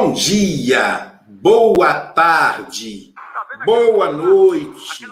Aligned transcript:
Bom 0.00 0.12
dia, 0.12 1.20
boa 1.26 1.92
tarde, 1.92 3.12
boa 3.64 4.12
noite. 4.12 5.04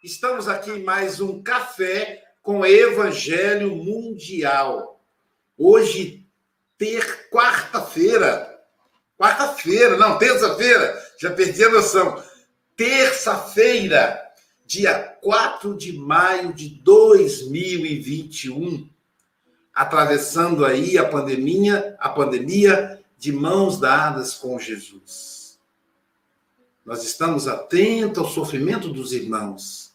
Estamos 0.00 0.46
aqui 0.46 0.70
em 0.70 0.84
mais 0.84 1.20
um 1.20 1.42
café 1.42 2.22
com 2.40 2.64
Evangelho 2.64 3.74
Mundial. 3.74 5.02
Hoje, 5.58 6.24
ter 6.78 7.28
quarta-feira. 7.30 8.60
Quarta-feira, 9.18 9.96
não, 9.96 10.18
terça-feira, 10.18 10.96
já 11.20 11.32
perdi 11.32 11.64
a 11.64 11.70
noção. 11.70 12.22
Terça-feira, 12.76 14.22
dia 14.64 15.16
4 15.20 15.76
de 15.76 15.94
maio 15.94 16.52
de 16.52 16.80
2021. 16.84 18.88
Atravessando 19.74 20.64
aí 20.64 20.96
a 20.96 21.08
pandemia, 21.08 21.96
a 21.98 22.08
pandemia 22.08 22.97
de 23.18 23.32
mãos 23.32 23.80
dadas 23.80 24.34
com 24.34 24.58
Jesus. 24.58 25.58
Nós 26.84 27.02
estamos 27.04 27.48
atentos 27.48 28.18
ao 28.18 28.30
sofrimento 28.30 28.88
dos 28.88 29.12
irmãos, 29.12 29.92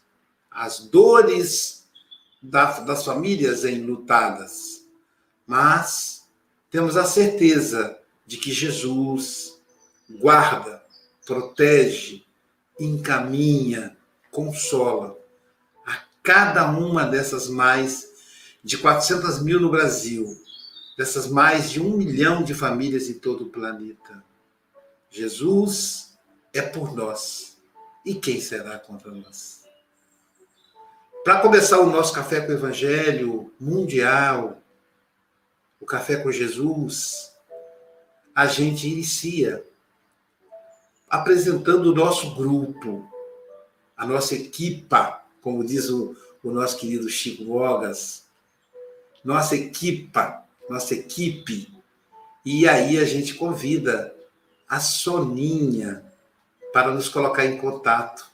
às 0.50 0.78
dores 0.78 1.88
das 2.42 3.04
famílias 3.04 3.64
enlutadas, 3.64 4.84
mas 5.46 6.28
temos 6.70 6.96
a 6.96 7.04
certeza 7.04 7.98
de 8.26 8.36
que 8.36 8.52
Jesus 8.52 9.58
guarda, 10.10 10.84
protege, 11.24 12.22
encaminha, 12.78 13.96
consola 14.30 15.16
a 15.86 16.02
cada 16.22 16.70
uma 16.70 17.06
dessas 17.06 17.48
mais 17.48 18.06
de 18.62 18.76
400 18.76 19.42
mil 19.42 19.58
no 19.58 19.70
Brasil 19.70 20.43
dessas 20.96 21.26
mais 21.26 21.70
de 21.70 21.80
um 21.80 21.96
milhão 21.96 22.42
de 22.42 22.54
famílias 22.54 23.08
em 23.08 23.14
todo 23.14 23.44
o 23.44 23.50
planeta. 23.50 24.22
Jesus 25.10 26.16
é 26.52 26.62
por 26.62 26.94
nós. 26.94 27.56
E 28.04 28.14
quem 28.14 28.40
será 28.40 28.78
contra 28.78 29.10
nós? 29.10 29.64
Para 31.24 31.40
começar 31.40 31.80
o 31.80 31.90
nosso 31.90 32.12
café 32.12 32.40
com 32.40 32.52
o 32.52 32.54
Evangelho 32.54 33.52
mundial, 33.58 34.60
o 35.80 35.86
café 35.86 36.16
com 36.16 36.30
Jesus, 36.30 37.32
a 38.34 38.46
gente 38.46 38.88
inicia 38.88 39.64
apresentando 41.08 41.90
o 41.90 41.94
nosso 41.94 42.34
grupo, 42.34 43.08
a 43.96 44.06
nossa 44.06 44.34
equipa, 44.34 45.22
como 45.40 45.64
diz 45.64 45.88
o, 45.88 46.16
o 46.42 46.50
nosso 46.50 46.76
querido 46.76 47.08
Chico 47.08 47.44
Vogas, 47.44 48.24
nossa 49.24 49.56
equipa 49.56 50.43
nossa 50.68 50.94
equipe. 50.94 51.72
E 52.44 52.68
aí 52.68 52.98
a 52.98 53.04
gente 53.04 53.34
convida 53.34 54.14
a 54.68 54.80
Soninha 54.80 56.04
para 56.72 56.92
nos 56.92 57.08
colocar 57.08 57.44
em 57.46 57.56
contato 57.56 58.26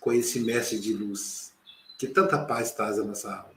com 0.00 0.12
esse 0.12 0.40
mestre 0.40 0.78
de 0.78 0.92
luz. 0.92 1.52
Que 1.98 2.06
tanta 2.06 2.38
paz 2.38 2.72
traz 2.72 2.98
a 2.98 3.04
nossa 3.04 3.32
alma. 3.32 3.54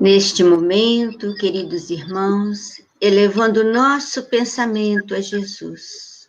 Neste 0.00 0.42
momento, 0.42 1.34
queridos 1.36 1.90
irmãos, 1.90 2.80
elevando 3.00 3.62
nosso 3.62 4.24
pensamento 4.24 5.14
a 5.14 5.20
Jesus, 5.20 6.28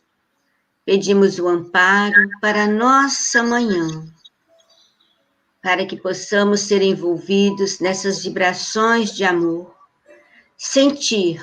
pedimos 0.85 1.39
o 1.39 1.47
amparo 1.47 2.29
para 2.41 2.67
nossa 2.67 3.41
manhã 3.41 4.12
para 5.63 5.85
que 5.85 5.95
possamos 5.95 6.59
ser 6.59 6.81
envolvidos 6.81 7.79
nessas 7.79 8.21
vibrações 8.21 9.15
de 9.15 9.23
amor, 9.23 9.73
sentir 10.57 11.41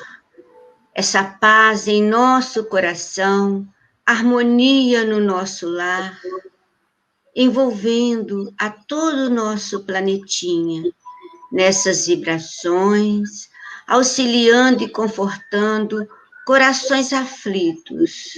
essa 0.94 1.25
paz 1.25 1.88
em 1.88 2.03
nosso 2.03 2.64
coração, 2.64 3.66
harmonia 4.04 5.04
no 5.04 5.20
nosso 5.20 5.66
lar, 5.66 6.20
envolvendo 7.34 8.53
a 8.58 8.69
todo 8.69 9.28
o 9.28 9.31
nosso 9.31 9.86
planetinha 9.86 10.82
nessas 11.50 12.06
vibrações, 12.06 13.48
auxiliando 13.87 14.84
e 14.84 14.88
confortando 14.88 16.06
corações 16.44 17.12
aflitos 17.14 18.34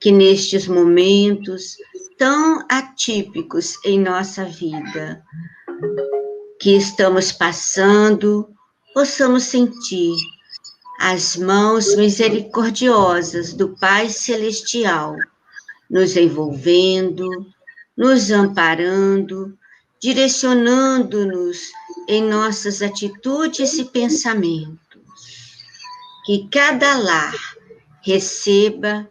que 0.00 0.10
nestes 0.10 0.66
momentos 0.66 1.76
tão 2.18 2.64
atípicos 2.68 3.74
em 3.84 4.00
nossa 4.00 4.44
vida, 4.44 5.22
que 6.60 6.76
estamos 6.76 7.32
passando, 7.32 8.48
possamos 8.94 9.44
sentir 9.44 10.16
as 11.00 11.36
mãos 11.36 11.96
misericordiosas 11.96 13.54
do 13.54 13.74
Pai 13.76 14.08
Celestial 14.08 15.16
nos 15.90 16.16
envolvendo, 16.16 17.28
nos 17.96 18.30
amparando, 18.30 19.58
direcionando-nos 20.00 21.62
em 22.08 22.22
nossas 22.22 22.80
atitudes 22.80 23.74
e 23.74 23.84
pensamentos. 23.84 24.78
Que 26.24 26.48
cada 26.48 26.96
lar 26.96 27.34
receba 28.02 29.10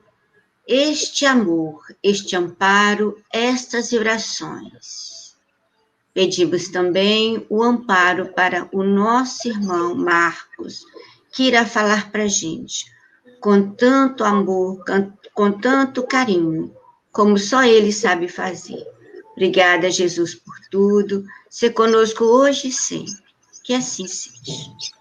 este 0.71 1.25
amor, 1.25 1.81
este 2.03 2.35
amparo, 2.35 3.17
estas 3.33 3.89
vibrações. 3.89 5.35
Pedimos 6.13 6.67
também 6.67 7.43
o 7.49 7.63
amparo 7.63 8.31
para 8.33 8.69
o 8.71 8.83
nosso 8.83 9.47
irmão 9.47 9.95
Marcos, 9.95 10.85
que 11.33 11.45
irá 11.47 11.65
falar 11.65 12.11
para 12.11 12.23
a 12.23 12.27
gente 12.27 12.85
com 13.39 13.71
tanto 13.71 14.23
amor, 14.23 14.83
com 15.33 15.51
tanto 15.53 16.03
carinho, 16.03 16.71
como 17.11 17.39
só 17.39 17.63
ele 17.63 17.91
sabe 17.91 18.27
fazer. 18.27 18.85
Obrigada, 19.31 19.89
Jesus, 19.89 20.35
por 20.35 20.55
tudo. 20.69 21.25
Ser 21.49 21.71
conosco 21.71 22.25
hoje 22.25 22.67
e 22.67 22.71
sempre. 22.71 23.23
Que 23.63 23.73
assim 23.73 24.05
seja. 24.05 24.98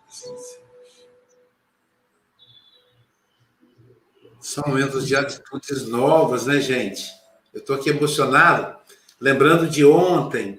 São 4.48 4.64
momentos 4.66 5.06
de 5.06 5.14
atitudes 5.14 5.86
novas, 5.86 6.46
né, 6.46 6.58
gente? 6.58 7.12
Eu 7.52 7.60
estou 7.60 7.76
aqui 7.76 7.90
emocionado, 7.90 8.78
lembrando 9.20 9.68
de 9.68 9.84
ontem, 9.84 10.58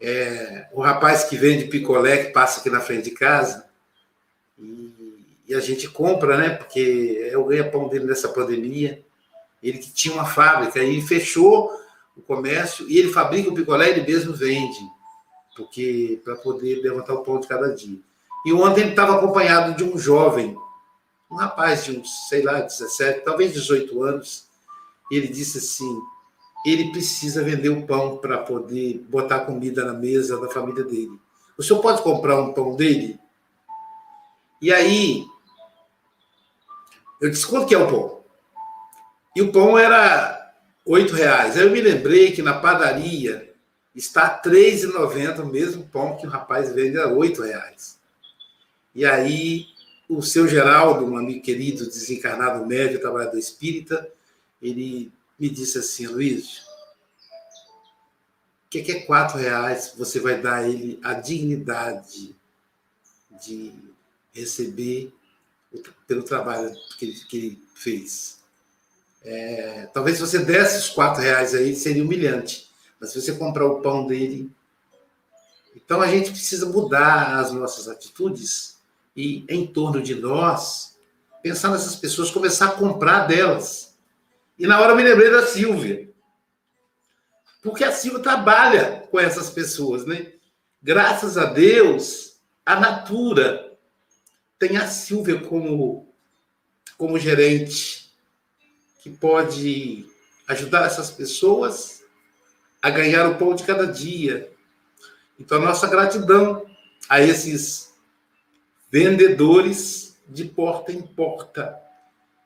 é, 0.00 0.66
o 0.72 0.80
rapaz 0.80 1.22
que 1.22 1.36
vende 1.36 1.66
picolé, 1.66 2.24
que 2.24 2.32
passa 2.32 2.58
aqui 2.58 2.68
na 2.68 2.80
frente 2.80 3.04
de 3.04 3.10
casa, 3.12 3.64
e, 4.58 4.92
e 5.46 5.54
a 5.54 5.60
gente 5.60 5.88
compra, 5.88 6.36
né? 6.36 6.50
Porque 6.50 7.30
é 7.32 7.38
o 7.38 7.44
ganha-pão 7.44 7.86
dele 7.86 8.06
nessa 8.06 8.28
pandemia. 8.28 9.04
Ele 9.62 9.78
que 9.78 9.92
tinha 9.92 10.14
uma 10.14 10.26
fábrica, 10.26 10.82
e 10.82 11.00
fechou 11.00 11.70
o 12.16 12.22
comércio, 12.22 12.90
e 12.90 12.98
ele 12.98 13.12
fabrica 13.12 13.50
o 13.50 13.54
picolé, 13.54 13.90
ele 13.90 14.04
mesmo 14.04 14.34
vende, 14.34 14.80
porque 15.56 16.20
para 16.24 16.34
poder 16.34 16.82
levantar 16.82 17.14
o 17.14 17.22
pão 17.22 17.38
de 17.38 17.46
cada 17.46 17.72
dia. 17.72 18.00
E 18.44 18.52
ontem 18.52 18.80
ele 18.80 18.90
estava 18.90 19.14
acompanhado 19.14 19.76
de 19.76 19.84
um 19.84 19.96
jovem 19.96 20.58
um 21.30 21.36
rapaz 21.36 21.84
de 21.84 21.98
uns, 21.98 22.28
sei 22.28 22.42
lá, 22.42 22.60
17, 22.60 23.24
talvez 23.24 23.52
18 23.52 24.02
anos, 24.02 24.46
ele 25.10 25.28
disse 25.28 25.58
assim: 25.58 26.00
ele 26.64 26.90
precisa 26.90 27.42
vender 27.42 27.68
o 27.68 27.86
pão 27.86 28.18
para 28.18 28.38
poder 28.38 29.04
botar 29.08 29.40
comida 29.40 29.84
na 29.84 29.92
mesa 29.92 30.40
da 30.40 30.48
família 30.48 30.84
dele. 30.84 31.18
O 31.56 31.62
senhor 31.62 31.80
pode 31.80 32.02
comprar 32.02 32.40
um 32.40 32.52
pão 32.52 32.74
dele? 32.76 33.18
E 34.60 34.72
aí, 34.72 35.26
eu 37.20 37.30
disse: 37.30 37.46
quanto 37.46 37.66
que 37.66 37.74
é 37.74 37.78
o 37.78 37.88
pão? 37.88 38.20
E 39.36 39.42
o 39.42 39.52
pão 39.52 39.78
era 39.78 40.52
oito 40.84 41.14
reais. 41.14 41.56
Aí 41.56 41.62
eu 41.62 41.70
me 41.70 41.80
lembrei 41.80 42.32
que 42.32 42.42
na 42.42 42.58
padaria 42.58 43.52
está 43.94 44.40
R$ 44.44 44.50
3,90 44.50 45.40
o 45.40 45.46
mesmo 45.46 45.86
pão 45.86 46.16
que 46.16 46.26
o 46.26 46.30
rapaz 46.30 46.72
vende 46.72 46.98
a 46.98 47.08
oito 47.08 47.42
reais. 47.42 47.98
E 48.94 49.04
aí 49.04 49.66
o 50.08 50.22
seu 50.22 50.48
Geraldo, 50.48 51.04
um 51.04 51.16
amigo 51.16 51.42
querido, 51.42 51.86
desencarnado 51.86 52.64
médio, 52.66 53.00
trabalhador 53.00 53.36
espírita, 53.36 54.10
ele 54.60 55.12
me 55.38 55.50
disse 55.50 55.78
assim, 55.78 56.06
Luiz, 56.06 56.60
o 58.66 58.70
que, 58.70 58.82
que 58.82 58.92
é 58.92 59.00
quatro 59.00 59.38
reais? 59.38 59.92
Você 59.96 60.18
vai 60.18 60.40
dar 60.40 60.56
a 60.56 60.68
ele 60.68 60.98
a 61.02 61.14
dignidade 61.14 62.34
de 63.44 63.72
receber 64.32 65.12
pelo 66.06 66.22
trabalho 66.22 66.74
que 66.98 67.04
ele, 67.04 67.14
que 67.14 67.36
ele 67.36 67.62
fez. 67.74 68.38
É, 69.22 69.88
talvez 69.92 70.16
se 70.16 70.26
você 70.26 70.38
desse 70.38 70.78
os 70.78 70.90
quatro 70.90 71.22
reais 71.22 71.54
aí, 71.54 71.76
seria 71.76 72.02
humilhante. 72.02 72.70
Mas 72.98 73.10
se 73.10 73.20
você 73.20 73.34
comprar 73.34 73.66
o 73.66 73.80
pão 73.80 74.06
dele. 74.06 74.50
Então 75.76 76.00
a 76.00 76.06
gente 76.06 76.30
precisa 76.30 76.66
mudar 76.66 77.38
as 77.38 77.52
nossas 77.52 77.88
atitudes 77.88 78.77
e 79.18 79.44
em 79.48 79.66
torno 79.66 80.00
de 80.00 80.14
nós, 80.14 80.96
pensar 81.42 81.72
nessas 81.72 81.96
pessoas, 81.96 82.30
começar 82.30 82.66
a 82.66 82.76
comprar 82.76 83.26
delas. 83.26 83.98
E 84.56 84.64
na 84.64 84.80
hora 84.80 84.92
eu 84.92 84.96
me 84.96 85.02
lembrei 85.02 85.28
da 85.28 85.44
Silvia. 85.44 86.08
Porque 87.60 87.82
a 87.82 87.90
Silvia 87.90 88.20
trabalha 88.20 89.08
com 89.10 89.18
essas 89.18 89.50
pessoas, 89.50 90.06
né? 90.06 90.34
Graças 90.80 91.36
a 91.36 91.46
Deus, 91.46 92.38
a 92.64 92.78
Natura 92.78 93.76
tem 94.56 94.76
a 94.76 94.86
Silvia 94.86 95.40
como, 95.40 96.14
como 96.96 97.18
gerente, 97.18 98.14
que 99.02 99.10
pode 99.10 100.06
ajudar 100.46 100.86
essas 100.86 101.10
pessoas 101.10 102.04
a 102.80 102.88
ganhar 102.88 103.28
o 103.28 103.34
pão 103.34 103.56
de 103.56 103.64
cada 103.64 103.84
dia. 103.84 104.48
Então, 105.40 105.60
nossa 105.60 105.88
gratidão 105.88 106.64
a 107.08 107.20
esses 107.20 107.87
vendedores 108.90 110.16
de 110.28 110.44
porta 110.44 110.92
em 110.92 111.02
porta 111.02 111.78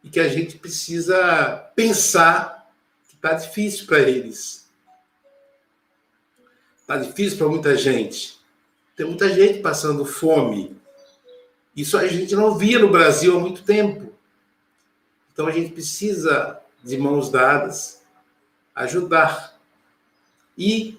e 0.02 0.10
que 0.10 0.20
a 0.20 0.28
gente 0.28 0.58
precisa 0.58 1.70
pensar 1.74 2.70
que 3.08 3.14
está 3.14 3.34
difícil 3.34 3.86
para 3.86 4.00
eles. 4.00 4.68
Está 6.80 6.96
difícil 6.96 7.38
para 7.38 7.48
muita 7.48 7.76
gente. 7.76 8.38
Tem 8.96 9.06
muita 9.06 9.32
gente 9.32 9.60
passando 9.60 10.04
fome. 10.04 10.76
Isso 11.74 11.96
a 11.96 12.06
gente 12.06 12.34
não 12.34 12.56
via 12.56 12.78
no 12.78 12.90
Brasil 12.90 13.36
há 13.36 13.40
muito 13.40 13.62
tempo. 13.62 14.12
Então 15.32 15.46
a 15.46 15.50
gente 15.50 15.72
precisa, 15.72 16.60
de 16.82 16.98
mãos 16.98 17.30
dadas, 17.30 18.02
ajudar. 18.74 19.58
E, 20.58 20.98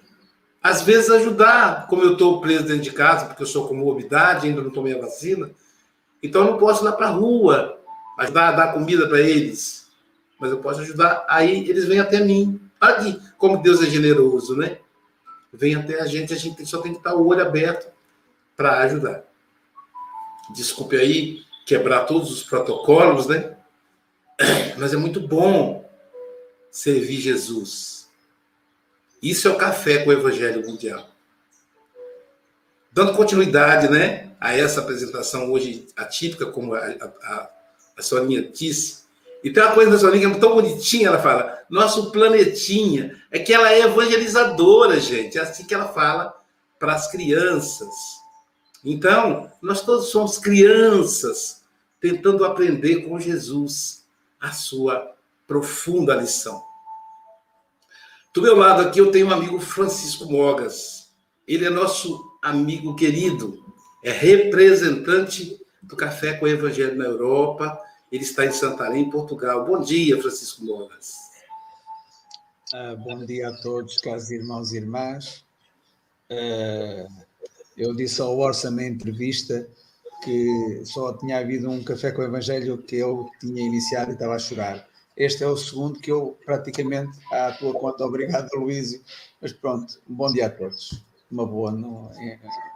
às 0.63 0.81
vezes, 0.81 1.10
ajudar, 1.10 1.88
como 1.88 2.04
eu 2.04 2.13
estou 2.13 2.39
preso 2.39 2.63
dentro 2.63 2.81
de 2.81 2.92
casa, 2.92 3.25
porque 3.25 3.44
eu 3.44 3.48
sou 3.48 3.68
com 3.68 3.75
morbidade, 3.75 4.48
ainda 4.48 4.62
não 4.62 4.71
tomei 4.71 4.98
a 4.98 5.01
vacina, 5.01 5.51
então 6.21 6.45
eu 6.45 6.51
não 6.51 6.57
posso 6.57 6.81
ir 6.81 6.86
lá 6.86 6.94
para 6.94 7.07
a 7.07 7.12
rua, 7.12 7.77
ajudar 8.18 8.48
a 8.48 8.51
dar 8.54 8.74
comida 8.74 9.06
para 9.07 9.19
eles. 9.19 9.92
Mas 10.39 10.51
eu 10.51 10.60
posso 10.60 10.80
ajudar, 10.80 11.25
aí 11.27 11.69
eles 11.69 11.86
vêm 11.86 12.00
até 12.00 12.21
mim. 12.21 12.62
Olha 12.81 13.19
como 13.38 13.62
Deus 13.62 13.81
é 13.81 13.86
generoso, 13.86 14.56
né? 14.56 14.77
Vem 15.51 15.75
até 15.75 16.01
a 16.01 16.06
gente, 16.06 16.33
a 16.33 16.38
gente 16.38 16.65
só 16.65 16.81
tem 16.81 16.94
que 16.94 16.98
estar 16.98 17.13
o 17.13 17.27
olho 17.27 17.42
aberto 17.42 17.92
para 18.56 18.80
ajudar. 18.80 19.24
Desculpe 20.56 20.95
aí 20.95 21.42
quebrar 21.65 22.06
todos 22.06 22.31
os 22.31 22.44
protocolos, 22.44 23.27
né? 23.27 23.57
Mas 24.77 24.94
é 24.94 24.98
muito 24.98 25.19
bom 25.19 25.89
servir 26.71 27.19
Jesus. 27.19 27.93
Isso 29.24 29.48
é 29.48 29.52
o 29.52 29.56
café 29.56 30.00
com 30.00 30.10
o 30.10 30.14
Evangelho 30.14 30.68
Mundial. 30.68 31.08
Dando 32.92 33.14
continuidade, 33.14 33.88
né, 33.88 34.31
a 34.38 34.54
essa 34.54 34.81
apresentação 34.81 35.50
hoje 35.50 35.88
atípica, 35.96 36.46
como 36.48 36.75
a, 36.75 36.80
a, 36.80 37.50
a 37.98 38.02
Soninha 38.02 38.44
disse. 38.44 39.04
E 39.42 39.50
tem 39.50 39.64
uma 39.64 39.72
coisa 39.72 39.92
da 39.92 39.98
Soninha 39.98 40.30
que 40.30 40.36
é 40.36 40.40
tão 40.40 40.56
bonitinha, 40.56 41.08
ela 41.08 41.22
fala, 41.22 41.58
nosso 41.70 42.12
planetinha, 42.12 43.18
é 43.31 43.40
que 43.40 43.54
ela 43.54 43.72
é 43.72 43.84
evangelizadora, 43.84 45.00
gente, 45.00 45.38
é 45.38 45.42
assim 45.42 45.66
que 45.66 45.74
ela 45.74 45.88
fala 45.88 46.38
para 46.78 46.94
as 46.94 47.10
crianças. 47.10 47.94
Então, 48.84 49.50
nós 49.62 49.80
todos 49.84 50.10
somos 50.10 50.38
crianças 50.38 51.64
tentando 52.02 52.44
aprender 52.44 53.08
com 53.08 53.18
Jesus 53.18 54.04
a 54.38 54.52
sua 54.52 55.16
profunda 55.48 56.14
lição. 56.14 56.73
Do 58.33 58.41
meu 58.41 58.56
lado 58.56 58.81
aqui 58.81 59.00
eu 59.00 59.12
tenho 59.12 59.27
um 59.27 59.31
amigo 59.31 59.59
Francisco 59.59 60.25
Mogas. 60.25 61.13
Ele 61.47 61.65
é 61.65 61.69
nosso 61.69 62.19
amigo 62.41 62.95
querido, 62.95 63.63
é 64.03 64.12
representante 64.12 65.63
do 65.83 65.95
Café 65.95 66.33
com 66.33 66.45
o 66.45 66.50
Evangelho 66.50 66.95
na 66.95 67.06
Europa. 67.06 67.80
Ele 68.12 68.24
está 68.24 68.44
em 68.44 68.51
Santarém, 68.51 69.07
Portugal. 69.07 69.63
Bom 69.63 69.81
dia, 69.81 70.19
Francisco 70.19 70.65
Mogas. 70.65 71.13
Uh, 72.74 72.97
bom 72.97 73.24
dia 73.24 73.50
a 73.50 73.62
todos, 73.62 74.00
caros 74.00 74.31
irmãos 74.31 74.74
e 74.74 74.77
irmãs. 74.77 75.45
Uh, 76.31 77.07
eu 77.77 77.94
disse 77.94 78.19
ao 78.19 78.36
Orsa 78.36 78.71
na 78.71 78.83
entrevista 78.83 79.69
que 80.24 80.81
só 80.86 81.13
tinha 81.18 81.38
havido 81.38 81.69
um 81.69 81.83
café 81.83 82.12
com 82.12 82.24
o 82.24 82.25
Evangelho 82.25 82.79
que 82.79 82.95
eu 82.95 83.29
tinha 83.39 83.62
iniciado 83.62 84.09
e 84.09 84.13
estava 84.15 84.33
a 84.33 84.39
chorar. 84.39 84.88
Este 85.15 85.44
é 85.44 85.48
o 85.48 85.56
segundo 85.56 86.00
que 86.00 86.12
eu 86.12 86.38
praticamente 86.45 87.18
à 87.31 87.51
tua 87.51 87.74
conta. 87.74 88.06
Obrigado, 88.06 88.50
Luísio. 88.56 89.01
Mas 89.42 89.54
pronto, 89.54 90.01
um 90.10 90.15
bom 90.15 90.31
dia 90.31 90.48
a 90.48 90.50
todos. 90.50 91.04
Uma 91.30 91.45
boa 91.45 91.71
no, 91.71 92.10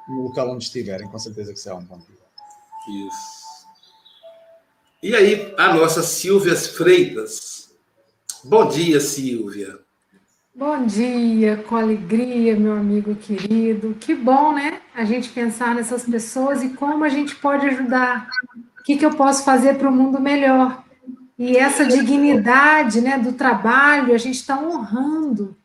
no 0.07 0.24
local 0.24 0.51
onde 0.51 0.63
estiverem, 0.63 1.07
com 1.07 1.19
certeza 1.19 1.54
que 1.54 1.60
será 1.60 1.75
um 1.75 1.84
bom 1.84 1.98
dia. 1.98 3.07
Isso. 3.07 3.38
E 5.01 5.16
aí, 5.16 5.54
a 5.57 5.74
nossa 5.74 6.01
Silvia 6.01 6.56
Freitas. 6.56 7.75
Bom 8.44 8.68
dia, 8.68 9.00
Silvia. 9.00 9.80
Bom 10.56 10.88
dia, 10.88 11.57
com 11.68 11.75
alegria, 11.75 12.56
meu 12.56 12.74
amigo 12.74 13.16
querido. 13.16 13.95
Que 14.00 14.16
bom, 14.16 14.54
né? 14.54 14.81
A 14.95 15.06
gente 15.06 15.30
pensar 15.30 15.75
nessas 15.75 16.04
pessoas 16.04 16.63
e 16.63 16.69
como 16.69 17.04
a 17.04 17.10
gente 17.10 17.36
pode 17.36 17.68
ajudar. 17.68 18.28
O 18.80 18.84
que, 18.84 18.98
que 18.98 19.06
eu 19.06 19.16
posso 19.16 19.44
fazer 19.44 19.78
para 19.78 19.88
o 19.88 19.92
mundo 19.92 20.19
melhor? 20.19 20.84
E 21.38 21.56
essa 21.56 21.86
dignidade 21.86 23.00
né, 23.00 23.18
do 23.18 23.34
trabalho, 23.34 24.13
a 24.13 24.18
gente 24.18 24.36
está 24.36 24.60
honrando. 24.60 25.56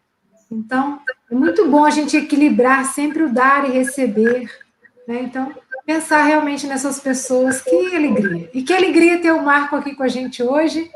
Então, 0.50 1.00
é 1.30 1.34
muito 1.34 1.66
bom 1.68 1.84
a 1.84 1.90
gente 1.90 2.16
equilibrar 2.16 2.84
sempre 2.84 3.22
o 3.22 3.32
dar 3.32 3.68
e 3.68 3.72
receber. 3.72 4.50
Né? 5.08 5.22
Então, 5.22 5.50
pensar 5.86 6.22
realmente 6.24 6.66
nessas 6.66 7.00
pessoas, 7.00 7.62
que 7.62 7.96
alegria. 7.96 8.50
E 8.52 8.62
que 8.62 8.72
alegria 8.72 9.20
ter 9.20 9.32
o 9.32 9.42
Marco 9.42 9.74
aqui 9.76 9.94
com 9.94 10.02
a 10.02 10.08
gente 10.08 10.42
hoje 10.42 10.90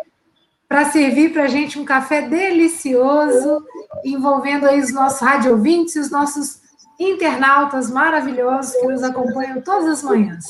para 0.68 0.85
servir 0.90 1.33
para 1.33 1.45
a 1.45 1.49
gente 1.49 1.78
um 1.78 1.85
café 1.85 2.23
delicioso, 2.23 3.64
envolvendo 4.04 4.66
aí 4.66 4.80
os 4.80 4.92
nossos 4.92 5.21
rádio 5.21 5.52
ouvintes 5.52 5.95
e 5.97 6.00
os 6.00 6.11
nossos 6.11 6.61
internautas 6.99 7.90
maravilhosos 7.90 8.75
que 8.75 8.87
nos 8.87 9.02
acompanham 9.02 9.61
todas 9.61 9.87
as 9.88 10.02
manhãs. 10.02 10.45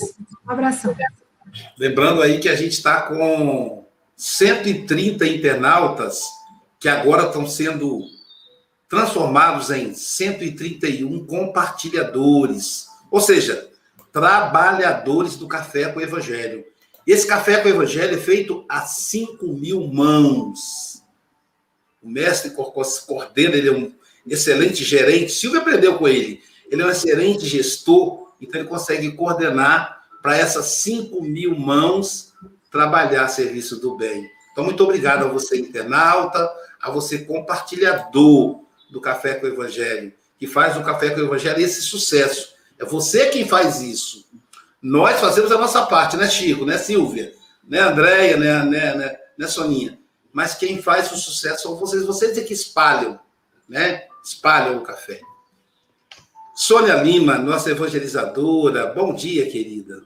Um 0.46 0.50
abração. 0.50 0.96
Lembrando 1.78 2.22
aí 2.22 2.40
que 2.40 2.48
a 2.48 2.56
gente 2.56 2.72
está 2.72 3.02
com 3.02 3.85
130 4.16 5.26
internautas 5.26 6.22
que 6.80 6.88
agora 6.88 7.26
estão 7.26 7.46
sendo 7.46 8.02
transformados 8.88 9.70
em 9.70 9.92
131 9.94 11.26
compartilhadores, 11.26 12.86
ou 13.10 13.20
seja, 13.20 13.68
trabalhadores 14.12 15.36
do 15.36 15.46
café 15.46 15.92
com 15.92 15.98
o 15.98 16.02
evangelho. 16.02 16.64
Esse 17.06 17.26
café 17.26 17.58
com 17.58 17.68
o 17.68 17.72
evangelho 17.72 18.16
é 18.16 18.20
feito 18.20 18.64
a 18.68 18.82
5 18.82 19.46
mil 19.48 19.86
mãos. 19.88 21.02
O 22.02 22.08
mestre 22.08 22.50
coordena, 22.50 23.54
ele 23.54 23.68
é 23.68 23.72
um 23.72 23.92
excelente 24.26 24.82
gerente. 24.84 25.32
Silvio 25.32 25.60
aprendeu 25.60 25.98
com 25.98 26.08
ele. 26.08 26.40
Ele 26.70 26.82
é 26.82 26.86
um 26.86 26.90
excelente 26.90 27.44
gestor, 27.46 28.32
então 28.40 28.60
ele 28.60 28.68
consegue 28.68 29.12
coordenar 29.12 30.04
para 30.22 30.36
essas 30.36 30.66
5 30.66 31.22
mil 31.22 31.56
mãos 31.56 32.25
trabalhar 32.76 33.24
a 33.24 33.28
serviço 33.28 33.80
do 33.80 33.96
bem. 33.96 34.30
Então, 34.52 34.64
muito 34.64 34.84
obrigado 34.84 35.24
a 35.24 35.28
você, 35.28 35.58
internauta, 35.58 36.50
a 36.80 36.90
você, 36.90 37.20
compartilhador 37.20 38.60
do 38.90 39.00
Café 39.00 39.34
com 39.34 39.46
o 39.46 39.48
Evangelho, 39.48 40.12
que 40.38 40.46
faz 40.46 40.76
o 40.76 40.82
Café 40.82 41.10
com 41.10 41.20
o 41.20 41.24
Evangelho 41.24 41.60
esse 41.60 41.80
sucesso. 41.80 42.54
É 42.78 42.84
você 42.84 43.26
quem 43.26 43.48
faz 43.48 43.80
isso. 43.80 44.26
Nós 44.80 45.18
fazemos 45.20 45.50
a 45.50 45.58
nossa 45.58 45.86
parte, 45.86 46.16
né, 46.18 46.28
Chico, 46.28 46.66
né, 46.66 46.76
Silvia, 46.76 47.32
né, 47.66 47.80
Andréia, 47.80 48.36
né, 48.36 48.62
né, 48.62 48.94
né, 48.94 49.16
né, 49.38 49.46
Soninha. 49.46 49.98
Mas 50.32 50.54
quem 50.54 50.82
faz 50.82 51.10
o 51.10 51.16
sucesso 51.16 51.62
são 51.62 51.76
vocês. 51.76 52.04
Vocês 52.04 52.36
é 52.36 52.42
que 52.42 52.52
espalham, 52.52 53.18
né? 53.66 54.02
Espalham 54.22 54.76
o 54.76 54.82
café. 54.82 55.18
Sônia 56.54 56.94
Lima, 56.96 57.38
nossa 57.38 57.70
evangelizadora. 57.70 58.92
Bom 58.92 59.14
dia, 59.14 59.50
querida. 59.50 60.02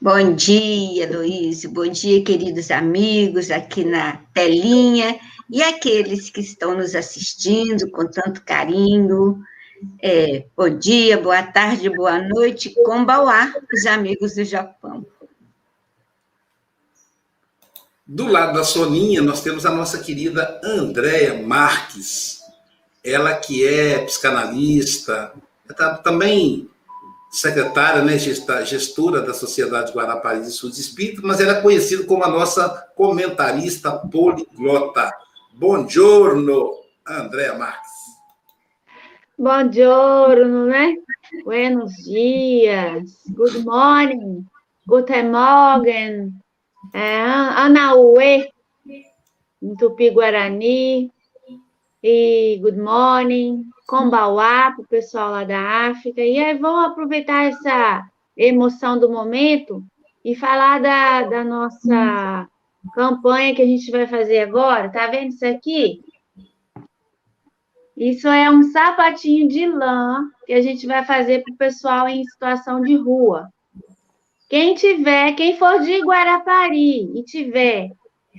Bom 0.00 0.34
dia, 0.34 1.10
Luiz. 1.10 1.64
Bom 1.64 1.86
dia, 1.88 2.22
queridos 2.22 2.70
amigos 2.70 3.50
aqui 3.50 3.84
na 3.84 4.18
telinha 4.34 5.18
e 5.48 5.62
aqueles 5.62 6.28
que 6.30 6.40
estão 6.40 6.76
nos 6.76 6.94
assistindo 6.94 7.90
com 7.90 8.06
tanto 8.06 8.42
carinho. 8.42 9.42
É, 10.02 10.46
bom 10.56 10.68
dia, 10.68 11.18
boa 11.18 11.42
tarde, 11.42 11.88
boa 11.90 12.18
noite, 12.20 12.74
Kombauá, 12.84 13.52
os 13.72 13.86
amigos 13.86 14.34
do 14.34 14.44
Japão. 14.44 15.06
Do 18.06 18.26
lado 18.26 18.54
da 18.54 18.64
Soninha, 18.64 19.22
nós 19.22 19.42
temos 19.42 19.64
a 19.64 19.70
nossa 19.70 19.98
querida 19.98 20.60
Andréia 20.62 21.42
Marques, 21.42 22.40
ela 23.02 23.34
que 23.34 23.66
é 23.66 24.04
psicanalista, 24.04 25.32
tá 25.76 25.94
também 25.98 26.68
secretária, 27.34 28.00
né, 28.04 28.16
gestora 28.16 29.20
da 29.20 29.34
Sociedade 29.34 29.92
Guarapari 29.92 30.40
de 30.40 30.48
Estudos 30.50 30.78
Espírita, 30.78 31.20
mas 31.24 31.40
ela 31.40 31.58
é 31.58 31.60
conhecida 31.60 32.04
como 32.04 32.22
a 32.22 32.28
nossa 32.28 32.68
comentarista 32.94 33.90
poliglota. 33.90 35.12
Bom 35.52 35.88
giorno, 35.88 36.70
Andréa 37.04 37.58
Marques. 37.58 37.90
Bom 39.36 39.70
giorno, 39.70 40.66
né? 40.66 40.94
Buenos 41.44 41.92
dias, 42.04 43.18
good 43.30 43.64
morning, 43.64 44.46
guten 44.86 45.30
Morgen, 45.30 46.32
é, 46.92 47.20
Anauê, 47.20 48.48
em 49.60 49.74
Tupi-Guarani, 49.76 51.10
e 52.06 52.58
good 52.60 52.78
morning, 52.78 53.64
Kombauá, 53.86 54.72
para 54.72 54.82
o 54.82 54.86
pessoal 54.86 55.30
lá 55.30 55.42
da 55.42 55.88
África. 55.88 56.20
E 56.20 56.38
aí, 56.38 56.58
vamos 56.58 56.90
aproveitar 56.90 57.46
essa 57.46 58.06
emoção 58.36 58.98
do 58.98 59.08
momento 59.08 59.82
e 60.22 60.34
falar 60.34 60.82
da, 60.82 61.22
da 61.22 61.42
nossa 61.42 62.46
campanha 62.94 63.54
que 63.54 63.62
a 63.62 63.66
gente 63.66 63.90
vai 63.90 64.06
fazer 64.06 64.40
agora. 64.40 64.90
Tá 64.90 65.06
vendo 65.06 65.30
isso 65.30 65.46
aqui? 65.46 66.02
Isso 67.96 68.28
é 68.28 68.50
um 68.50 68.64
sapatinho 68.64 69.48
de 69.48 69.66
lã 69.66 70.28
que 70.46 70.52
a 70.52 70.60
gente 70.60 70.86
vai 70.86 71.06
fazer 71.06 71.42
para 71.42 71.54
o 71.54 71.56
pessoal 71.56 72.06
em 72.06 72.22
situação 72.24 72.82
de 72.82 72.96
rua. 72.96 73.48
Quem 74.50 74.74
tiver, 74.74 75.32
quem 75.32 75.56
for 75.56 75.80
de 75.80 76.02
Guarapari 76.02 77.18
e 77.18 77.22
tiver, 77.22 77.92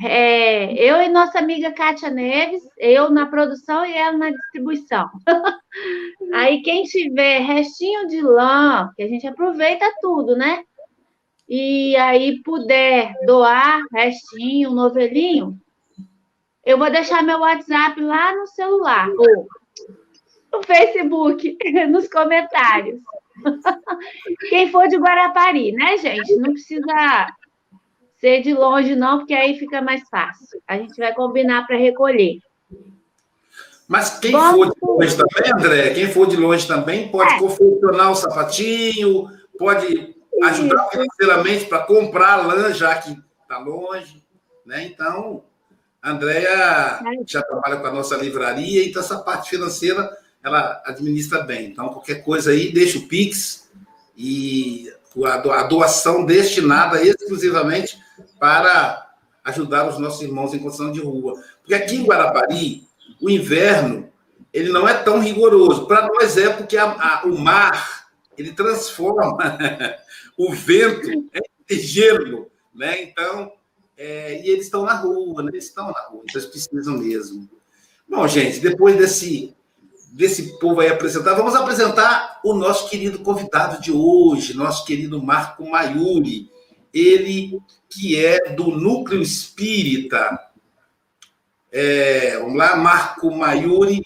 é, 0.04 0.74
eu 0.74 1.02
e 1.02 1.10
nossa 1.10 1.40
amiga 1.40 1.72
Kátia 1.72 2.10
Neves, 2.10 2.64
eu 2.78 3.10
na 3.10 3.26
produção 3.26 3.86
e 3.86 3.94
ela 3.94 4.18
na 4.18 4.30
distribuição. 4.30 5.10
Aí 6.34 6.62
quem 6.62 6.84
tiver 6.84 7.40
restinho 7.40 8.08
de 8.08 8.22
lã, 8.22 8.92
que 8.96 9.04
a 9.04 9.08
gente 9.08 9.26
aproveita 9.26 9.86
tudo, 10.02 10.36
né? 10.36 10.64
E 11.48 11.96
aí 11.98 12.42
puder 12.42 13.14
doar 13.28 13.84
restinho, 13.94 14.72
novelinho, 14.72 15.56
eu 16.66 16.80
vou 16.80 16.90
deixar 16.90 17.22
meu 17.22 17.40
WhatsApp 17.40 18.02
lá 18.02 18.36
no 18.36 18.48
celular, 18.48 19.08
ou 19.10 19.48
no 20.52 20.64
Facebook, 20.64 21.56
nos 21.88 22.08
comentários. 22.10 23.00
Quem 24.50 24.72
for 24.72 24.88
de 24.88 24.98
Guarapari, 24.98 25.72
né, 25.72 25.98
gente? 25.98 26.36
Não 26.38 26.54
precisa 26.54 27.28
ser 28.26 28.42
de 28.42 28.56
longe, 28.56 28.96
não, 28.96 29.20
porque 29.20 29.36
aí 29.36 29.60
fica 29.60 29.84
mais 29.84 30.02
fácil. 30.10 30.60
A 30.68 30.76
gente 30.78 30.98
vai 30.98 31.14
combinar 31.14 31.68
para 31.68 31.78
recolher. 31.78 32.40
Mas 33.88 34.18
quem 34.18 34.32
Vamos... 34.32 34.68
for 34.68 34.74
de 34.74 34.80
longe 34.82 35.16
também, 35.16 35.54
André, 35.54 35.94
quem 35.94 36.12
for 36.12 36.28
de 36.28 36.36
longe 36.36 36.68
também 36.68 37.08
pode 37.10 37.36
é. 37.36 37.38
confeccionar 37.40 38.12
o 38.12 38.16
sapatinho, 38.16 39.30
pode 39.60 40.16
ajudar 40.42 40.90
financeiramente 40.90 41.66
para 41.66 41.84
comprar 41.84 42.38
lã, 42.38 42.74
já 42.74 42.96
que 42.96 43.16
está 43.44 43.60
longe. 43.60 44.24
Né? 44.66 44.86
Então, 44.86 45.44
a 46.02 46.10
Andrea 46.10 47.00
já 47.28 47.44
trabalha 47.44 47.78
com 47.78 47.86
a 47.86 47.92
nossa 47.92 48.18
livraria, 48.18 48.84
então 48.84 49.04
essa 49.04 49.20
parte 49.20 49.52
financeira 49.52 50.18
ela 50.44 50.82
administra 50.84 51.44
bem. 51.44 51.68
Então, 51.68 51.90
qualquer 51.90 52.24
coisa 52.24 52.50
aí, 52.50 52.74
deixa 52.74 52.98
o 52.98 53.08
Pix 53.08 53.70
e 54.18 54.92
a 55.24 55.64
doação 55.64 56.26
destinada 56.26 57.04
exclusivamente 57.04 58.04
para 58.40 59.14
ajudar 59.44 59.88
os 59.88 60.00
nossos 60.00 60.22
irmãos 60.22 60.54
em 60.54 60.60
condição 60.60 60.92
de 60.92 61.00
rua. 61.00 61.42
Porque 61.62 61.74
aqui 61.74 61.96
em 61.96 62.06
Guarapari, 62.06 62.84
o 63.22 63.30
inverno 63.30 64.10
ele 64.52 64.70
não 64.70 64.88
é 64.88 64.94
tão 64.94 65.20
rigoroso. 65.20 65.86
Para 65.86 66.08
nós 66.08 66.38
é 66.38 66.50
porque 66.50 66.78
a, 66.78 66.86
a, 66.86 67.26
o 67.26 67.38
mar 67.38 68.08
ele 68.38 68.54
transforma 68.54 69.38
o 70.38 70.54
vento 70.54 71.10
em 71.70 71.78
gelo, 71.78 72.50
né? 72.74 73.04
Então 73.04 73.52
é, 73.98 74.42
e 74.46 74.50
eles 74.50 74.66
estão 74.66 74.84
na 74.84 74.94
rua, 74.94 75.44
né? 75.44 75.52
Eles 75.52 75.66
estão 75.66 75.88
na 75.88 76.00
rua, 76.10 76.24
então 76.24 76.42
eles 76.42 76.46
precisam 76.46 76.98
mesmo. 76.98 77.50
Bom, 78.08 78.28
gente, 78.28 78.60
depois 78.60 78.98
desse, 78.98 79.56
desse 80.12 80.60
povo 80.60 80.80
aí 80.80 80.90
apresentar, 80.90 81.34
vamos 81.34 81.56
apresentar 81.56 82.40
o 82.44 82.54
nosso 82.54 82.90
querido 82.90 83.20
convidado 83.20 83.82
de 83.82 83.92
hoje, 83.92 84.56
nosso 84.56 84.86
querido 84.86 85.22
Marco 85.22 85.70
Maiuri. 85.70 86.50
Ele 86.94 87.60
que 87.96 88.24
é 88.24 88.54
do 88.54 88.72
Núcleo 88.72 89.22
Espírita. 89.22 90.40
É, 91.72 92.38
vamos 92.40 92.58
lá, 92.58 92.76
Marco 92.76 93.32
Maiuri, 93.32 94.02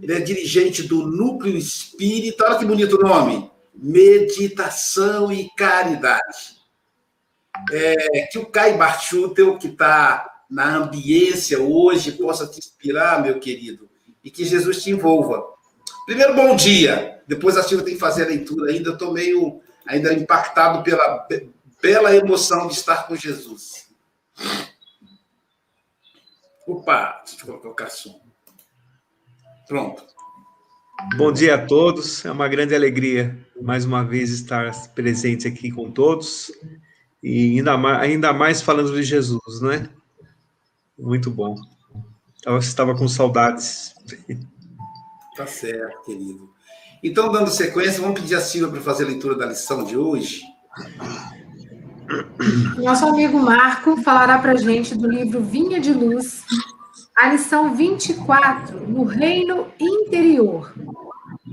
ele 0.00 0.12
é 0.14 0.20
dirigente 0.20 0.82
do 0.82 1.06
Núcleo 1.06 1.56
Espírita. 1.56 2.44
Olha 2.46 2.58
que 2.58 2.64
bonito 2.64 2.98
nome. 2.98 3.50
Meditação 3.74 5.32
e 5.32 5.50
Caridade 5.56 6.62
é, 7.70 8.22
que 8.30 8.38
o 8.38 8.46
Kai 8.46 8.76
Barchutel, 8.76 9.58
que 9.58 9.68
está 9.68 10.28
na 10.50 10.76
ambiência 10.76 11.60
hoje, 11.60 12.12
possa 12.12 12.46
te 12.46 12.58
inspirar, 12.58 13.22
meu 13.22 13.38
querido, 13.38 13.88
e 14.24 14.30
que 14.30 14.44
Jesus 14.44 14.82
te 14.82 14.90
envolva. 14.90 15.44
Primeiro, 16.06 16.34
bom 16.34 16.56
dia. 16.56 17.20
Depois 17.26 17.56
a 17.56 17.62
Silvia 17.62 17.84
tem 17.84 17.94
que 17.94 18.00
fazer 18.00 18.24
a 18.24 18.28
leitura 18.28 18.70
ainda. 18.70 18.90
Eu 18.90 18.94
estou 18.94 19.12
meio 19.12 19.60
ainda 19.86 20.12
impactado 20.12 20.82
pela 20.82 21.26
bela 21.82 22.14
emoção 22.14 22.68
de 22.68 22.74
estar 22.74 23.08
com 23.08 23.16
Jesus. 23.16 23.88
Opa, 26.64 27.22
deixa 27.26 27.44
eu 27.44 27.58
colocar 27.58 27.88
o 27.88 27.90
som. 27.90 28.22
Pronto. 29.66 30.04
Bom 31.16 31.32
dia 31.32 31.56
a 31.56 31.66
todos. 31.66 32.24
É 32.24 32.30
uma 32.30 32.46
grande 32.46 32.72
alegria 32.72 33.36
mais 33.60 33.84
uma 33.84 34.04
vez 34.04 34.30
estar 34.30 34.72
presente 34.94 35.48
aqui 35.48 35.72
com 35.72 35.90
todos 35.90 36.52
e 37.20 37.58
ainda 37.58 37.76
mais, 37.76 38.00
ainda 38.00 38.32
mais 38.32 38.62
falando 38.62 38.94
de 38.94 39.02
Jesus, 39.02 39.60
né? 39.60 39.90
Muito 40.96 41.32
bom. 41.32 41.56
Eu 42.46 42.58
estava 42.58 42.96
com 42.96 43.08
saudades. 43.08 43.94
Tá 45.34 45.46
certo, 45.46 46.04
querido. 46.04 46.52
Então, 47.02 47.32
dando 47.32 47.50
sequência, 47.50 48.02
vamos 48.02 48.20
pedir 48.20 48.34
a 48.34 48.40
Silvia 48.42 48.70
para 48.70 48.82
fazer 48.82 49.04
a 49.04 49.06
leitura 49.06 49.34
da 49.34 49.46
lição 49.46 49.82
de 49.82 49.96
hoje. 49.96 50.42
Nosso 52.76 53.06
amigo 53.06 53.38
Marco 53.38 53.96
falará 54.02 54.38
para 54.38 54.56
gente 54.56 54.94
do 54.94 55.08
livro 55.08 55.42
Vinha 55.42 55.80
de 55.80 55.92
Luz, 55.92 56.44
a 57.16 57.28
lição 57.28 57.74
24, 57.74 58.86
no 58.88 59.04
reino 59.04 59.68
interior. 59.78 60.74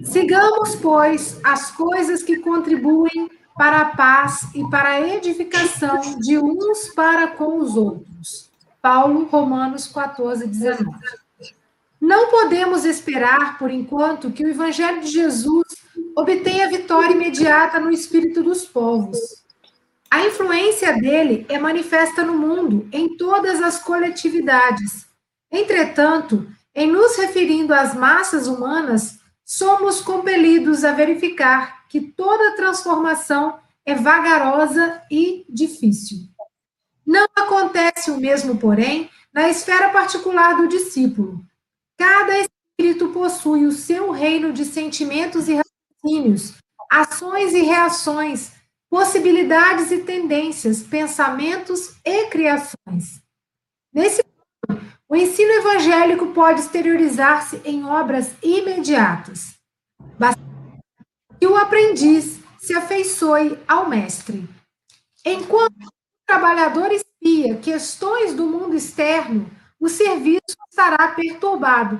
Sigamos, 0.03 0.75
pois, 0.75 1.39
as 1.43 1.71
coisas 1.71 2.23
que 2.23 2.37
contribuem 2.37 3.29
para 3.55 3.81
a 3.81 3.85
paz 3.85 4.47
e 4.55 4.67
para 4.69 4.89
a 4.89 5.15
edificação 5.15 5.99
de 6.19 6.37
uns 6.37 6.89
para 6.95 7.27
com 7.27 7.59
os 7.59 7.75
outros. 7.75 8.49
Paulo, 8.81 9.25
Romanos 9.25 9.87
14, 9.87 10.47
19. 10.47 10.85
Não 11.99 12.29
podemos 12.29 12.85
esperar, 12.85 13.57
por 13.57 13.69
enquanto, 13.69 14.31
que 14.31 14.45
o 14.45 14.49
Evangelho 14.49 15.01
de 15.01 15.07
Jesus 15.07 15.67
obtenha 16.15 16.69
vitória 16.69 17.13
imediata 17.13 17.79
no 17.79 17.91
espírito 17.91 18.41
dos 18.41 18.65
povos. 18.65 19.17
A 20.11 20.25
influência 20.25 20.99
dele 20.99 21.45
é 21.47 21.59
manifesta 21.59 22.23
no 22.23 22.37
mundo, 22.37 22.89
em 22.91 23.15
todas 23.15 23.61
as 23.61 23.79
coletividades. 23.79 25.07
Entretanto, 25.51 26.47
em 26.73 26.91
nos 26.91 27.15
referindo 27.17 27.73
às 27.73 27.93
massas 27.93 28.47
humanas, 28.47 29.19
somos 29.45 30.01
compelidos 30.01 30.83
a 30.83 30.93
verificar 30.93 31.87
que 31.87 32.01
toda 32.01 32.55
transformação 32.55 33.59
é 33.85 33.93
vagarosa 33.95 35.01
e 35.11 35.45
difícil. 35.49 36.19
Não 37.05 37.27
acontece 37.35 38.11
o 38.11 38.17
mesmo, 38.17 38.57
porém, 38.57 39.09
na 39.33 39.49
esfera 39.49 39.89
particular 39.89 40.57
do 40.57 40.67
discípulo. 40.67 41.43
Cada 41.97 42.33
espírito 42.39 43.09
possui 43.09 43.65
o 43.65 43.71
seu 43.71 44.11
reino 44.11 44.53
de 44.53 44.65
sentimentos 44.65 45.47
e 45.47 45.55
raciocínios, 45.55 46.53
ações 46.89 47.53
e 47.53 47.61
reações, 47.61 48.51
possibilidades 48.89 49.91
e 49.91 49.99
tendências, 49.99 50.81
pensamentos 50.81 51.95
e 52.03 52.27
criações. 52.27 53.21
Nesse 53.93 54.23
o 55.11 55.15
ensino 55.15 55.51
evangélico 55.53 56.27
pode 56.27 56.61
exteriorizar-se 56.61 57.59
em 57.65 57.83
obras 57.83 58.31
imediatas. 58.43 59.55
Basta 60.19 60.39
que 61.39 61.47
o 61.47 61.57
aprendiz 61.57 62.39
se 62.59 62.75
afeiçoe 62.75 63.57
ao 63.67 63.89
mestre. 63.89 64.47
Enquanto 65.25 65.83
o 65.83 65.91
trabalhador 66.27 66.91
espia 66.91 67.57
questões 67.57 68.35
do 68.35 68.45
mundo 68.45 68.75
externo, 68.75 69.49
o 69.79 69.89
serviço 69.89 70.55
estará 70.69 71.07
perturbado. 71.15 71.99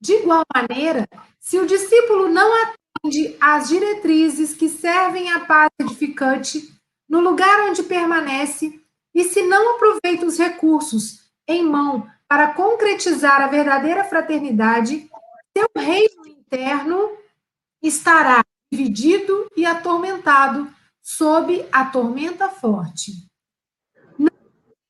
De 0.00 0.12
igual 0.12 0.44
maneira, 0.54 1.08
se 1.40 1.58
o 1.58 1.66
discípulo 1.66 2.28
não 2.28 2.54
atende 2.62 2.77
às 3.40 3.68
diretrizes 3.68 4.54
que 4.54 4.68
servem 4.68 5.30
à 5.30 5.40
paz 5.40 5.70
edificante 5.80 6.72
no 7.08 7.20
lugar 7.20 7.68
onde 7.68 7.82
permanece, 7.82 8.80
e 9.14 9.24
se 9.24 9.42
não 9.42 9.74
aproveita 9.74 10.26
os 10.26 10.38
recursos 10.38 11.30
em 11.46 11.64
mão 11.64 12.06
para 12.28 12.52
concretizar 12.52 13.40
a 13.40 13.46
verdadeira 13.46 14.04
fraternidade, 14.04 15.08
seu 15.56 15.66
reino 15.76 16.26
interno 16.26 17.16
estará 17.82 18.44
dividido 18.70 19.50
e 19.56 19.64
atormentado 19.64 20.70
sob 21.02 21.66
a 21.72 21.86
tormenta 21.86 22.48
forte. 22.50 23.12
Não 24.18 24.30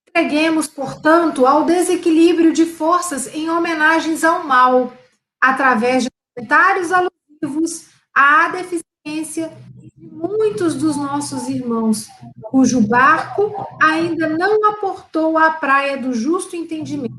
entreguemos, 0.09 0.67
portanto, 0.67 1.47
ao 1.47 1.65
desequilíbrio 1.65 2.53
de 2.53 2.67
forças 2.67 3.33
em 3.33 3.49
homenagens 3.49 4.25
ao 4.25 4.45
mal, 4.45 4.93
através 5.41 6.05
de 6.05 6.11
comentários 6.35 6.91
alusivos 6.91 7.87
à 8.19 8.49
deficiência 8.49 9.57
de 9.97 10.09
muitos 10.11 10.75
dos 10.75 10.97
nossos 10.97 11.49
irmãos, 11.49 12.09
cujo 12.51 12.81
barco 12.81 13.55
ainda 13.81 14.29
não 14.29 14.69
aportou 14.71 15.39
à 15.39 15.53
praia 15.53 15.97
do 15.97 16.13
justo 16.13 16.57
entendimento. 16.57 17.15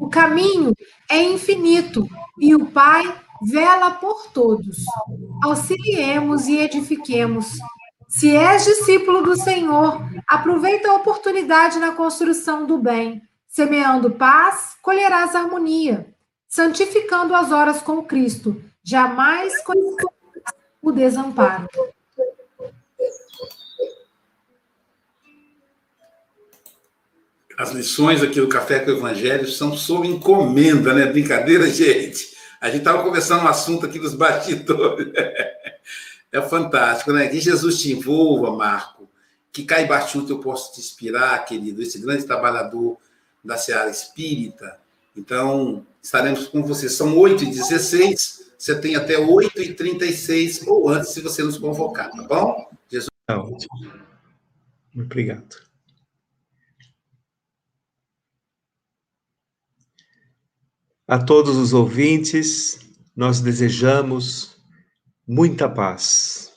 O 0.00 0.08
caminho 0.08 0.72
é 1.10 1.22
infinito 1.22 2.08
e 2.40 2.54
o 2.54 2.64
Pai 2.70 3.02
vela 3.42 3.90
por 3.90 4.28
todos. 4.28 4.78
Auxiliemos 5.44 6.48
e 6.48 6.56
edifiquemos, 6.56 7.58
Se 8.08 8.34
és 8.34 8.64
discípulo 8.64 9.22
do 9.22 9.36
Senhor, 9.36 10.02
aproveita 10.26 10.90
a 10.90 10.94
oportunidade 10.96 11.78
na 11.78 11.92
construção 11.92 12.66
do 12.66 12.78
bem. 12.78 13.22
Semeando 13.46 14.10
paz, 14.10 14.74
colherás 14.82 15.34
harmonia. 15.34 16.14
Santificando 16.48 17.34
as 17.34 17.50
horas 17.52 17.80
com 17.80 18.02
Cristo, 18.02 18.62
jamais 18.82 19.62
conhecerás 19.62 20.12
o 20.82 20.90
desamparo. 20.90 21.68
As 27.56 27.70
lições 27.70 28.22
aqui 28.22 28.40
do 28.40 28.48
Café 28.48 28.80
com 28.80 28.90
o 28.90 28.96
Evangelho 28.96 29.46
são 29.46 29.76
sob 29.76 30.08
encomenda, 30.08 30.92
né? 30.92 31.06
Brincadeira, 31.06 31.68
gente. 31.68 32.32
A 32.60 32.66
gente 32.66 32.78
estava 32.78 33.02
conversando 33.02 33.44
um 33.44 33.48
assunto 33.48 33.86
aqui 33.86 33.98
dos 33.98 34.14
bastidores. 34.14 35.12
É 36.34 36.40
fantástico, 36.40 37.12
né? 37.12 37.28
Que 37.28 37.38
Jesus 37.38 37.82
te 37.82 37.92
envolva, 37.92 38.56
Marco. 38.56 39.06
Que 39.52 39.64
Caio 39.64 39.86
Bachuto 39.86 40.32
eu 40.32 40.38
posso 40.38 40.72
te 40.72 40.80
inspirar, 40.80 41.44
querido, 41.44 41.82
esse 41.82 41.98
grande 41.98 42.24
trabalhador 42.24 42.96
da 43.44 43.58
Seara 43.58 43.90
Espírita. 43.90 44.78
Então, 45.14 45.86
estaremos 46.02 46.48
com 46.48 46.62
você. 46.62 46.88
São 46.88 47.14
8h16, 47.16 48.41
você 48.62 48.80
tem 48.80 48.94
até 48.94 49.16
8h36 49.16 50.68
ou 50.68 50.88
antes, 50.88 51.12
se 51.12 51.20
você 51.20 51.42
nos 51.42 51.58
convocar, 51.58 52.08
tá 52.12 52.22
bom? 52.22 52.70
Jesus. 52.88 53.08
Tá 53.26 53.42
ótimo. 53.42 53.92
Obrigado. 54.94 55.56
A 61.08 61.18
todos 61.18 61.56
os 61.56 61.72
ouvintes, 61.72 62.78
nós 63.16 63.40
desejamos 63.40 64.56
muita 65.26 65.68
paz. 65.68 66.52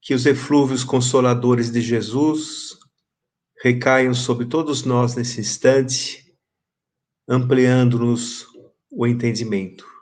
Que 0.00 0.12
os 0.12 0.26
eflúvios 0.26 0.82
consoladores 0.82 1.70
de 1.70 1.80
Jesus 1.82 2.76
recaiam 3.62 4.12
sobre 4.12 4.46
todos 4.46 4.84
nós 4.84 5.14
nesse 5.14 5.40
instante, 5.40 6.36
ampliando-nos 7.28 8.44
o 8.90 9.06
entendimento. 9.06 9.95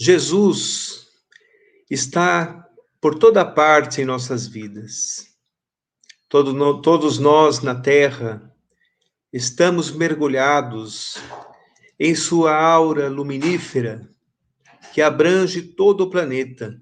Jesus 0.00 1.08
está 1.90 2.64
por 3.00 3.18
toda 3.18 3.44
parte 3.44 4.00
em 4.00 4.04
nossas 4.04 4.46
vidas. 4.46 5.26
Todo, 6.28 6.80
todos 6.80 7.18
nós 7.18 7.60
na 7.62 7.74
Terra 7.74 8.54
estamos 9.32 9.90
mergulhados 9.90 11.16
em 11.98 12.14
sua 12.14 12.54
aura 12.54 13.08
luminífera 13.08 14.08
que 14.92 15.02
abrange 15.02 15.62
todo 15.62 16.02
o 16.02 16.10
planeta. 16.10 16.80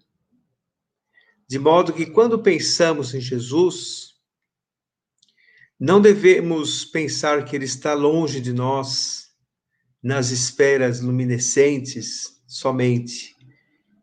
De 1.48 1.58
modo 1.58 1.94
que 1.94 2.04
quando 2.04 2.42
pensamos 2.42 3.14
em 3.14 3.20
Jesus, 3.20 4.14
não 5.80 6.02
devemos 6.02 6.84
pensar 6.84 7.46
que 7.46 7.56
ele 7.56 7.64
está 7.64 7.94
longe 7.94 8.40
de 8.40 8.52
nós, 8.52 9.30
nas 10.02 10.30
esferas 10.30 11.00
luminescentes 11.00 12.35
somente. 12.46 13.36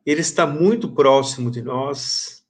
Ele 0.05 0.21
está 0.21 0.45
muito 0.45 0.93
próximo 0.93 1.49
de 1.49 1.61
nós, 1.61 2.45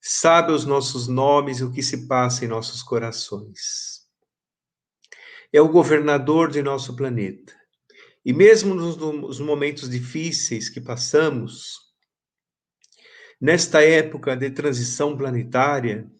sabe 0.00 0.52
os 0.52 0.64
nossos 0.64 1.06
nomes 1.06 1.58
e 1.58 1.64
o 1.64 1.70
que 1.70 1.82
se 1.82 2.06
passa 2.06 2.44
em 2.44 2.48
nossos 2.48 2.82
corações. 2.82 4.08
É 5.52 5.60
o 5.60 5.68
governador 5.68 6.50
de 6.50 6.62
nosso 6.62 6.96
planeta. 6.96 7.54
E 8.24 8.32
mesmo 8.32 8.74
nos, 8.74 9.38
momentos 9.40 9.88
difíceis 9.88 10.68
que 10.68 10.80
passamos, 10.80 11.78
nesta 13.40 13.82
época 13.82 14.36
de 14.36 14.50
transição 14.50 15.16
planetária, 15.16 16.10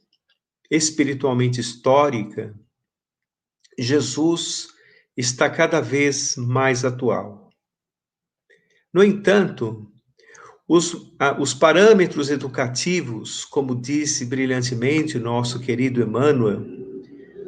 espiritualmente 0.70 1.60
histórica, 1.60 2.54
Jesus 3.78 4.68
está 5.16 5.50
cada 5.50 5.80
vez 5.80 6.36
mais 6.36 6.84
atual. 6.84 7.39
No 8.92 9.04
entanto, 9.04 9.90
os, 10.66 10.96
os 11.38 11.54
parâmetros 11.54 12.30
educativos, 12.30 13.44
como 13.44 13.80
disse 13.80 14.24
brilhantemente 14.24 15.18
nosso 15.18 15.60
querido 15.60 16.02
Emmanuel, 16.02 16.64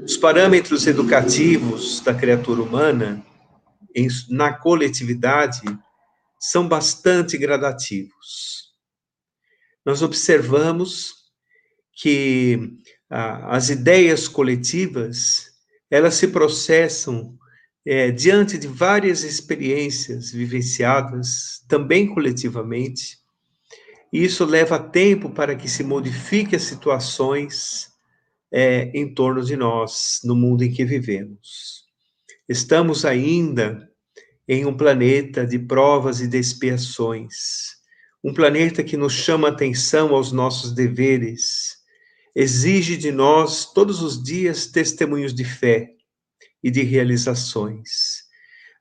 os 0.04 0.16
parâmetros 0.16 0.86
educativos 0.86 2.00
da 2.00 2.12
criatura 2.12 2.62
humana 2.62 3.24
em, 3.94 4.08
na 4.28 4.52
coletividade 4.52 5.62
são 6.40 6.66
bastante 6.66 7.38
gradativos. 7.38 8.72
Nós 9.84 10.02
observamos 10.02 11.14
que 11.92 12.76
ah, 13.08 13.56
as 13.56 13.68
ideias 13.68 14.26
coletivas 14.26 15.52
elas 15.90 16.14
se 16.14 16.28
processam 16.28 17.38
é, 17.84 18.10
diante 18.10 18.56
de 18.56 18.68
várias 18.68 19.24
experiências 19.24 20.30
vivenciadas 20.30 21.64
também 21.68 22.06
coletivamente. 22.06 23.18
E 24.12 24.24
isso 24.24 24.44
leva 24.44 24.78
tempo 24.78 25.30
para 25.30 25.56
que 25.56 25.68
se 25.68 25.82
modifique 25.82 26.54
as 26.54 26.62
situações 26.62 27.88
é, 28.52 28.90
em 28.94 29.12
torno 29.12 29.42
de 29.42 29.56
nós, 29.56 30.20
no 30.22 30.36
mundo 30.36 30.62
em 30.62 30.70
que 30.70 30.84
vivemos. 30.84 31.84
Estamos 32.48 33.04
ainda 33.04 33.88
em 34.46 34.66
um 34.66 34.76
planeta 34.76 35.46
de 35.46 35.58
provas 35.58 36.20
e 36.20 36.28
de 36.28 36.38
expiações, 36.38 37.80
um 38.22 38.34
planeta 38.34 38.84
que 38.84 38.96
nos 38.96 39.12
chama 39.12 39.48
atenção 39.48 40.14
aos 40.14 40.30
nossos 40.30 40.72
deveres, 40.72 41.78
exige 42.34 42.96
de 42.96 43.10
nós 43.10 43.72
todos 43.72 44.02
os 44.02 44.22
dias 44.22 44.66
testemunhos 44.66 45.34
de 45.34 45.44
fé 45.44 45.94
e 46.62 46.70
de 46.70 46.82
realizações. 46.82 48.22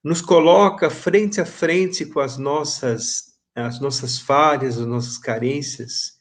Nos 0.03 0.21
coloca 0.21 0.89
frente 0.89 1.39
a 1.41 1.45
frente 1.45 2.05
com 2.05 2.19
as 2.19 2.37
nossas 2.37 3.31
as 3.53 3.79
nossas 3.79 4.17
falhas, 4.17 4.77
as 4.77 4.87
nossas 4.87 5.17
carências, 5.17 6.13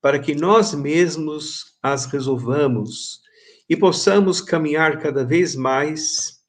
para 0.00 0.18
que 0.18 0.34
nós 0.34 0.74
mesmos 0.74 1.64
as 1.82 2.04
resolvamos 2.04 3.20
e 3.68 3.76
possamos 3.76 4.40
caminhar 4.40 5.00
cada 5.00 5.24
vez 5.24 5.56
mais 5.56 6.40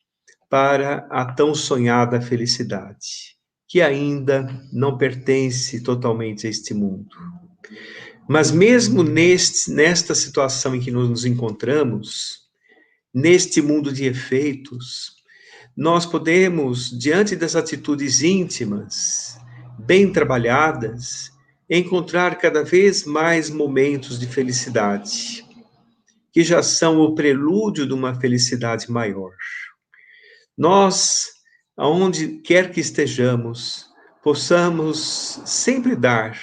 para 0.49 1.07
a 1.09 1.25
tão 1.33 1.55
sonhada 1.55 2.21
felicidade, 2.21 3.35
que 3.67 3.81
ainda 3.81 4.47
não 4.71 4.97
pertence 4.97 5.81
totalmente 5.81 6.45
a 6.45 6.49
este 6.49 6.73
mundo. 6.73 7.15
Mas 8.27 8.51
mesmo 8.51 9.03
neste, 9.03 9.71
nesta 9.71 10.13
situação 10.13 10.75
em 10.75 10.81
que 10.81 10.91
nos 10.91 11.25
encontramos, 11.25 12.44
neste 13.15 13.61
mundo 13.61 13.93
de 13.93 14.03
efeitos, 14.03 15.15
nós 15.75 16.05
podemos, 16.05 16.89
diante 16.89 17.33
das 17.33 17.55
atitudes 17.55 18.21
íntimas, 18.21 19.39
bem 19.79 20.11
trabalhadas, 20.11 21.31
encontrar 21.69 22.37
cada 22.37 22.61
vez 22.61 23.05
mais 23.05 23.49
momentos 23.49 24.19
de 24.19 24.27
felicidade, 24.27 25.45
que 26.33 26.43
já 26.43 26.61
são 26.61 26.99
o 26.99 27.15
prelúdio 27.15 27.87
de 27.87 27.93
uma 27.93 28.19
felicidade 28.19 28.91
maior. 28.91 29.31
Nós, 30.57 31.27
aonde 31.77 32.39
quer 32.39 32.69
que 32.69 32.81
estejamos, 32.81 33.85
possamos 34.21 35.41
sempre 35.45 35.95
dar 35.95 36.37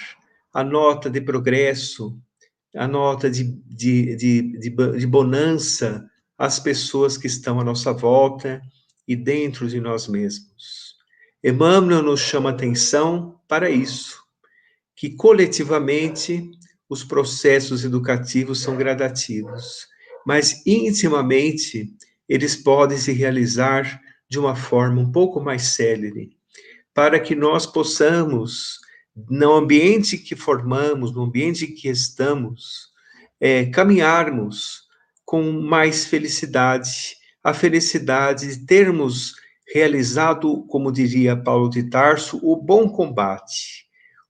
a 0.54 0.64
nota 0.64 1.10
de 1.10 1.20
progresso, 1.20 2.18
a 2.74 2.88
nota 2.88 3.30
de, 3.30 3.44
de, 3.66 4.16
de, 4.16 4.58
de, 4.98 5.06
bonança 5.06 6.08
às 6.42 6.58
pessoas 6.58 7.16
que 7.16 7.28
estão 7.28 7.60
à 7.60 7.64
nossa 7.64 7.92
volta 7.92 8.60
e 9.06 9.14
dentro 9.14 9.68
de 9.68 9.80
nós 9.80 10.08
mesmos. 10.08 10.96
Emmanuel 11.40 12.02
nos 12.02 12.18
chama 12.18 12.50
atenção 12.50 13.38
para 13.46 13.70
isso, 13.70 14.20
que 14.96 15.10
coletivamente 15.10 16.50
os 16.88 17.04
processos 17.04 17.84
educativos 17.84 18.60
são 18.60 18.76
gradativos, 18.76 19.86
mas 20.26 20.66
intimamente 20.66 21.94
eles 22.28 22.56
podem 22.56 22.98
se 22.98 23.12
realizar 23.12 24.02
de 24.28 24.36
uma 24.36 24.56
forma 24.56 25.00
um 25.00 25.12
pouco 25.12 25.40
mais 25.40 25.62
célere, 25.76 26.36
para 26.92 27.20
que 27.20 27.36
nós 27.36 27.66
possamos, 27.66 28.80
no 29.14 29.52
ambiente 29.52 30.18
que 30.18 30.34
formamos, 30.34 31.14
no 31.14 31.22
ambiente 31.22 31.68
que 31.68 31.88
estamos, 31.88 32.88
é, 33.38 33.66
caminharmos 33.66 34.81
com 35.32 35.50
mais 35.50 36.04
felicidade, 36.04 37.16
a 37.42 37.54
felicidade 37.54 38.46
de 38.54 38.66
termos 38.66 39.32
realizado, 39.72 40.66
como 40.66 40.92
diria 40.92 41.34
Paulo 41.34 41.70
de 41.70 41.84
Tarso, 41.84 42.38
o 42.42 42.54
bom 42.54 42.86
combate. 42.86 43.86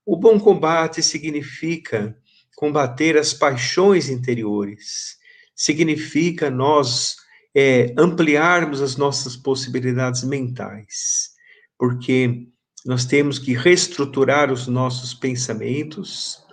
O 0.06 0.16
bom 0.16 0.38
combate 0.38 1.02
significa 1.02 2.16
combater 2.54 3.18
as 3.18 3.34
paixões 3.34 4.08
interiores, 4.08 5.16
significa 5.56 6.48
nós 6.48 7.16
é, 7.52 7.92
ampliarmos 7.98 8.80
as 8.80 8.96
nossas 8.96 9.34
possibilidades 9.34 10.22
mentais, 10.22 11.30
porque 11.76 12.46
nós 12.86 13.04
temos 13.04 13.40
que 13.40 13.54
reestruturar 13.54 14.52
os 14.52 14.68
nossos 14.68 15.12
pensamentos, 15.12 16.46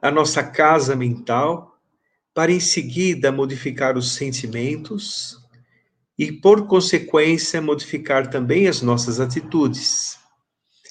a 0.00 0.10
nossa 0.10 0.42
casa 0.42 0.96
mental, 0.96 1.73
para 2.34 2.50
em 2.50 2.58
seguida 2.58 3.30
modificar 3.30 3.96
os 3.96 4.12
sentimentos 4.14 5.38
e, 6.18 6.32
por 6.32 6.66
consequência, 6.66 7.62
modificar 7.62 8.28
também 8.28 8.66
as 8.66 8.82
nossas 8.82 9.20
atitudes. 9.20 10.18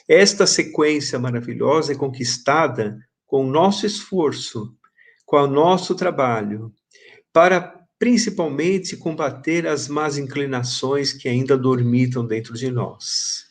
Esta 0.07 0.47
sequência 0.47 1.19
maravilhosa 1.19 1.91
é 1.91 1.95
conquistada 1.95 2.97
com 3.27 3.45
o 3.45 3.51
nosso 3.51 3.85
esforço, 3.85 4.73
com 5.25 5.37
o 5.37 5.47
nosso 5.47 5.95
trabalho, 5.95 6.73
para 7.31 7.83
principalmente 7.99 8.97
combater 8.97 9.65
as 9.67 9.87
más 9.87 10.17
inclinações 10.17 11.13
que 11.13 11.27
ainda 11.27 11.57
dormitam 11.57 12.25
dentro 12.25 12.53
de 12.53 12.69
nós. 12.69 13.45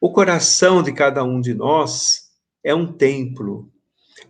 O 0.00 0.12
coração 0.12 0.82
de 0.82 0.92
cada 0.92 1.22
um 1.22 1.40
de 1.40 1.52
nós 1.52 2.30
é 2.62 2.74
um 2.74 2.92
templo, 2.92 3.70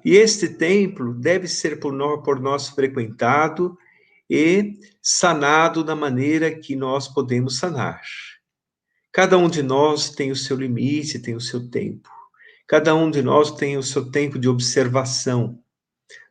e 0.05 0.17
este 0.17 0.49
templo 0.49 1.15
deve 1.15 1.47
ser 1.47 1.79
por 1.81 1.93
nós, 1.93 2.23
por 2.23 2.41
nós 2.41 2.69
frequentado 2.69 3.77
e 4.29 4.75
sanado 5.03 5.83
da 5.83 5.97
maneira 5.97 6.51
que 6.55 6.77
nós 6.77 7.09
podemos 7.09 7.59
sanar. 7.59 8.01
Cada 9.13 9.37
um 9.37 9.49
de 9.49 9.63
nós 9.63 10.11
tem 10.11 10.31
o 10.31 10.37
seu 10.37 10.57
limite, 10.57 11.19
tem 11.19 11.35
o 11.35 11.41
seu 11.41 11.69
tempo. 11.69 12.09
Cada 12.67 12.95
um 12.95 13.11
de 13.11 13.21
nós 13.21 13.51
tem 13.51 13.77
o 13.77 13.83
seu 13.83 14.11
tempo 14.11 14.39
de 14.39 14.49
observação. 14.49 15.59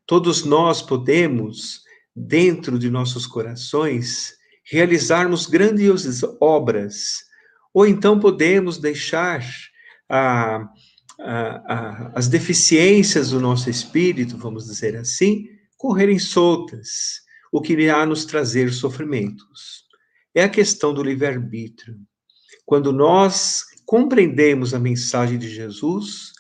Todos 0.06 0.46
nós 0.46 0.82
podemos, 0.82 1.82
dentro 2.16 2.80
de 2.80 2.90
nossos 2.90 3.28
corações, 3.28 4.34
realizarmos 4.64 5.46
grandiosas 5.46 6.22
obras, 6.40 7.26
ou 7.74 7.86
então 7.86 8.20
podemos 8.20 8.78
deixar 8.78 9.44
a, 10.08 10.66
as 11.20 12.28
deficiências 12.28 13.32
do 13.32 13.40
nosso 13.40 13.70
espírito, 13.70 14.38
vamos 14.38 14.66
dizer 14.66 14.96
assim, 14.96 15.48
correrem 15.78 16.18
soltas, 16.18 17.22
o 17.52 17.62
que 17.62 17.74
irá 17.74 18.06
nos 18.06 18.26
trazer 18.26 18.72
sofrimentos. 18.72 19.84
É 20.34 20.44
a 20.44 20.50
questão 20.50 20.94
do 20.94 21.04
livre-arbítrio. 21.04 21.98
Quando 22.66 22.94
nós 22.94 23.64
compreendemos 23.86 24.74
a 24.74 24.80
mensagem 24.80 25.38
de 25.38 25.50
Jesus, 25.50 26.32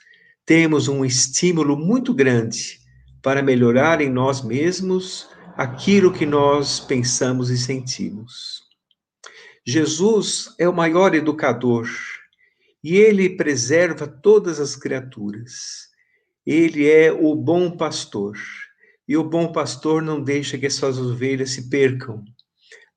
temos 0.46 0.88
um 0.88 1.04
estímulo 1.04 1.76
muito 1.76 2.14
grande 2.14 2.80
para 3.22 3.42
melhorar 3.42 4.02
em 4.02 4.10
nós 4.10 4.42
mesmos 4.42 5.28
aquilo 5.58 6.14
que 6.14 6.26
nós 6.26 6.80
pensamos 6.80 7.50
e 7.50 7.58
sentimos. 7.58 8.64
Jesus 9.66 10.54
é 10.58 10.70
o 10.70 10.74
maior 10.74 11.14
educador 11.14 11.90
e 12.84 12.98
ele 12.98 13.36
preserva 13.36 14.08
todas 14.08 14.60
as 14.60 14.76
criaturas. 14.76 15.90
Ele 16.46 16.90
é 16.90 17.12
o 17.12 17.36
bom 17.36 17.76
pastor 17.76 18.38
e 19.08 19.18
o 19.18 19.24
bom 19.24 19.52
pastor 19.52 20.02
não 20.02 20.22
deixa 20.22 20.58
que 20.58 20.68
as 20.68 20.76
suas 20.76 20.98
ovelhas 20.98 21.52
se 21.52 21.70
percam. 21.70 22.24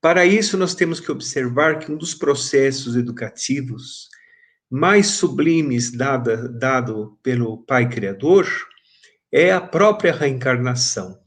Para 0.00 0.26
isso, 0.26 0.58
nós 0.58 0.74
temos 0.74 1.00
que 1.00 1.10
observar 1.10 1.78
que 1.78 1.90
um 1.90 1.96
dos 1.96 2.14
processos 2.14 2.96
educativos 2.96 4.08
mais 4.70 5.06
sublimes 5.08 5.90
dada, 5.90 6.48
dado 6.48 7.18
pelo 7.22 7.58
Pai 7.64 7.88
Criador 7.88 8.48
é 9.30 9.52
a 9.52 9.60
própria 9.60 10.12
reencarnação. 10.12 11.18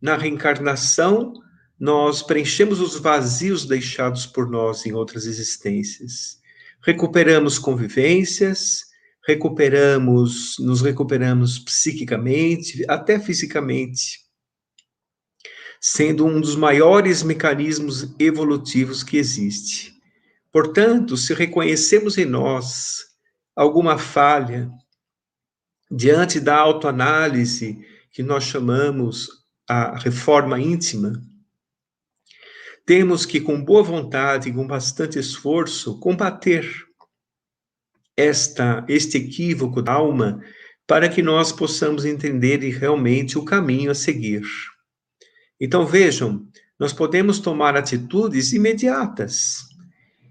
Na 0.00 0.16
reencarnação, 0.16 1.32
nós 1.78 2.22
preenchemos 2.22 2.80
os 2.80 2.98
vazios 2.98 3.66
deixados 3.66 4.24
por 4.24 4.48
nós 4.48 4.86
em 4.86 4.92
outras 4.92 5.26
existências. 5.26 6.38
Recuperamos 6.86 7.58
convivências, 7.58 8.82
recuperamos, 9.26 10.54
nos 10.60 10.80
recuperamos 10.80 11.58
psiquicamente, 11.58 12.84
até 12.88 13.18
fisicamente 13.18 14.24
sendo 15.80 16.24
um 16.24 16.40
dos 16.40 16.56
maiores 16.56 17.22
mecanismos 17.22 18.14
evolutivos 18.18 19.02
que 19.02 19.16
existe. 19.16 19.94
Portanto, 20.52 21.16
se 21.16 21.34
reconhecemos 21.34 22.16
em 22.18 22.24
nós 22.24 23.04
alguma 23.54 23.98
falha 23.98 24.70
diante 25.90 26.40
da 26.40 26.56
autoanálise 26.56 27.84
que 28.10 28.22
nós 28.22 28.44
chamamos 28.44 29.28
a 29.68 29.98
reforma 29.98 30.60
íntima, 30.60 31.20
temos 32.86 33.26
que, 33.26 33.40
com 33.40 33.62
boa 33.62 33.82
vontade 33.82 34.48
e 34.48 34.52
com 34.52 34.64
bastante 34.64 35.18
esforço, 35.18 35.98
combater 35.98 36.64
esta, 38.16 38.84
este 38.88 39.18
equívoco 39.18 39.82
da 39.82 39.92
alma 39.92 40.40
para 40.86 41.08
que 41.08 41.20
nós 41.20 41.50
possamos 41.50 42.04
entender 42.04 42.58
realmente 42.70 43.36
o 43.36 43.44
caminho 43.44 43.90
a 43.90 43.94
seguir. 43.94 44.42
Então 45.60 45.84
vejam, 45.84 46.46
nós 46.78 46.92
podemos 46.92 47.40
tomar 47.40 47.76
atitudes 47.76 48.52
imediatas. 48.52 49.64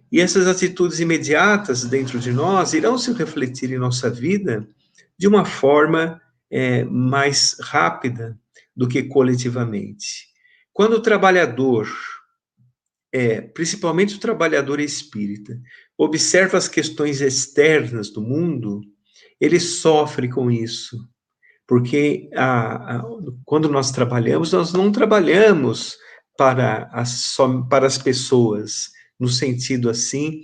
E 0.09 0.21
essas 0.21 0.47
atitudes 0.47 1.01
imediatas 1.01 1.83
dentro 1.83 2.19
de 2.19 2.31
nós 2.31 2.73
irão 2.73 2.97
se 2.97 3.11
refletir 3.11 3.73
em 3.73 3.77
nossa 3.77 4.09
vida 4.09 4.65
de 5.17 5.27
uma 5.27 5.43
forma 5.43 6.21
é, 6.49 6.85
mais 6.85 7.57
rápida 7.59 8.39
do 8.73 8.87
que 8.87 9.03
coletivamente. 9.03 10.27
Quando 10.71 10.93
o 10.93 11.01
trabalhador, 11.01 11.87
é, 13.15 13.41
principalmente 13.41 14.15
o 14.15 14.19
trabalhador 14.19 14.80
espírita, 14.80 15.60
observa 15.97 16.58
as 16.58 16.67
questões 16.67 17.21
externas 17.21 18.10
do 18.10 18.21
mundo, 18.21 18.82
ele 19.39 19.60
sofre 19.60 20.30
com 20.30 20.51
isso 20.51 20.97
porque 21.67 22.30
a, 22.36 22.97
a, 22.97 23.06
quando 23.43 23.67
nós 23.69 23.91
trabalhamos, 23.91 24.51
nós 24.51 24.71
não 24.71 24.91
trabalhamos 24.91 25.97
para 26.38 26.89
as, 26.91 27.36
para 27.69 27.88
as 27.88 27.97
pessoas, 27.97 28.89
no 29.19 29.30
sentido 29.30 29.89
assim 29.89 30.41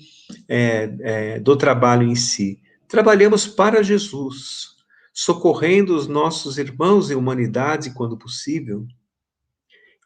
é, 0.48 0.96
é, 1.02 1.40
do 1.40 1.56
trabalho 1.56 2.08
em 2.08 2.16
si. 2.16 2.60
Trabalhamos 2.88 3.46
para 3.46 3.84
Jesus, 3.84 4.70
socorrendo 5.14 5.96
os 5.96 6.08
nossos 6.08 6.58
irmãos 6.58 7.12
e 7.12 7.16
humanidade 7.16 7.94
quando 7.94 8.18
possível. 8.18 8.86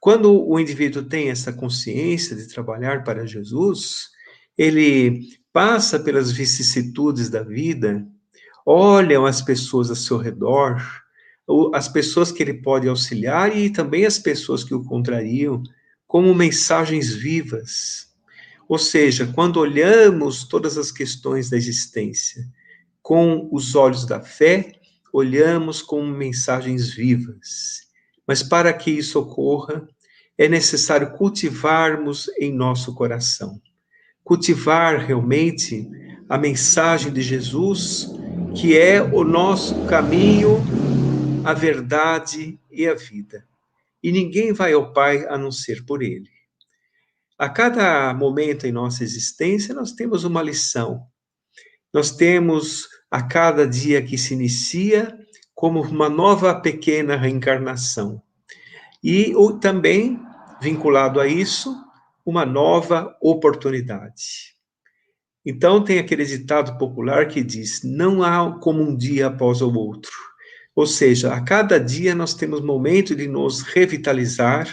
Quando 0.05 0.47
o 0.47 0.59
indivíduo 0.59 1.01
tem 1.01 1.31
essa 1.31 1.51
consciência 1.51 2.35
de 2.35 2.47
trabalhar 2.47 3.03
para 3.03 3.25
Jesus, 3.25 4.09
ele 4.55 5.29
passa 5.51 5.99
pelas 5.99 6.31
vicissitudes 6.31 7.27
da 7.27 7.41
vida, 7.41 8.07
olha 8.63 9.19
as 9.27 9.41
pessoas 9.41 9.89
ao 9.89 9.95
seu 9.95 10.19
redor, 10.19 10.79
as 11.73 11.87
pessoas 11.87 12.31
que 12.31 12.43
ele 12.43 12.53
pode 12.53 12.87
auxiliar 12.87 13.57
e 13.57 13.71
também 13.71 14.05
as 14.05 14.19
pessoas 14.19 14.63
que 14.63 14.75
o 14.75 14.83
contrariam, 14.83 15.63
como 16.05 16.35
mensagens 16.35 17.11
vivas. 17.11 18.13
Ou 18.69 18.77
seja, 18.77 19.25
quando 19.33 19.57
olhamos 19.57 20.43
todas 20.43 20.77
as 20.77 20.91
questões 20.91 21.49
da 21.49 21.57
existência 21.57 22.47
com 23.01 23.49
os 23.51 23.73
olhos 23.73 24.05
da 24.05 24.21
fé, 24.21 24.71
olhamos 25.11 25.81
como 25.81 26.05
mensagens 26.15 26.91
vivas. 26.91 27.85
Mas 28.27 28.43
para 28.43 28.71
que 28.71 28.91
isso 28.91 29.19
ocorra, 29.19 29.87
é 30.37 30.47
necessário 30.47 31.11
cultivarmos 31.11 32.29
em 32.37 32.53
nosso 32.53 32.93
coração. 32.93 33.61
Cultivar 34.23 35.05
realmente 35.05 35.87
a 36.27 36.37
mensagem 36.37 37.11
de 37.13 37.21
Jesus, 37.21 38.09
que 38.55 38.77
é 38.77 39.01
o 39.01 39.23
nosso 39.23 39.85
caminho 39.85 40.61
a 41.45 41.53
verdade 41.53 42.59
e 42.71 42.87
a 42.87 42.95
vida. 42.95 43.45
E 44.01 44.11
ninguém 44.11 44.51
vai 44.51 44.73
ao 44.73 44.91
Pai 44.91 45.27
a 45.27 45.37
não 45.37 45.51
ser 45.51 45.85
por 45.85 46.01
Ele. 46.01 46.29
A 47.37 47.47
cada 47.47 48.11
momento 48.15 48.65
em 48.65 48.71
nossa 48.71 49.03
existência, 49.03 49.75
nós 49.75 49.91
temos 49.91 50.23
uma 50.23 50.41
lição. 50.41 51.05
Nós 51.93 52.09
temos 52.09 52.87
a 53.11 53.21
cada 53.21 53.67
dia 53.67 54.01
que 54.01 54.17
se 54.17 54.33
inicia 54.33 55.15
como 55.53 55.81
uma 55.81 56.09
nova 56.09 56.59
pequena 56.59 57.15
reencarnação. 57.15 58.21
E 59.03 59.35
ou, 59.35 59.59
também, 59.59 60.19
vinculado 60.61 61.19
a 61.19 61.27
isso, 61.27 61.75
uma 62.25 62.45
nova 62.45 63.15
oportunidade. 63.21 64.55
Então, 65.45 65.83
tem 65.83 65.99
aquele 65.99 66.25
ditado 66.25 66.77
popular 66.77 67.27
que 67.27 67.43
diz: 67.43 67.81
não 67.83 68.23
há 68.23 68.59
como 68.59 68.81
um 68.81 68.95
dia 68.95 69.27
após 69.27 69.61
o 69.61 69.71
outro. 69.71 70.11
Ou 70.75 70.87
seja, 70.87 71.33
a 71.33 71.41
cada 71.41 71.79
dia 71.79 72.13
nós 72.13 72.33
temos 72.33 72.61
momento 72.61 73.15
de 73.15 73.27
nos 73.27 73.61
revitalizar, 73.61 74.67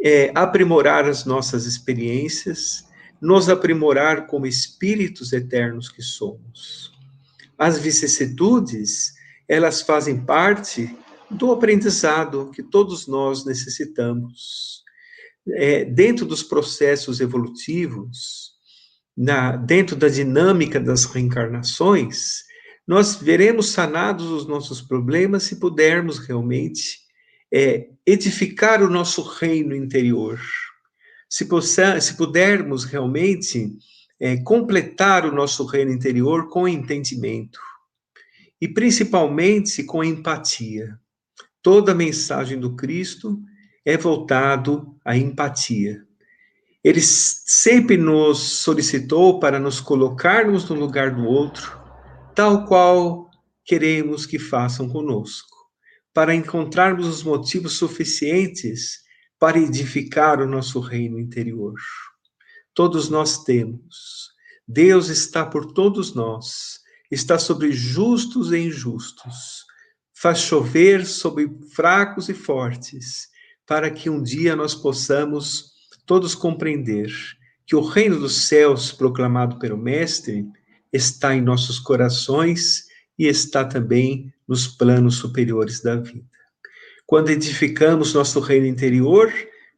é, 0.00 0.32
aprimorar 0.34 1.04
as 1.04 1.26
nossas 1.26 1.66
experiências, 1.66 2.84
nos 3.20 3.48
aprimorar 3.48 4.26
como 4.26 4.46
espíritos 4.46 5.32
eternos 5.32 5.88
que 5.88 6.00
somos. 6.00 6.92
As 7.58 7.78
vicissitudes, 7.78 9.12
elas 9.46 9.82
fazem 9.82 10.24
parte 10.24 10.96
do 11.32 11.52
aprendizado 11.52 12.50
que 12.50 12.62
todos 12.62 13.06
nós 13.06 13.44
necessitamos. 13.44 14.82
É, 15.48 15.84
dentro 15.84 16.24
dos 16.24 16.42
processos 16.42 17.20
evolutivos, 17.20 18.52
na, 19.16 19.56
dentro 19.56 19.96
da 19.96 20.08
dinâmica 20.08 20.78
das 20.78 21.04
reencarnações, 21.04 22.42
nós 22.86 23.16
veremos 23.16 23.70
sanados 23.70 24.26
os 24.26 24.46
nossos 24.46 24.80
problemas 24.80 25.44
se 25.44 25.56
pudermos 25.56 26.18
realmente 26.18 27.00
é, 27.52 27.88
edificar 28.06 28.82
o 28.82 28.90
nosso 28.90 29.22
reino 29.22 29.74
interior. 29.74 30.40
Se, 31.28 31.46
possa, 31.46 32.00
se 32.00 32.16
pudermos 32.16 32.84
realmente 32.84 33.72
é, 34.20 34.36
completar 34.38 35.26
o 35.26 35.34
nosso 35.34 35.64
reino 35.64 35.90
interior 35.90 36.48
com 36.48 36.68
entendimento 36.68 37.58
e 38.60 38.68
principalmente 38.68 39.82
com 39.82 40.04
empatia. 40.04 40.96
Toda 41.62 41.92
a 41.92 41.94
mensagem 41.94 42.58
do 42.58 42.74
Cristo 42.74 43.40
é 43.84 43.96
voltado 43.96 44.96
à 45.04 45.16
empatia. 45.16 46.04
Ele 46.82 47.00
sempre 47.00 47.96
nos 47.96 48.38
solicitou 48.38 49.38
para 49.38 49.60
nos 49.60 49.80
colocarmos 49.80 50.68
no 50.68 50.74
lugar 50.74 51.14
do 51.14 51.24
outro, 51.24 51.80
tal 52.34 52.66
qual 52.66 53.30
queremos 53.64 54.26
que 54.26 54.38
façam 54.38 54.88
conosco, 54.88 55.56
para 56.12 56.34
encontrarmos 56.34 57.06
os 57.06 57.22
motivos 57.22 57.74
suficientes 57.74 59.00
para 59.38 59.58
edificar 59.58 60.40
o 60.40 60.46
nosso 60.46 60.80
reino 60.80 61.18
interior. 61.18 61.74
Todos 62.74 63.08
nós 63.08 63.44
temos. 63.44 64.32
Deus 64.66 65.08
está 65.08 65.44
por 65.44 65.72
todos 65.72 66.14
nós, 66.14 66.80
está 67.10 67.38
sobre 67.38 67.72
justos 67.72 68.52
e 68.52 68.58
injustos, 68.58 69.64
faz 70.22 70.38
chover 70.38 71.04
sobre 71.04 71.50
fracos 71.74 72.28
e 72.28 72.34
fortes, 72.34 73.28
para 73.66 73.90
que 73.90 74.08
um 74.08 74.22
dia 74.22 74.54
nós 74.54 74.72
possamos 74.72 75.72
todos 76.06 76.32
compreender 76.32 77.10
que 77.66 77.74
o 77.74 77.80
reino 77.80 78.20
dos 78.20 78.46
céus 78.46 78.92
proclamado 78.92 79.58
pelo 79.58 79.76
Mestre 79.76 80.46
está 80.92 81.34
em 81.34 81.40
nossos 81.40 81.80
corações 81.80 82.84
e 83.18 83.26
está 83.26 83.64
também 83.64 84.32
nos 84.46 84.68
planos 84.68 85.16
superiores 85.16 85.82
da 85.82 85.96
vida. 85.96 86.24
Quando 87.04 87.30
edificamos 87.30 88.14
nosso 88.14 88.38
reino 88.38 88.66
interior, 88.66 89.32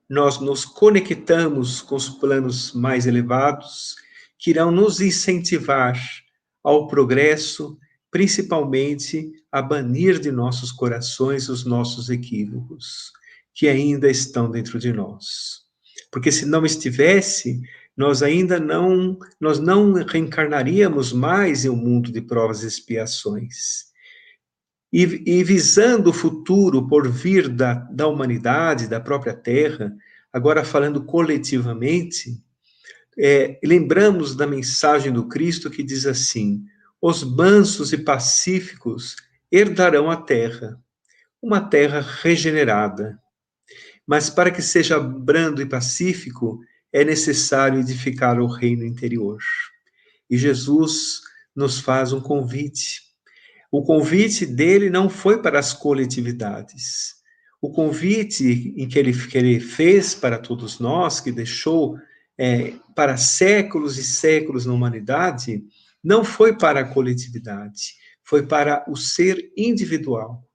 nós 0.07 0.40
nos 0.40 0.66
conectamos 0.66 1.80
com 1.80 1.94
os 1.94 2.11
planos 2.11 2.74
mais 2.74 3.07
elevados, 3.07 3.96
que 4.38 4.50
irão 4.50 4.70
nos 4.70 5.00
incentivar 5.00 5.98
ao 6.62 6.87
progresso, 6.87 7.78
principalmente 8.14 9.33
a 9.50 9.61
banir 9.61 10.20
de 10.20 10.31
nossos 10.31 10.70
corações 10.70 11.48
os 11.48 11.64
nossos 11.64 12.11
equívocos, 12.11 13.11
que 13.53 13.66
ainda 13.66 14.09
estão 14.09 14.48
dentro 14.48 14.79
de 14.79 14.92
nós. 14.92 15.62
Porque 16.12 16.31
se 16.31 16.46
não 16.46 16.64
estivesse, 16.64 17.61
nós 17.96 18.22
ainda 18.22 18.61
não, 18.61 19.18
nós 19.40 19.59
não 19.59 19.94
reencarnaríamos 19.94 21.12
mais 21.12 21.64
em 21.64 21.70
um 21.70 21.74
mundo 21.74 22.12
de 22.12 22.20
provas 22.20 22.62
e 22.62 22.68
expiações. 22.68 23.87
E, 24.92 25.03
e 25.27 25.42
visando 25.42 26.11
o 26.11 26.14
futuro 26.14 26.87
por 26.87 27.11
vir 27.11 27.48
da, 27.48 27.74
da 27.90 28.07
humanidade, 28.07 28.87
da 28.87 29.00
própria 29.00 29.35
Terra, 29.35 29.92
agora 30.33 30.64
falando 30.64 31.03
coletivamente, 31.05 32.40
é, 33.18 33.59
lembramos 33.64 34.37
da 34.37 34.46
mensagem 34.46 35.12
do 35.12 35.27
Cristo 35.27 35.68
que 35.68 35.83
diz 35.83 36.07
assim: 36.07 36.64
os 37.07 37.23
mansos 37.23 37.93
e 37.93 37.99
pacíficos 37.99 39.17
herdarão 39.53 40.11
a 40.11 40.17
terra, 40.17 40.81
uma 41.43 41.61
terra 41.61 42.01
regenerada, 42.01 43.21
mas 44.07 44.31
para 44.31 44.51
que 44.51 44.62
seja 44.62 44.99
brando 44.99 45.61
e 45.61 45.67
pacífico, 45.67 46.61
é 46.90 47.05
necessário 47.05 47.79
edificar 47.79 48.40
o 48.40 48.47
reino 48.47 48.87
interior. 48.87 49.38
E 50.31 50.38
Jesus 50.38 51.21
nos 51.55 51.79
faz 51.79 52.11
um 52.14 52.23
convite. 52.23 53.03
O 53.71 53.83
convite 53.83 54.47
dele 54.47 54.88
não 54.88 55.11
foi 55.11 55.43
para 55.43 55.59
as 55.59 55.75
coletividades. 55.75 57.17
O 57.61 57.71
convite 57.71 58.73
em 58.79 58.88
que 58.88 58.99
ele, 58.99 59.12
que 59.12 59.37
ele 59.37 59.61
fez 59.61 60.14
para 60.14 60.38
todos 60.38 60.81
nós, 60.81 61.21
que 61.21 61.31
deixou 61.31 61.99
é, 62.38 62.73
para 62.97 63.19
séculos 63.19 63.99
e 63.99 64.03
séculos 64.03 64.64
na 64.64 64.73
humanidade, 64.73 65.62
não 66.05 66.23
foi 66.23 66.57
para 66.57 66.81
a 66.81 66.85
coletividade, 66.85 67.95
foi 68.23 68.47
para 68.47 68.85
o 68.87 68.97
ser 68.97 69.51
individual. 69.57 70.47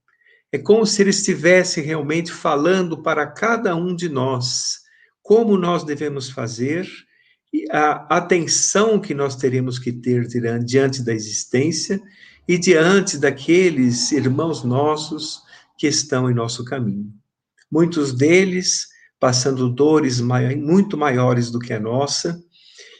É 0.51 0.57
como 0.57 0.85
se 0.85 1.01
ele 1.01 1.09
estivesse 1.09 1.81
realmente 1.81 2.31
falando 2.31 3.01
para 3.01 3.25
cada 3.25 3.75
um 3.75 3.95
de 3.95 4.07
nós 4.07 4.87
como 5.21 5.57
nós 5.57 5.83
devemos 5.83 6.29
fazer 6.29 6.87
e 7.53 7.65
a 7.71 8.17
atenção 8.17 8.99
que 8.99 9.13
nós 9.13 9.35
teremos 9.35 9.77
que 9.77 9.91
ter 9.91 10.27
diante 10.63 11.03
da 11.03 11.13
existência 11.13 12.01
e 12.47 12.57
diante 12.57 13.17
daqueles 13.17 14.11
irmãos 14.11 14.63
nossos 14.63 15.43
que 15.77 15.87
estão 15.87 16.31
em 16.31 16.33
nosso 16.33 16.65
caminho. 16.65 17.13
Muitos 17.71 18.11
deles 18.11 18.87
passando 19.19 19.69
dores 19.69 20.19
muito 20.19 20.97
maiores 20.97 21.51
do 21.51 21.59
que 21.59 21.73
a 21.73 21.79
nossa 21.79 22.41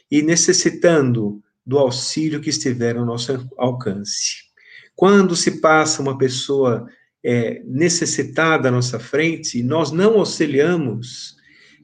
e 0.08 0.22
necessitando 0.22 1.42
do 1.64 1.78
auxílio 1.78 2.40
que 2.40 2.50
estiver 2.50 2.96
ao 2.96 3.04
nosso 3.04 3.48
alcance. 3.56 4.50
Quando 4.94 5.36
se 5.36 5.60
passa 5.60 6.02
uma 6.02 6.18
pessoa 6.18 6.86
é, 7.24 7.62
necessitada 7.64 8.68
à 8.68 8.70
nossa 8.70 8.98
frente, 8.98 9.58
e 9.58 9.62
nós 9.62 9.90
não 9.90 10.18
auxiliamos, 10.18 11.36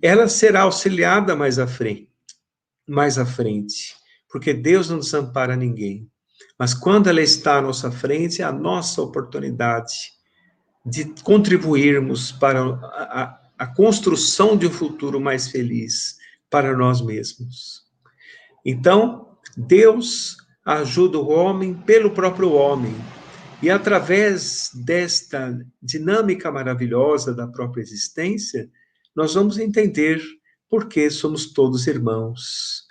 ela 0.03 0.29
será 0.29 0.63
auxiliada 0.63 1.35
mais 1.35 1.59
à 1.59 1.67
frente, 1.67 2.09
mais 2.87 3.19
à 3.19 3.27
frente, 3.27 3.95
porque 4.31 4.53
Deus 4.53 4.91
não 4.91 4.99
desampara 4.99 5.57
ninguém. 5.57 6.09
Mas 6.59 6.75
quando 6.75 7.09
ela 7.09 7.21
está 7.21 7.59
à 7.59 7.63
nossa 7.63 7.91
frente, 7.91 8.43
é 8.43 8.45
a 8.45 8.53
nossa 8.53 9.01
oportunidade 9.03 9.95
de 10.85 11.05
contribuirmos 11.23 12.33
para 12.33 12.61
a, 12.61 13.23
a, 13.23 13.41
a 13.59 13.67
construção 13.67 14.57
de 14.57 14.67
um 14.67 14.71
futuro 14.71 15.21
mais 15.21 15.49
feliz 15.49 16.17
para 16.49 16.77
nós 16.77 17.01
mesmos. 17.01 17.83
Então, 18.65 19.26
Deus 19.57 20.37
ajuda 20.65 21.19
o 21.19 21.29
homem 21.29 21.73
pelo 21.73 22.11
próprio 22.11 22.53
homem, 22.53 22.95
e 23.63 23.71
através 23.71 24.71
desta 24.75 25.59
dinâmica 25.81 26.53
maravilhosa 26.53 27.35
da 27.35 27.47
própria 27.47 27.81
existência, 27.81 28.69
nós 29.15 29.35
vamos 29.35 29.59
entender 29.59 30.21
por 30.69 30.89
que 30.89 31.09
somos 31.09 31.53
todos 31.53 31.87
irmãos, 31.87 32.83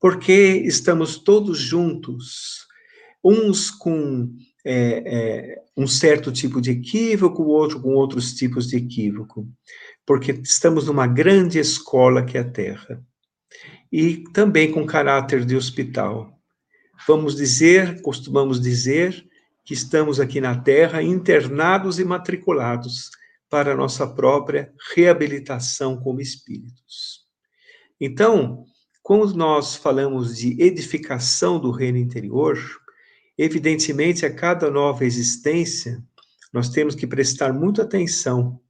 por 0.00 0.18
que 0.18 0.62
estamos 0.64 1.18
todos 1.18 1.58
juntos, 1.58 2.66
uns 3.22 3.70
com 3.70 4.34
é, 4.64 5.02
é, 5.06 5.62
um 5.76 5.86
certo 5.86 6.32
tipo 6.32 6.60
de 6.60 6.70
equívoco, 6.70 7.42
o 7.42 7.48
outro 7.48 7.80
com 7.80 7.90
outros 7.90 8.32
tipos 8.32 8.68
de 8.68 8.76
equívoco, 8.76 9.46
porque 10.06 10.32
estamos 10.42 10.86
numa 10.86 11.06
grande 11.06 11.58
escola 11.58 12.24
que 12.24 12.38
é 12.38 12.40
a 12.40 12.50
Terra, 12.50 13.04
e 13.96 14.24
também 14.32 14.72
com 14.72 14.84
caráter 14.84 15.44
de 15.44 15.54
hospital. 15.54 16.36
Vamos 17.06 17.36
dizer, 17.36 18.02
costumamos 18.02 18.60
dizer, 18.60 19.24
que 19.64 19.72
estamos 19.72 20.18
aqui 20.18 20.40
na 20.40 20.58
Terra 20.60 21.00
internados 21.00 22.00
e 22.00 22.04
matriculados 22.04 23.12
para 23.48 23.76
nossa 23.76 24.04
própria 24.04 24.72
reabilitação 24.96 25.96
como 25.96 26.20
espíritos. 26.20 27.20
Então, 28.00 28.64
quando 29.00 29.32
nós 29.36 29.76
falamos 29.76 30.38
de 30.38 30.60
edificação 30.60 31.60
do 31.60 31.70
reino 31.70 31.96
interior, 31.96 32.58
evidentemente, 33.38 34.26
a 34.26 34.34
cada 34.34 34.72
nova 34.72 35.04
existência, 35.04 36.02
nós 36.52 36.68
temos 36.68 36.96
que 36.96 37.06
prestar 37.06 37.52
muita 37.52 37.82
atenção, 37.82 38.60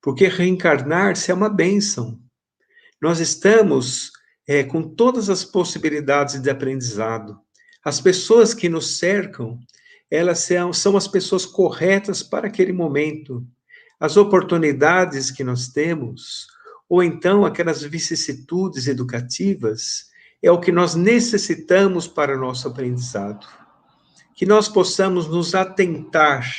porque 0.00 0.28
reencarnar-se 0.28 1.32
é 1.32 1.34
uma 1.34 1.48
bênção. 1.48 2.16
Nós 3.02 3.18
estamos 3.18 4.12
é, 4.48 4.64
com 4.64 4.82
todas 4.82 5.28
as 5.28 5.44
possibilidades 5.44 6.40
de 6.40 6.48
aprendizado. 6.48 7.38
As 7.84 8.00
pessoas 8.00 8.54
que 8.54 8.68
nos 8.68 8.98
cercam 8.98 9.60
elas 10.10 10.38
são, 10.38 10.72
são 10.72 10.96
as 10.96 11.06
pessoas 11.06 11.44
corretas 11.44 12.22
para 12.22 12.48
aquele 12.48 12.72
momento. 12.72 13.46
As 14.00 14.16
oportunidades 14.16 15.30
que 15.30 15.44
nós 15.44 15.68
temos, 15.68 16.46
ou 16.88 17.02
então 17.02 17.44
aquelas 17.44 17.82
vicissitudes 17.82 18.86
educativas, 18.86 20.06
é 20.42 20.50
o 20.50 20.60
que 20.60 20.72
nós 20.72 20.94
necessitamos 20.94 22.06
para 22.08 22.34
o 22.34 22.40
nosso 22.40 22.68
aprendizado. 22.68 23.46
Que 24.34 24.46
nós 24.46 24.68
possamos 24.68 25.28
nos 25.28 25.54
atentar 25.54 26.50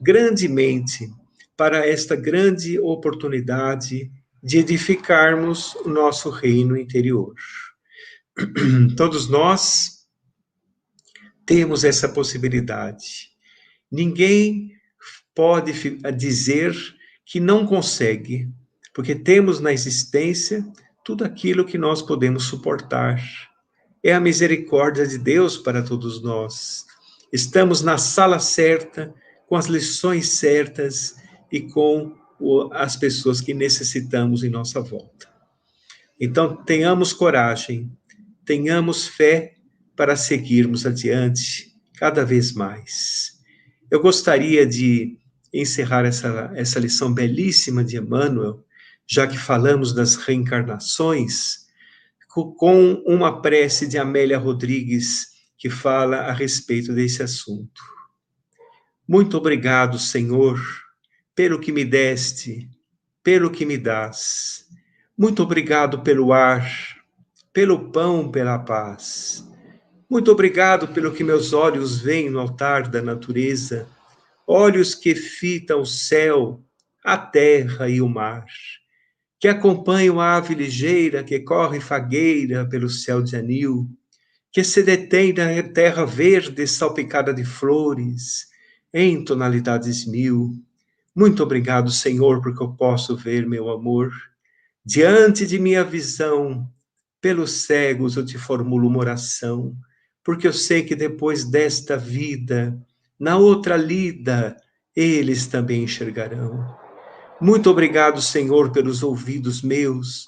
grandemente 0.00 1.08
para 1.56 1.86
esta 1.86 2.16
grande 2.16 2.80
oportunidade 2.80 4.10
de 4.42 4.58
edificarmos 4.58 5.74
o 5.76 5.88
nosso 5.88 6.30
reino 6.30 6.76
interior. 6.76 7.34
Todos 8.96 9.28
nós 9.28 10.06
temos 11.44 11.84
essa 11.84 12.08
possibilidade. 12.08 13.30
Ninguém 13.90 14.72
pode 15.34 15.72
dizer 16.16 16.74
que 17.24 17.40
não 17.40 17.66
consegue, 17.66 18.48
porque 18.94 19.14
temos 19.14 19.60
na 19.60 19.72
existência 19.72 20.64
tudo 21.04 21.24
aquilo 21.24 21.64
que 21.64 21.78
nós 21.78 22.02
podemos 22.02 22.44
suportar. 22.44 23.20
É 24.02 24.12
a 24.12 24.20
misericórdia 24.20 25.06
de 25.06 25.18
Deus 25.18 25.56
para 25.56 25.82
todos 25.82 26.22
nós. 26.22 26.84
Estamos 27.32 27.82
na 27.82 27.98
sala 27.98 28.38
certa, 28.38 29.14
com 29.46 29.56
as 29.56 29.66
lições 29.66 30.28
certas 30.28 31.16
e 31.50 31.60
com 31.60 32.16
as 32.72 32.96
pessoas 32.96 33.40
que 33.40 33.52
necessitamos 33.52 34.42
em 34.42 34.50
nossa 34.50 34.80
volta. 34.80 35.28
Então, 36.18 36.56
tenhamos 36.64 37.12
coragem, 37.12 37.90
tenhamos 38.44 39.06
fé 39.06 39.54
para 39.96 40.16
seguirmos 40.16 40.86
adiante 40.86 41.74
cada 41.94 42.24
vez 42.24 42.52
mais. 42.52 43.38
Eu 43.90 44.00
gostaria 44.00 44.66
de 44.66 45.18
encerrar 45.52 46.04
essa, 46.04 46.50
essa 46.54 46.78
lição 46.78 47.12
belíssima 47.12 47.82
de 47.84 47.96
Emmanuel, 47.96 48.64
já 49.06 49.26
que 49.26 49.36
falamos 49.36 49.92
das 49.92 50.14
reencarnações, 50.14 51.66
com 52.28 53.02
uma 53.06 53.42
prece 53.42 53.88
de 53.88 53.98
Amélia 53.98 54.38
Rodrigues, 54.38 55.30
que 55.58 55.68
fala 55.68 56.18
a 56.18 56.32
respeito 56.32 56.92
desse 56.92 57.22
assunto. 57.22 57.82
Muito 59.06 59.36
obrigado, 59.36 59.98
Senhor, 59.98 60.60
pelo 61.40 61.58
que 61.58 61.72
me 61.72 61.86
deste, 61.86 62.68
pelo 63.22 63.50
que 63.50 63.64
me 63.64 63.78
dás. 63.78 64.66
Muito 65.16 65.42
obrigado 65.42 66.02
pelo 66.02 66.34
ar, 66.34 66.70
pelo 67.50 67.90
pão, 67.90 68.30
pela 68.30 68.58
paz. 68.58 69.42
Muito 70.06 70.30
obrigado 70.30 70.88
pelo 70.88 71.14
que 71.14 71.24
meus 71.24 71.54
olhos 71.54 71.98
veem 71.98 72.28
no 72.28 72.40
altar 72.40 72.88
da 72.88 73.00
natureza, 73.00 73.88
olhos 74.46 74.94
que 74.94 75.14
fitam 75.14 75.80
o 75.80 75.86
céu, 75.86 76.62
a 77.02 77.16
terra 77.16 77.88
e 77.88 78.02
o 78.02 78.06
mar, 78.06 78.44
que 79.38 79.48
acompanham 79.48 80.20
a 80.20 80.36
ave 80.36 80.54
ligeira 80.54 81.24
que 81.24 81.40
corre 81.40 81.80
fagueira 81.80 82.68
pelo 82.68 82.90
céu 82.90 83.22
de 83.22 83.34
anil, 83.34 83.88
que 84.52 84.62
se 84.62 84.82
detém 84.82 85.32
na 85.32 85.62
terra 85.62 86.04
verde 86.04 86.66
salpicada 86.66 87.32
de 87.32 87.46
flores, 87.46 88.46
em 88.92 89.24
tonalidades 89.24 90.06
mil. 90.06 90.62
Muito 91.14 91.42
obrigado, 91.42 91.90
Senhor, 91.90 92.40
porque 92.40 92.62
eu 92.62 92.72
posso 92.72 93.16
ver, 93.16 93.46
meu 93.46 93.70
amor. 93.70 94.12
Diante 94.84 95.46
de 95.46 95.58
minha 95.58 95.84
visão, 95.84 96.68
pelos 97.20 97.64
cegos 97.64 98.16
eu 98.16 98.24
te 98.24 98.38
formulo 98.38 98.88
uma 98.88 98.98
oração, 98.98 99.76
porque 100.24 100.46
eu 100.46 100.52
sei 100.52 100.82
que 100.82 100.94
depois 100.94 101.44
desta 101.44 101.96
vida, 101.96 102.78
na 103.18 103.36
outra 103.36 103.76
lida, 103.76 104.56
eles 104.94 105.46
também 105.46 105.84
enxergarão. 105.84 106.78
Muito 107.40 107.70
obrigado, 107.70 108.20
Senhor, 108.20 108.70
pelos 108.70 109.02
ouvidos 109.02 109.62
meus, 109.62 110.26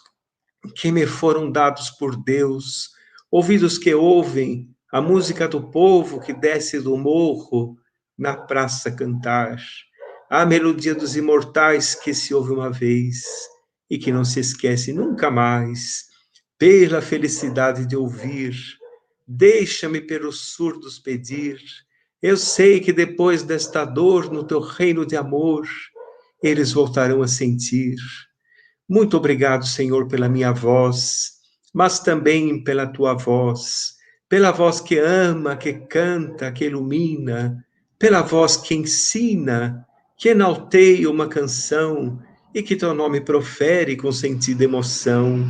que 0.74 0.90
me 0.90 1.06
foram 1.06 1.50
dados 1.50 1.90
por 1.90 2.16
Deus 2.16 2.90
ouvidos 3.32 3.78
que 3.78 3.94
ouvem 3.94 4.68
a 4.92 5.00
música 5.00 5.48
do 5.48 5.70
povo 5.70 6.20
que 6.20 6.34
desce 6.34 6.78
do 6.78 6.98
morro 6.98 7.78
na 8.16 8.36
praça 8.36 8.92
cantar, 8.92 9.56
a 10.32 10.46
melodia 10.46 10.94
dos 10.94 11.14
imortais 11.16 11.94
que 11.94 12.14
se 12.14 12.32
ouve 12.32 12.52
uma 12.52 12.70
vez 12.70 13.22
e 13.90 13.98
que 13.98 14.10
não 14.10 14.24
se 14.24 14.40
esquece 14.40 14.90
nunca 14.90 15.30
mais, 15.30 16.04
pela 16.58 17.02
felicidade 17.02 17.84
de 17.84 17.94
ouvir, 17.94 18.56
deixa-me 19.28 20.00
pelos 20.00 20.54
surdos 20.54 20.98
pedir. 20.98 21.60
Eu 22.22 22.38
sei 22.38 22.80
que 22.80 22.92
depois 22.92 23.42
desta 23.42 23.84
dor 23.84 24.32
no 24.32 24.42
teu 24.42 24.60
reino 24.60 25.04
de 25.04 25.16
amor, 25.16 25.68
eles 26.42 26.72
voltarão 26.72 27.22
a 27.22 27.28
sentir. 27.28 27.96
Muito 28.88 29.18
obrigado, 29.18 29.66
Senhor, 29.66 30.08
pela 30.08 30.30
minha 30.30 30.52
voz 30.52 31.42
mas 31.72 32.00
também 32.00 32.62
pela 32.62 32.86
tua 32.86 33.14
voz, 33.14 33.94
pela 34.28 34.50
voz 34.50 34.80
que 34.80 34.98
ama, 34.98 35.56
que 35.56 35.72
canta, 35.72 36.52
que 36.52 36.66
ilumina, 36.66 37.64
pela 37.98 38.20
voz 38.20 38.56
que 38.56 38.74
ensina, 38.74 39.86
que 40.22 40.28
enalteia 40.28 41.10
uma 41.10 41.26
canção 41.26 42.22
e 42.54 42.62
que 42.62 42.76
teu 42.76 42.94
nome 42.94 43.20
profere 43.20 43.96
com 43.96 44.12
sentido 44.12 44.62
emoção. 44.62 45.44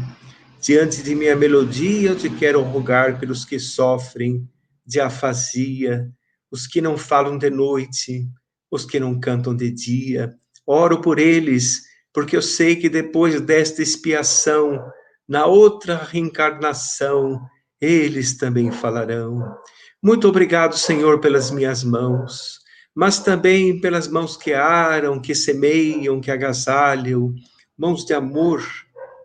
Diante 0.62 1.02
de 1.02 1.14
minha 1.14 1.36
melodia, 1.36 2.08
eu 2.08 2.16
te 2.16 2.30
quero 2.30 2.62
rogar 2.62 3.20
pelos 3.20 3.44
que 3.44 3.58
sofrem 3.60 4.48
de 4.86 4.98
afasia, 4.98 6.10
os 6.50 6.66
que 6.66 6.80
não 6.80 6.96
falam 6.96 7.36
de 7.36 7.50
noite, 7.50 8.26
os 8.70 8.86
que 8.86 8.98
não 8.98 9.20
cantam 9.20 9.54
de 9.54 9.70
dia. 9.70 10.34
Oro 10.66 11.02
por 11.02 11.18
eles, 11.18 11.82
porque 12.10 12.34
eu 12.34 12.40
sei 12.40 12.74
que 12.74 12.88
depois 12.88 13.38
desta 13.42 13.82
expiação, 13.82 14.82
na 15.28 15.44
outra 15.44 15.96
reencarnação, 15.96 17.38
eles 17.78 18.38
também 18.38 18.72
falarão. 18.72 19.54
Muito 20.02 20.26
obrigado, 20.26 20.78
Senhor, 20.78 21.20
pelas 21.20 21.50
minhas 21.50 21.84
mãos, 21.84 22.61
mas 22.94 23.18
também 23.18 23.80
pelas 23.80 24.08
mãos 24.08 24.36
que 24.36 24.52
aram, 24.52 25.20
que 25.20 25.34
semeiam, 25.34 26.20
que 26.20 26.30
agasalham, 26.30 27.34
mãos 27.76 28.04
de 28.04 28.14
amor, 28.14 28.62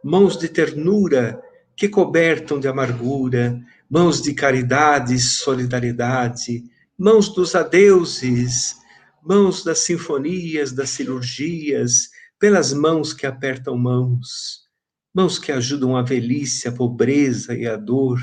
mãos 0.03 0.37
de 0.37 0.47
ternura, 0.47 1.41
que 1.75 1.89
cobertam 1.89 2.59
de 2.59 2.67
amargura, 2.67 3.59
mãos 3.89 4.21
de 4.21 4.33
caridade 4.33 5.15
e 5.15 5.19
solidariedade, 5.19 6.63
mãos 6.97 7.29
dos 7.29 7.55
adeuses, 7.55 8.75
mãos 9.23 9.63
das 9.63 9.79
sinfonias, 9.79 10.71
das 10.71 10.89
cirurgias, 10.89 12.09
pelas 12.39 12.73
mãos 12.73 13.13
que 13.13 13.25
apertam 13.25 13.77
mãos 13.77 14.67
mãos 15.17 15.39
que 15.39 15.51
ajudam 15.51 15.97
a 15.97 16.03
velhice, 16.03 16.67
a 16.67 16.71
pobreza 16.71 17.55
e 17.55 17.65
a 17.65 17.75
dor, 17.75 18.19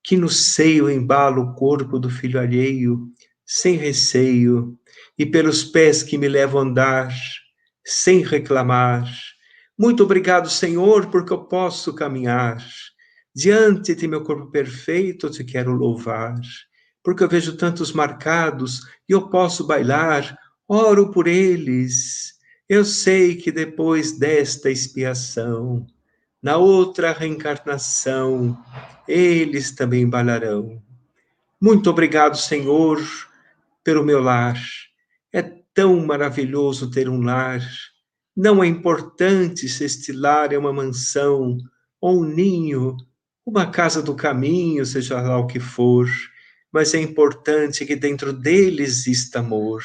que 0.00 0.16
no 0.16 0.28
seio 0.28 0.88
embala 0.88 1.40
o 1.40 1.54
corpo 1.54 1.98
do 1.98 2.08
filho 2.08 2.38
alheio, 2.38 3.08
sem 3.52 3.74
receio, 3.74 4.78
e 5.18 5.26
pelos 5.26 5.64
pés 5.64 6.04
que 6.04 6.16
me 6.16 6.28
levam 6.28 6.60
a 6.60 6.64
andar, 6.64 7.12
sem 7.84 8.22
reclamar. 8.22 9.12
Muito 9.76 10.04
obrigado, 10.04 10.48
Senhor, 10.48 11.10
porque 11.10 11.32
eu 11.32 11.44
posso 11.46 11.92
caminhar. 11.92 12.64
Diante 13.34 13.96
de 13.96 14.06
meu 14.06 14.22
corpo 14.22 14.52
perfeito, 14.52 15.26
eu 15.26 15.30
te 15.30 15.42
quero 15.42 15.72
louvar, 15.72 16.40
porque 17.02 17.24
eu 17.24 17.28
vejo 17.28 17.56
tantos 17.56 17.92
marcados 17.92 18.82
e 19.08 19.12
eu 19.12 19.28
posso 19.28 19.66
bailar, 19.66 20.38
oro 20.68 21.10
por 21.10 21.26
eles. 21.26 22.34
Eu 22.68 22.84
sei 22.84 23.34
que 23.34 23.50
depois 23.50 24.16
desta 24.16 24.70
expiação, 24.70 25.84
na 26.40 26.56
outra 26.56 27.12
reencarnação, 27.12 28.56
eles 29.08 29.72
também 29.72 30.08
bailarão. 30.08 30.80
Muito 31.60 31.90
obrigado, 31.90 32.36
Senhor, 32.36 33.00
pelo 33.84 34.04
meu 34.04 34.20
lar. 34.20 34.60
É 35.32 35.42
tão 35.74 36.04
maravilhoso 36.04 36.90
ter 36.90 37.08
um 37.08 37.22
lar. 37.22 37.60
Não 38.36 38.62
é 38.62 38.66
importante 38.66 39.68
se 39.68 39.84
este 39.84 40.12
lar 40.12 40.52
é 40.52 40.58
uma 40.58 40.72
mansão 40.72 41.56
ou 42.00 42.20
um 42.20 42.24
ninho, 42.24 42.96
uma 43.44 43.66
casa 43.66 44.02
do 44.02 44.14
caminho, 44.14 44.86
seja 44.86 45.20
lá 45.20 45.38
o 45.38 45.46
que 45.46 45.60
for, 45.60 46.08
mas 46.72 46.94
é 46.94 47.00
importante 47.00 47.84
que 47.84 47.96
dentro 47.96 48.32
dele 48.32 48.82
exista 48.82 49.40
amor. 49.40 49.82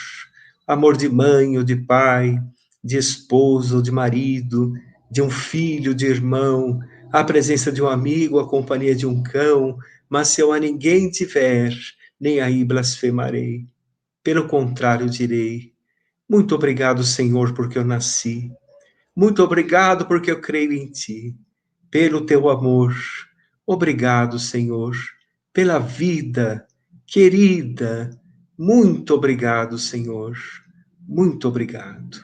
Amor 0.68 0.98
de 0.98 1.10
mãe 1.10 1.58
ou 1.58 1.64
de 1.64 1.76
pai, 1.76 2.39
de 2.84 2.98
esposo 2.98 3.78
ou 3.78 3.82
de 3.82 3.91
marido, 3.91 4.74
de 5.12 5.22
um 5.22 5.30
filho, 5.30 5.93
de 5.93 6.06
irmão, 6.06 6.80
a 7.12 7.24
presença 7.24 7.72
de 7.72 7.82
um 7.82 7.88
amigo, 7.88 8.39
a 8.39 8.48
companhia 8.48 8.96
de 8.96 9.06
um 9.06 9.24
cão, 9.24 9.78
mas 10.10 10.30
se 10.30 10.41
eu 10.41 10.52
a 10.52 10.60
ninguém 10.60 11.10
tiver, 11.10 11.74
nem 12.20 12.41
aí 12.41 12.64
blasfemarei. 12.64 13.68
Pelo 14.26 14.47
contrário, 14.47 15.07
direi: 15.07 15.71
Muito 16.28 16.55
obrigado, 16.55 17.03
Senhor, 17.03 17.53
porque 17.53 17.78
eu 17.78 17.86
nasci. 17.86 18.51
Muito 19.15 19.43
obrigado 19.43 20.07
porque 20.07 20.32
eu 20.32 20.41
creio 20.41 20.73
em 20.73 20.88
ti. 20.88 21.36
Pelo 21.91 22.26
teu 22.26 22.49
amor. 22.49 22.95
Obrigado, 23.67 24.39
Senhor, 24.39 24.95
pela 25.53 25.78
vida 25.78 26.65
querida. 27.05 28.19
Muito 28.57 29.13
obrigado, 29.13 29.78
Senhor. 29.78 30.36
Muito 31.07 31.47
obrigado 31.47 32.19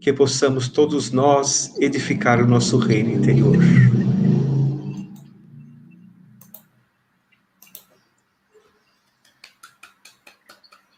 que 0.00 0.12
possamos 0.14 0.70
todos 0.70 1.10
nós 1.10 1.74
edificar 1.78 2.42
o 2.42 2.46
nosso 2.46 2.78
reino 2.78 3.10
interior. 3.10 3.58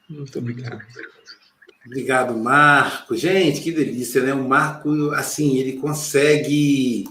Muito 0.09 0.39
obrigado. 0.39 0.81
Obrigado, 1.85 2.37
Marco. 2.37 3.17
Gente, 3.17 3.61
que 3.61 3.73
delícia, 3.73 4.23
né? 4.23 4.35
O 4.35 4.47
Marco, 4.47 5.11
assim, 5.13 5.57
ele 5.57 5.75
consegue 5.75 7.09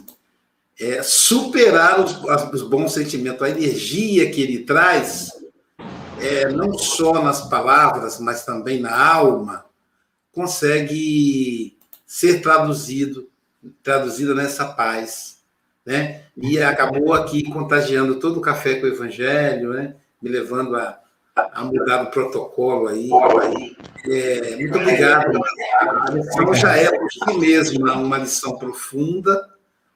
é, 0.79 1.01
superar 1.01 1.99
os, 1.99 2.15
os, 2.53 2.61
bons 2.61 2.93
sentimentos, 2.93 3.41
a 3.41 3.49
energia 3.49 4.29
que 4.29 4.41
ele 4.41 4.59
traz, 4.59 5.31
é, 6.19 6.49
não 6.51 6.77
só 6.77 7.23
nas 7.23 7.49
palavras, 7.49 8.19
mas 8.19 8.45
também 8.45 8.79
na 8.79 8.95
alma, 8.95 9.65
consegue 10.31 11.75
ser 12.05 12.41
traduzido, 12.41 13.27
traduzida 13.81 14.35
nessa 14.35 14.65
paz, 14.65 15.39
né? 15.83 16.21
E 16.35 16.59
acabou 16.59 17.13
aqui 17.13 17.43
contagiando 17.43 18.19
todo 18.19 18.37
o 18.37 18.41
café 18.41 18.75
com 18.75 18.85
o 18.85 18.89
evangelho, 18.89 19.73
né? 19.73 19.95
Me 20.21 20.29
levando 20.29 20.75
a, 20.75 20.99
a 21.53 21.63
mudar 21.63 22.03
o 22.03 22.11
protocolo 22.11 22.87
aí. 22.87 23.09
É, 24.05 24.55
muito 24.55 24.77
obrigado. 24.77 25.39
A 25.79 26.11
lição 26.11 26.53
já 26.53 26.75
é 26.75 26.91
por 26.97 27.11
si 27.11 27.37
mesma 27.37 27.93
uma 27.93 28.17
lição 28.17 28.57
profunda, 28.57 29.47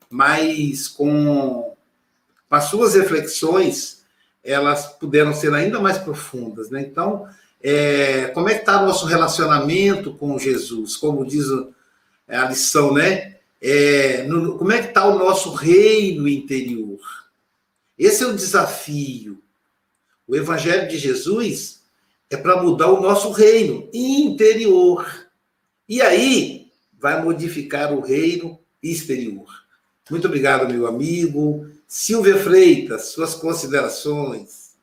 mas 0.10 0.88
com, 0.88 1.76
com 2.50 2.56
as 2.56 2.66
suas 2.66 2.94
reflexões, 2.94 4.04
elas 4.44 4.88
puderam 5.00 5.34
ser 5.34 5.54
ainda 5.54 5.80
mais 5.80 5.98
profundas. 5.98 6.70
Né? 6.70 6.82
Então, 6.82 7.28
é, 7.62 8.28
como 8.28 8.50
é 8.50 8.56
que 8.56 8.62
está 8.62 8.82
o 8.82 8.86
nosso 8.86 9.06
relacionamento 9.06 10.14
com 10.14 10.38
Jesus? 10.38 10.96
Como 10.98 11.26
diz 11.26 11.46
a 12.28 12.46
lição, 12.46 12.94
né? 12.94 13.38
É, 13.62 14.24
no, 14.24 14.58
como 14.58 14.72
é 14.72 14.82
que 14.82 14.88
está 14.88 15.06
o 15.06 15.20
nosso 15.20 15.54
reino 15.54 16.28
interior? 16.28 17.00
Esse 17.98 18.24
é 18.24 18.28
o 18.28 18.36
desafio. 18.36 19.42
O 20.32 20.36
Evangelho 20.38 20.88
de 20.88 20.98
Jesus 20.98 21.82
é 22.30 22.38
para 22.38 22.64
mudar 22.64 22.90
o 22.90 23.02
nosso 23.02 23.32
reino 23.32 23.90
interior. 23.94 25.06
E 25.90 26.02
aí 26.02 26.72
vai 26.98 27.22
modificar 27.22 27.92
o 27.92 28.00
reino 28.00 28.58
exterior. 28.82 29.46
Muito 30.10 30.28
obrigado, 30.28 30.72
meu 30.72 30.88
amigo. 30.88 31.70
Silvia 31.86 32.38
Freitas, 32.38 33.08
suas 33.08 33.36
considerações. 33.36 34.78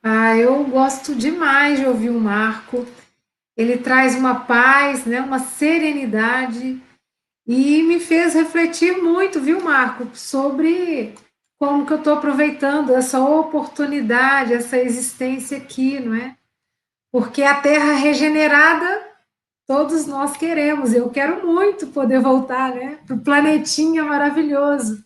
Ah, 0.00 0.36
eu 0.36 0.62
gosto 0.66 1.12
demais 1.12 1.80
de 1.80 1.84
ouvir 1.84 2.10
o 2.10 2.20
Marco. 2.20 2.86
Ele 3.56 3.78
traz 3.78 4.14
uma 4.14 4.44
paz, 4.44 5.04
né, 5.04 5.20
uma 5.20 5.40
serenidade 5.40 6.80
e 7.44 7.82
me 7.82 7.98
fez 7.98 8.32
refletir 8.32 8.92
muito, 8.98 9.40
viu, 9.40 9.60
Marco, 9.60 10.08
sobre 10.14 11.14
como 11.58 11.84
que 11.84 11.92
eu 11.92 11.98
estou 11.98 12.14
aproveitando 12.14 12.94
essa 12.94 13.20
oportunidade, 13.20 14.54
essa 14.54 14.78
existência 14.78 15.58
aqui, 15.58 15.98
não 15.98 16.14
é? 16.14 16.36
Porque 17.10 17.42
a 17.42 17.60
terra 17.60 17.92
regenerada 17.92 19.06
todos 19.66 20.06
nós 20.06 20.36
queremos. 20.36 20.94
Eu 20.94 21.10
quero 21.10 21.46
muito 21.46 21.88
poder 21.88 22.20
voltar, 22.20 22.74
né, 22.74 22.98
para 23.06 23.16
o 23.16 23.20
planetinha 23.20 24.02
maravilhoso. 24.02 25.04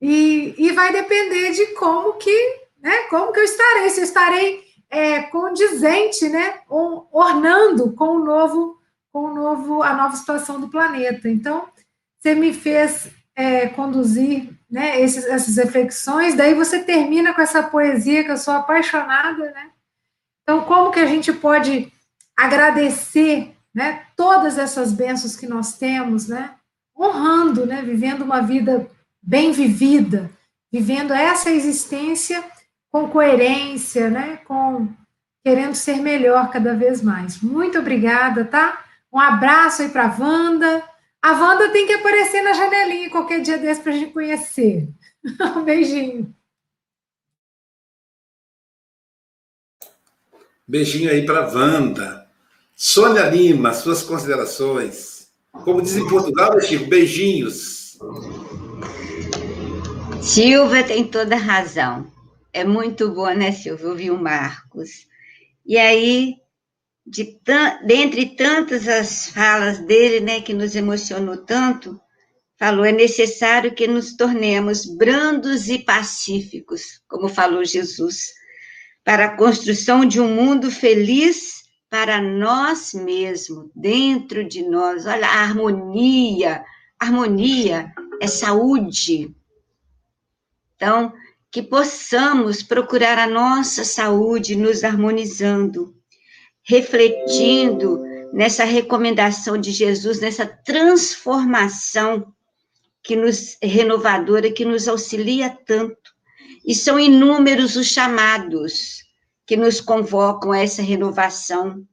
E, 0.00 0.54
e 0.58 0.72
vai 0.72 0.92
depender 0.92 1.52
de 1.52 1.66
como 1.74 2.14
que, 2.14 2.60
né, 2.78 3.02
como 3.10 3.32
que 3.32 3.40
eu 3.40 3.44
estarei. 3.44 3.90
Se 3.90 4.00
eu 4.00 4.04
estarei 4.04 4.64
é, 4.90 5.22
condizente, 5.24 6.28
né, 6.28 6.60
ornando 6.68 7.92
com 7.94 8.16
o 8.16 8.24
novo 8.24 8.74
com 9.14 9.26
o 9.26 9.34
novo, 9.34 9.80
a 9.80 9.94
nova 9.94 10.16
situação 10.16 10.60
do 10.60 10.68
planeta. 10.68 11.28
Então, 11.28 11.68
você 12.18 12.34
me 12.34 12.52
fez 12.52 13.08
é, 13.36 13.68
conduzir 13.68 14.50
né, 14.74 15.00
esses, 15.00 15.24
essas 15.26 15.56
reflexões, 15.56 16.34
daí 16.34 16.52
você 16.52 16.82
termina 16.82 17.32
com 17.32 17.40
essa 17.40 17.62
poesia 17.62 18.24
que 18.24 18.32
eu 18.32 18.36
sou 18.36 18.54
apaixonada, 18.54 19.52
né? 19.52 19.70
Então, 20.42 20.64
como 20.64 20.90
que 20.90 20.98
a 20.98 21.06
gente 21.06 21.32
pode 21.32 21.92
agradecer 22.36 23.54
né, 23.72 24.02
todas 24.16 24.58
essas 24.58 24.92
bênçãos 24.92 25.36
que 25.36 25.46
nós 25.46 25.78
temos, 25.78 26.26
né? 26.26 26.56
Honrando, 26.98 27.64
né? 27.64 27.82
Vivendo 27.82 28.22
uma 28.22 28.40
vida 28.40 28.90
bem 29.22 29.52
vivida, 29.52 30.28
vivendo 30.72 31.14
essa 31.14 31.52
existência 31.52 32.42
com 32.90 33.08
coerência, 33.08 34.10
né? 34.10 34.40
Com 34.44 34.88
querendo 35.44 35.76
ser 35.76 35.98
melhor 36.00 36.50
cada 36.50 36.74
vez 36.74 37.00
mais. 37.00 37.40
Muito 37.40 37.78
obrigada, 37.78 38.44
tá? 38.44 38.82
Um 39.12 39.20
abraço 39.20 39.82
aí 39.82 39.88
para 39.88 40.06
a 40.06 40.16
Wanda. 40.18 40.82
A 41.24 41.32
Wanda 41.32 41.70
tem 41.70 41.86
que 41.86 41.94
aparecer 41.94 42.42
na 42.42 42.52
janelinha 42.52 43.08
qualquer 43.08 43.40
dia 43.40 43.56
desse 43.56 43.80
para 43.80 43.92
a 43.92 43.96
gente 43.96 44.12
conhecer. 44.12 44.90
um 45.56 45.64
beijinho. 45.64 46.36
Beijinho 50.68 51.10
aí 51.10 51.24
para 51.24 51.46
a 51.46 51.50
Wanda. 51.50 52.28
Sônia 52.76 53.22
Lima, 53.30 53.72
suas 53.72 54.02
considerações. 54.02 55.30
Como 55.50 55.80
diz 55.80 55.96
em 55.96 56.06
Portugal, 56.06 56.60
Chico, 56.60 56.90
beijinhos. 56.90 57.98
Silva 60.20 60.82
tem 60.82 61.08
toda 61.08 61.36
razão. 61.36 62.06
É 62.52 62.64
muito 62.64 63.10
bom, 63.14 63.32
né, 63.32 63.50
Silvia, 63.50 63.88
ouvir 63.88 64.10
o 64.10 64.22
Marcos. 64.22 65.06
E 65.64 65.78
aí, 65.78 66.36
de 67.06 67.38
dentre 67.84 68.34
tantas 68.34 68.88
as 68.88 69.28
falas 69.28 69.78
dele, 69.80 70.20
né, 70.20 70.40
que 70.40 70.54
nos 70.54 70.74
emocionou 70.74 71.36
tanto, 71.44 72.00
falou: 72.58 72.84
é 72.84 72.92
necessário 72.92 73.74
que 73.74 73.86
nos 73.86 74.16
tornemos 74.16 74.86
brandos 74.86 75.68
e 75.68 75.78
pacíficos, 75.78 77.02
como 77.06 77.28
falou 77.28 77.64
Jesus, 77.64 78.32
para 79.04 79.26
a 79.26 79.36
construção 79.36 80.04
de 80.04 80.20
um 80.20 80.34
mundo 80.34 80.70
feliz 80.70 81.62
para 81.90 82.20
nós 82.20 82.94
mesmos, 82.94 83.70
dentro 83.74 84.42
de 84.42 84.62
nós. 84.62 85.06
Olha, 85.06 85.26
a 85.26 85.42
harmonia, 85.42 86.64
harmonia 86.98 87.92
é 88.20 88.26
saúde. 88.26 89.34
Então, 90.74 91.12
que 91.50 91.62
possamos 91.62 92.62
procurar 92.62 93.18
a 93.18 93.28
nossa 93.28 93.84
saúde 93.84 94.56
nos 94.56 94.82
harmonizando 94.82 95.94
refletindo 96.64 98.02
nessa 98.32 98.64
recomendação 98.64 99.56
de 99.56 99.70
Jesus, 99.70 100.20
nessa 100.20 100.46
transformação 100.46 102.32
que 103.02 103.14
nos 103.14 103.56
renovadora, 103.62 104.50
que 104.50 104.64
nos 104.64 104.88
auxilia 104.88 105.50
tanto. 105.50 106.12
E 106.66 106.74
são 106.74 106.98
inúmeros 106.98 107.76
os 107.76 107.86
chamados 107.86 109.04
que 109.46 109.56
nos 109.56 109.80
convocam 109.80 110.52
a 110.52 110.58
essa 110.58 110.82
renovação. 110.82 111.86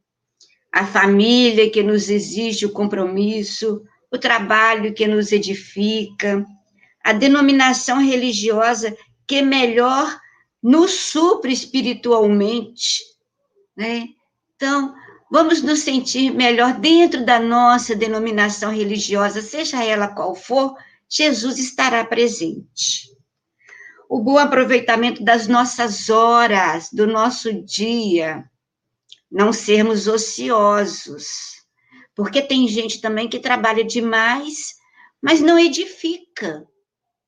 A 0.72 0.86
família 0.86 1.70
que 1.70 1.84
nos 1.84 2.10
exige 2.10 2.66
o 2.66 2.72
compromisso, 2.72 3.84
o 4.10 4.18
trabalho 4.18 4.94
que 4.94 5.06
nos 5.06 5.34
edifica, 5.34 6.46
a 7.04 7.12
denominação 7.12 8.00
religiosa 8.00 8.96
que 9.28 9.42
melhor 9.42 10.18
nos 10.64 10.92
supre 10.92 11.52
espiritualmente, 11.52 13.00
né? 13.76 14.08
Então, 14.62 14.93
vamos 15.32 15.64
nos 15.64 15.80
sentir 15.80 16.32
melhor 16.32 16.76
dentro 16.80 17.26
da 17.26 17.39
nossa 17.39 17.95
denominação 17.95 18.72
religiosa, 18.72 19.41
seja 19.41 19.84
ela 19.84 20.07
qual 20.07 20.36
for, 20.36 20.78
Jesus 21.09 21.57
estará 21.57 22.05
presente. 22.05 23.09
O 24.07 24.22
bom 24.22 24.38
aproveitamento 24.38 25.24
das 25.24 25.47
nossas 25.47 26.12
horas, 26.12 26.89
do 26.93 27.07
nosso 27.07 27.51
dia, 27.64 28.45
não 29.32 29.51
sermos 29.51 30.05
ociosos, 30.07 31.66
porque 32.14 32.39
tem 32.39 32.68
gente 32.68 33.01
também 33.01 33.28
que 33.28 33.39
trabalha 33.39 33.84
demais, 33.84 34.76
mas 35.20 35.41
não 35.41 35.57
edifica, 35.57 36.68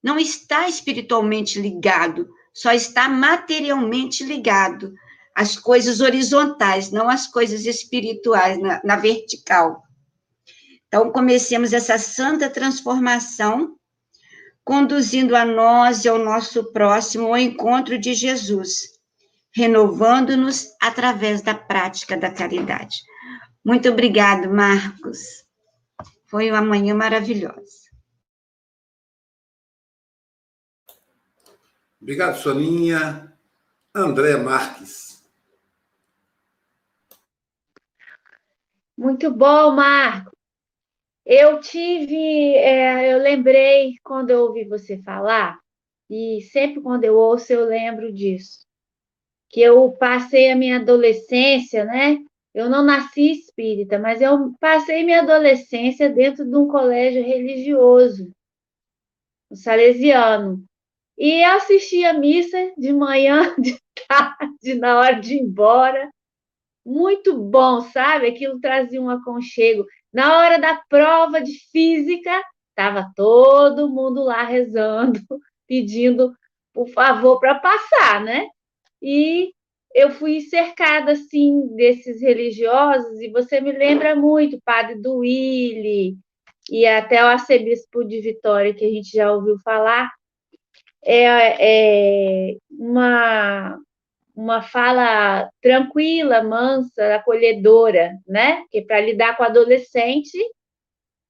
não 0.04 0.20
está 0.20 0.70
espiritualmente 0.70 1.60
ligado, 1.60 2.30
só 2.54 2.72
está 2.72 3.10
materialmente 3.10 4.24
ligado 4.24 4.94
as 5.36 5.58
coisas 5.58 6.00
horizontais, 6.00 6.92
não 6.92 7.10
as 7.10 7.28
coisas 7.28 7.66
espirituais, 7.66 8.60
na, 8.60 8.82
na 8.84 8.96
vertical. 8.96 9.84
Então, 10.88 11.12
comecemos 11.12 11.74
essa 11.74 11.98
santa 11.98 12.50
transformação, 12.50 13.76
conduzindo 14.64 15.36
a 15.36 15.44
nós 15.44 16.06
e 16.06 16.10
ao 16.10 16.20
nosso 16.20 16.72
próximo 16.72 17.28
ao 17.28 17.38
encontro 17.38 17.98
de 17.98 18.14
Jesus, 18.14 18.90
renovando-nos 19.56 20.68
através 20.82 21.42
da 21.42 21.56
prática 21.56 22.16
da 22.16 22.32
caridade. 22.32 22.98
Muito 23.66 23.90
obrigado, 23.90 24.50
Marcos. 24.54 25.44
Foi 26.28 26.50
uma 26.50 26.62
manhã 26.62 26.94
maravilhosa. 26.94 27.84
Obrigado, 32.02 32.38
Soninha. 32.38 33.34
André 33.96 34.36
Marques. 34.38 35.13
Muito 39.04 39.30
bom, 39.30 39.72
Marco. 39.72 40.32
Eu 41.26 41.60
tive, 41.60 42.56
é, 42.56 43.14
eu 43.14 43.18
lembrei 43.18 43.96
quando 44.02 44.30
eu 44.30 44.44
ouvi 44.44 44.64
você 44.64 44.98
falar, 45.04 45.60
e 46.10 46.42
sempre 46.54 46.82
quando 46.82 47.04
eu 47.04 47.18
ouço 47.18 47.52
eu 47.52 47.66
lembro 47.66 48.14
disso, 48.14 48.60
que 49.50 49.60
eu 49.62 49.92
passei 49.92 50.52
a 50.52 50.56
minha 50.56 50.78
adolescência, 50.78 51.84
né? 51.84 52.18
Eu 52.54 52.70
não 52.70 52.82
nasci 52.86 53.32
espírita, 53.32 54.00
mas 54.00 54.22
eu 54.22 54.54
passei 54.62 55.04
minha 55.04 55.22
adolescência 55.22 56.10
dentro 56.10 56.46
de 56.46 56.56
um 56.56 56.70
colégio 56.70 57.26
religioso, 57.26 58.32
o 59.50 59.56
salesiano. 59.58 60.64
E 61.18 61.44
assistia 61.44 62.12
a 62.12 62.14
missa 62.14 62.74
de 62.78 62.94
manhã, 62.94 63.54
de 63.60 63.78
tarde, 64.08 64.76
na 64.76 64.98
hora 64.98 65.20
de 65.20 65.36
ir 65.36 65.42
embora 65.42 66.10
muito 66.86 67.38
bom, 67.38 67.82
sabe? 67.82 68.28
Aquilo 68.28 68.60
trazia 68.60 69.02
um 69.02 69.10
aconchego. 69.10 69.86
Na 70.12 70.38
hora 70.38 70.58
da 70.60 70.82
prova 70.90 71.42
de 71.42 71.54
física, 71.72 72.42
estava 72.70 73.12
todo 73.16 73.90
mundo 73.90 74.24
lá 74.24 74.44
rezando, 74.44 75.20
pedindo 75.68 76.34
por 76.74 76.88
favor 76.90 77.40
para 77.40 77.56
passar, 77.56 78.24
né? 78.24 78.48
E 79.02 79.54
eu 79.94 80.12
fui 80.12 80.42
cercada 80.42 81.12
assim 81.12 81.68
desses 81.76 82.22
religiosos 82.22 83.22
e 83.22 83.30
você 83.30 83.62
me 83.62 83.72
lembra 83.72 84.16
muito 84.16 84.60
padre 84.66 84.96
do 84.96 85.18
Willi 85.18 86.18
e 86.70 86.86
até 86.86 87.24
o 87.24 87.28
arcebispo 87.28 88.04
de 88.04 88.20
Vitória 88.22 88.74
que 88.74 88.86
a 88.86 88.90
gente 88.90 89.12
já 89.12 89.32
ouviu 89.32 89.58
falar 89.60 90.10
é, 91.06 92.52
é 92.52 92.58
uma 92.72 93.78
uma 94.36 94.62
fala 94.62 95.50
tranquila, 95.62 96.44
mansa, 96.44 97.16
acolhedora, 97.16 98.18
né? 98.28 98.64
Que 98.72 98.82
para 98.82 99.00
lidar 99.00 99.38
com 99.38 99.44
adolescente 99.44 100.38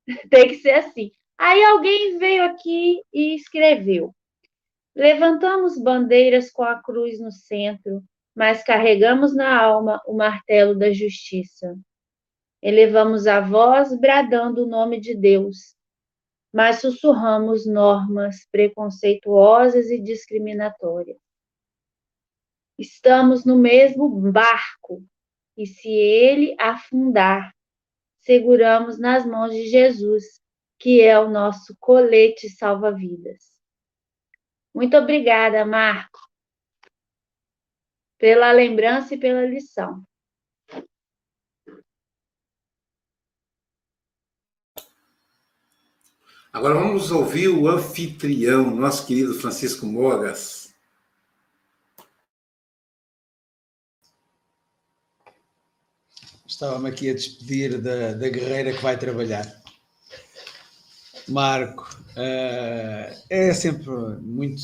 tem 0.30 0.48
que 0.48 0.56
ser 0.56 0.72
assim. 0.72 1.12
Aí 1.38 1.64
alguém 1.64 2.18
veio 2.18 2.44
aqui 2.44 3.02
e 3.14 3.36
escreveu: 3.36 4.14
Levantamos 4.96 5.78
bandeiras 5.78 6.52
com 6.52 6.64
a 6.64 6.82
cruz 6.82 7.20
no 7.20 7.32
centro, 7.32 8.04
mas 8.36 8.64
carregamos 8.64 9.36
na 9.36 9.60
alma 9.60 10.02
o 10.08 10.14
martelo 10.14 10.76
da 10.78 10.92
justiça. 10.92 11.76
Elevamos 12.62 13.28
a 13.28 13.42
voz 13.42 14.00
bradando 14.00 14.64
o 14.64 14.68
nome 14.68 15.00
de 15.00 15.16
Deus, 15.16 15.76
mas 16.54 16.80
sussurramos 16.80 17.66
normas 17.66 18.48
preconceituosas 18.52 19.90
e 19.90 20.00
discriminatórias. 20.00 21.23
Estamos 22.84 23.46
no 23.46 23.58
mesmo 23.58 24.10
barco, 24.10 25.02
e 25.56 25.66
se 25.66 25.88
ele 25.88 26.54
afundar, 26.60 27.56
seguramos 28.20 29.00
nas 29.00 29.26
mãos 29.26 29.52
de 29.52 29.68
Jesus, 29.68 30.42
que 30.78 31.02
é 31.02 31.18
o 31.18 31.30
nosso 31.30 31.78
colete 31.80 32.50
salva-vidas. 32.50 33.54
Muito 34.76 34.98
obrigada, 34.98 35.66
Marco, 35.66 36.20
pela 38.18 38.52
lembrança 38.52 39.16
e 39.16 39.18
pela 39.18 39.46
lição. 39.46 40.04
Agora 46.52 46.74
vamos 46.74 47.12
ouvir 47.12 47.48
o 47.48 47.70
anfitrião, 47.70 48.76
nosso 48.76 49.08
querido 49.08 49.34
Francisco 49.36 49.86
Mogas. 49.86 50.63
Estava-me 56.54 56.88
aqui 56.88 57.10
a 57.10 57.16
despedir 57.16 57.82
da, 57.82 58.14
da 58.14 58.30
guerreira 58.30 58.72
que 58.72 58.84
vai 58.84 58.96
trabalhar. 58.96 59.44
Marco, 61.28 61.90
uh, 62.12 63.18
é 63.28 63.54
sempre 63.56 63.90
muito 64.22 64.62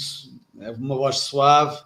uma 0.78 0.96
voz 0.96 1.18
suave 1.18 1.82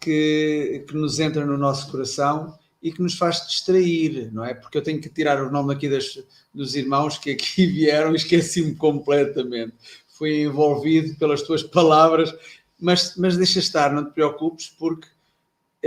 que, 0.00 0.84
que 0.88 0.94
nos 0.96 1.20
entra 1.20 1.46
no 1.46 1.56
nosso 1.56 1.88
coração 1.88 2.58
e 2.82 2.90
que 2.90 3.00
nos 3.00 3.14
faz 3.16 3.46
distrair, 3.46 4.28
não 4.32 4.44
é? 4.44 4.54
Porque 4.54 4.76
eu 4.76 4.82
tenho 4.82 5.00
que 5.00 5.08
tirar 5.08 5.40
o 5.40 5.52
nome 5.52 5.72
aqui 5.72 5.88
das, 5.88 6.18
dos 6.52 6.74
irmãos 6.74 7.16
que 7.16 7.30
aqui 7.30 7.64
vieram 7.70 8.10
e 8.10 8.16
esqueci-me 8.16 8.74
completamente. 8.74 9.74
Fui 10.18 10.42
envolvido 10.42 11.14
pelas 11.14 11.42
tuas 11.42 11.62
palavras, 11.62 12.34
mas, 12.80 13.14
mas 13.16 13.36
deixa 13.36 13.60
estar, 13.60 13.92
não 13.92 14.04
te 14.04 14.10
preocupes, 14.14 14.68
porque 14.76 15.06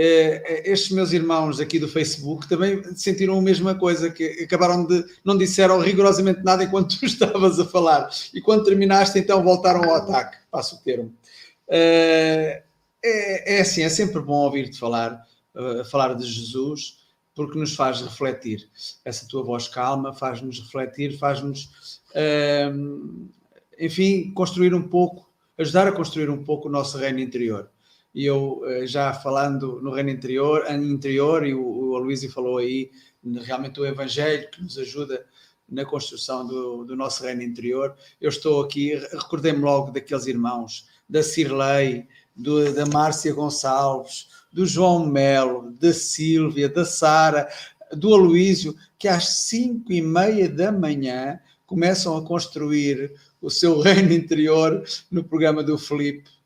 estes 0.00 0.92
meus 0.92 1.12
irmãos 1.12 1.58
aqui 1.58 1.76
do 1.76 1.88
Facebook 1.88 2.48
também 2.48 2.80
sentiram 2.94 3.36
a 3.36 3.42
mesma 3.42 3.74
coisa, 3.74 4.08
que 4.08 4.44
acabaram 4.44 4.84
de, 4.84 5.04
não 5.24 5.36
disseram 5.36 5.80
rigorosamente 5.80 6.44
nada 6.44 6.62
enquanto 6.62 6.94
tu 7.00 7.04
estavas 7.04 7.58
a 7.58 7.64
falar, 7.64 8.08
e 8.32 8.40
quando 8.40 8.64
terminaste 8.64 9.18
então 9.18 9.42
voltaram 9.42 9.82
ao 9.82 9.96
ataque, 9.96 10.36
passo 10.52 10.76
o 10.76 10.78
termo. 10.78 11.12
Eh, 11.68 12.62
é, 13.04 13.56
é 13.56 13.60
assim, 13.60 13.82
é 13.82 13.88
sempre 13.88 14.20
bom 14.20 14.44
ouvir-te 14.44 14.78
falar, 14.78 15.26
falar 15.90 16.14
de 16.14 16.24
Jesus, 16.24 16.98
porque 17.34 17.58
nos 17.58 17.74
faz 17.74 18.00
refletir. 18.00 18.68
Essa 19.04 19.26
tua 19.26 19.42
voz 19.42 19.66
calma 19.66 20.12
faz-nos 20.14 20.60
refletir, 20.60 21.18
faz-nos, 21.18 22.00
enfim, 23.78 24.32
construir 24.32 24.74
um 24.74 24.82
pouco, 24.82 25.28
ajudar 25.58 25.88
a 25.88 25.92
construir 25.92 26.30
um 26.30 26.44
pouco 26.44 26.68
o 26.68 26.70
nosso 26.70 26.98
reino 26.98 27.18
interior 27.18 27.68
e 28.14 28.24
eu 28.24 28.62
eh, 28.64 28.86
já 28.86 29.12
falando 29.12 29.80
no 29.82 29.90
reino 29.90 30.10
interior, 30.10 30.64
interior 30.70 31.46
e 31.46 31.54
o, 31.54 31.62
o 31.62 31.96
Aloysio 31.96 32.30
falou 32.30 32.58
aí 32.58 32.90
realmente 33.42 33.80
o 33.80 33.86
Evangelho 33.86 34.50
que 34.50 34.62
nos 34.62 34.78
ajuda 34.78 35.24
na 35.68 35.84
construção 35.84 36.46
do, 36.46 36.84
do 36.84 36.96
nosso 36.96 37.22
reino 37.22 37.42
interior. 37.42 37.94
Eu 38.20 38.30
estou 38.30 38.62
aqui, 38.62 38.94
recordei-me 38.94 39.60
logo 39.60 39.90
daqueles 39.90 40.26
irmãos, 40.26 40.86
da 41.08 41.22
Cirlei, 41.22 42.06
do, 42.34 42.72
da 42.72 42.86
Márcia 42.86 43.34
Gonçalves, 43.34 44.28
do 44.52 44.64
João 44.64 45.06
Melo, 45.06 45.72
da 45.72 45.92
Sílvia, 45.92 46.68
da 46.68 46.84
Sara, 46.84 47.48
do 47.92 48.14
Aloísio, 48.14 48.74
que 48.98 49.08
às 49.08 49.28
cinco 49.28 49.92
e 49.92 50.00
meia 50.00 50.48
da 50.48 50.72
manhã 50.72 51.38
começam 51.66 52.16
a 52.16 52.24
construir 52.24 53.12
o 53.40 53.50
seu 53.50 53.78
reino 53.80 54.12
interior 54.12 54.82
no 55.10 55.22
programa 55.22 55.62
do 55.62 55.76
Felipe 55.76 56.37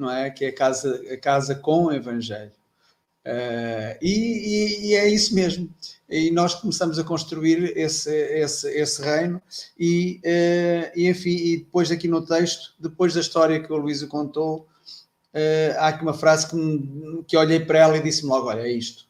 não 0.00 0.10
é? 0.10 0.30
Que 0.30 0.46
é 0.46 0.52
casa, 0.52 1.00
a 1.12 1.16
casa 1.16 1.54
com 1.54 1.86
o 1.86 1.92
Evangelho. 1.92 2.52
Uh, 3.24 3.98
e, 4.00 4.08
e, 4.08 4.86
e, 4.86 4.94
é 4.94 5.08
isso 5.08 5.34
mesmo. 5.34 5.68
E 6.08 6.30
nós 6.30 6.54
começamos 6.54 6.98
a 6.98 7.04
construir 7.04 7.76
esse, 7.76 8.10
esse, 8.10 8.68
esse 8.70 9.02
reino, 9.02 9.40
e, 9.78 10.20
uh, 10.24 10.98
e 10.98 11.08
enfim, 11.08 11.36
e 11.36 11.58
depois 11.58 11.90
aqui 11.90 12.08
no 12.08 12.24
texto, 12.24 12.74
depois 12.78 13.14
da 13.14 13.20
história 13.20 13.62
que 13.62 13.72
o 13.72 13.76
Luísio 13.76 14.08
contou, 14.08 14.66
uh, 15.34 15.78
há 15.78 15.88
aqui 15.88 16.02
uma 16.02 16.14
frase 16.14 16.48
que, 16.48 17.24
que 17.28 17.36
olhei 17.36 17.60
para 17.60 17.78
ela 17.80 17.96
e 17.98 18.02
disse-me 18.02 18.30
logo: 18.30 18.48
olha, 18.48 18.62
é 18.62 18.72
isto. 18.72 19.06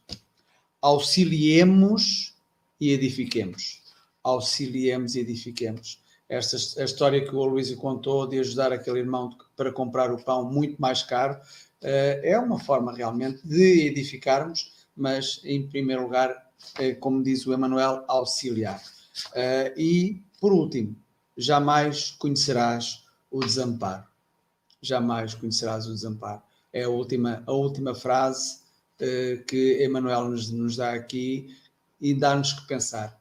Auxiliemos 0.81 2.35
e 2.79 2.91
edifiquemos. 2.91 3.81
Auxiliemos 4.23 5.15
e 5.15 5.19
edifiquemos 5.21 6.00
esta 6.31 6.81
a 6.81 6.85
história 6.85 7.25
que 7.25 7.35
o 7.35 7.43
Aloysio 7.43 7.75
contou 7.75 8.25
de 8.25 8.39
ajudar 8.39 8.71
aquele 8.71 8.99
irmão 8.99 9.37
para 9.53 9.69
comprar 9.69 10.13
o 10.13 10.23
pão 10.23 10.49
muito 10.49 10.81
mais 10.81 11.03
caro, 11.03 11.37
eh, 11.81 12.21
é 12.23 12.39
uma 12.39 12.57
forma 12.57 12.93
realmente 12.93 13.45
de 13.45 13.87
edificarmos, 13.87 14.71
mas 14.95 15.41
em 15.43 15.67
primeiro 15.67 16.03
lugar, 16.03 16.49
eh, 16.79 16.93
como 16.93 17.21
diz 17.21 17.45
o 17.45 17.51
Emanuel, 17.51 18.05
auxiliar. 18.07 18.81
Eh, 19.35 19.73
e, 19.75 20.23
por 20.39 20.53
último, 20.53 20.95
jamais 21.35 22.11
conhecerás 22.11 23.03
o 23.29 23.41
desamparo. 23.41 24.05
Jamais 24.81 25.33
conhecerás 25.33 25.85
o 25.85 25.93
desamparo. 25.93 26.41
É 26.71 26.83
a 26.83 26.89
última, 26.89 27.43
a 27.45 27.51
última 27.51 27.93
frase 27.93 28.61
que 29.47 29.81
Emanuel 29.81 30.29
nos, 30.29 30.51
nos 30.51 30.75
dá 30.75 30.93
aqui 30.93 31.57
e 31.99 32.13
dá-nos 32.13 32.53
que 32.53 32.67
pensar. 32.67 33.19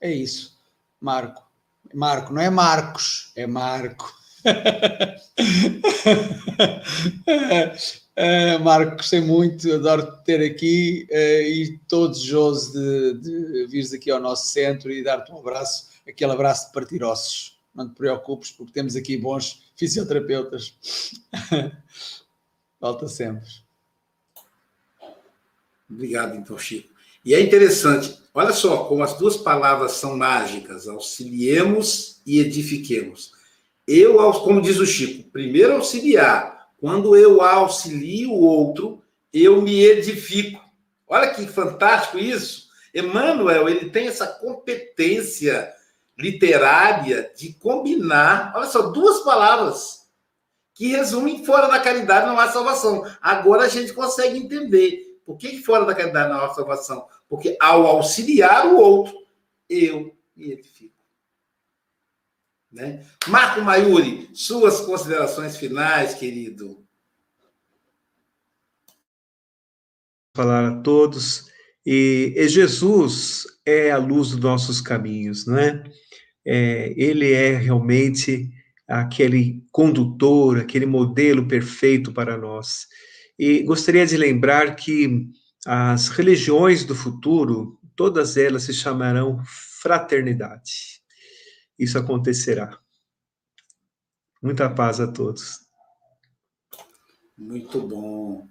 É 0.00 0.10
isso. 0.10 0.58
Marco, 0.98 1.47
Marco, 1.94 2.32
não 2.32 2.40
é 2.42 2.50
Marcos, 2.50 3.32
é 3.34 3.46
Marco. 3.46 4.14
uh, 8.16 8.58
Marco, 8.62 8.96
gostei 8.96 9.20
muito, 9.20 9.72
adoro 9.72 10.04
te 10.04 10.24
ter 10.24 10.44
aqui 10.44 11.06
uh, 11.10 11.14
e 11.14 11.78
estou 11.82 12.08
desejoso 12.08 12.72
de, 12.72 13.14
de 13.20 13.66
vires 13.66 13.92
aqui 13.92 14.10
ao 14.10 14.20
nosso 14.20 14.48
centro 14.48 14.90
e 14.90 15.02
dar-te 15.02 15.32
um 15.32 15.38
abraço, 15.38 15.88
aquele 16.06 16.32
abraço 16.32 16.68
de 16.68 16.72
partir 16.72 17.02
ossos. 17.02 17.58
Não 17.74 17.88
te 17.88 17.94
preocupes, 17.94 18.50
porque 18.50 18.72
temos 18.72 18.96
aqui 18.96 19.16
bons 19.16 19.62
fisioterapeutas. 19.76 20.74
Volta 22.80 23.06
sempre. 23.08 23.48
Obrigado, 25.88 26.36
então, 26.36 26.58
Chico. 26.58 26.92
E 27.24 27.34
é 27.34 27.40
interessante, 27.40 28.18
olha 28.38 28.52
só 28.52 28.84
como 28.84 29.02
as 29.02 29.18
duas 29.18 29.36
palavras 29.36 29.92
são 29.92 30.16
mágicas: 30.16 30.86
auxiliemos 30.86 32.22
e 32.24 32.40
edifiquemos. 32.40 33.32
Eu, 33.86 34.16
como 34.32 34.62
diz 34.62 34.78
o 34.78 34.86
Chico, 34.86 35.30
primeiro 35.30 35.74
auxiliar. 35.74 36.68
Quando 36.78 37.16
eu 37.16 37.42
auxilio 37.42 38.30
o 38.30 38.40
outro, 38.40 39.02
eu 39.32 39.60
me 39.60 39.82
edifico. 39.84 40.62
Olha 41.08 41.34
que 41.34 41.46
fantástico 41.46 42.18
isso. 42.18 42.68
Emmanuel, 42.94 43.68
ele 43.68 43.90
tem 43.90 44.06
essa 44.06 44.26
competência 44.26 45.74
literária 46.16 47.32
de 47.36 47.52
combinar, 47.54 48.52
olha 48.54 48.66
só, 48.66 48.82
duas 48.88 49.20
palavras 49.20 50.06
que 50.74 50.88
resumem 50.88 51.44
fora 51.44 51.66
da 51.66 51.80
caridade 51.80 52.26
não 52.26 52.38
há 52.38 52.48
salvação. 52.48 53.04
Agora 53.20 53.64
a 53.64 53.68
gente 53.68 53.92
consegue 53.92 54.38
entender 54.38 55.08
por 55.24 55.36
que 55.36 55.62
fora 55.62 55.84
da 55.84 55.94
caridade 55.94 56.32
não 56.32 56.40
há 56.40 56.54
salvação? 56.54 57.06
Porque 57.28 57.56
ao 57.60 57.86
auxiliar 57.86 58.66
o 58.66 58.78
outro, 58.78 59.14
eu 59.68 60.16
me 60.34 60.52
edifico. 60.52 60.94
Né? 62.72 63.04
Marco 63.26 63.60
Maiuri, 63.60 64.30
suas 64.34 64.80
considerações 64.80 65.56
finais, 65.56 66.14
querido. 66.14 66.84
Falar 70.34 70.68
a 70.68 70.80
todos. 70.80 71.50
E, 71.84 72.34
e 72.36 72.48
Jesus 72.48 73.46
é 73.64 73.90
a 73.90 73.98
luz 73.98 74.30
dos 74.30 74.40
nossos 74.40 74.80
caminhos, 74.80 75.46
não 75.46 75.58
é? 75.58 75.82
é? 76.46 76.94
Ele 76.96 77.32
é 77.32 77.56
realmente 77.56 78.50
aquele 78.86 79.62
condutor, 79.70 80.58
aquele 80.58 80.86
modelo 80.86 81.46
perfeito 81.46 82.12
para 82.12 82.36
nós. 82.36 82.86
E 83.38 83.62
gostaria 83.62 84.06
de 84.06 84.16
lembrar 84.16 84.76
que 84.76 85.28
as 85.70 86.08
religiões 86.08 86.82
do 86.82 86.94
futuro, 86.94 87.78
todas 87.94 88.38
elas 88.38 88.62
se 88.62 88.72
chamarão 88.72 89.42
fraternidade. 89.44 91.02
Isso 91.78 91.98
acontecerá. 91.98 92.78
Muita 94.42 94.70
paz 94.70 94.98
a 94.98 95.06
todos. 95.06 95.60
Muito 97.36 97.82
bom. 97.82 98.48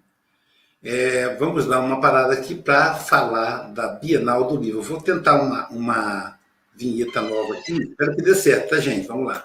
É, 0.84 1.36
vamos 1.38 1.65
dar 1.65 1.80
uma 1.80 1.99
parada 1.99 2.34
aqui 2.34 2.53
para 2.53 2.93
falar 2.93 3.74
da 3.74 3.93
Bienal 3.93 4.47
do 4.47 4.55
Livro. 4.55 4.84
Vou 4.84 5.01
tentar 5.01 5.41
uma, 5.41 5.68
uma 5.70 6.39
vinheta 6.76 7.20
nova 7.24 7.55
aqui. 7.55 7.82
Espero 7.82 8.15
que 8.15 8.22
dê 8.22 8.36
certo, 8.36 8.70
tá, 8.70 8.80
gente? 8.80 9.07
Vamos 9.07 9.26
lá. 9.26 9.43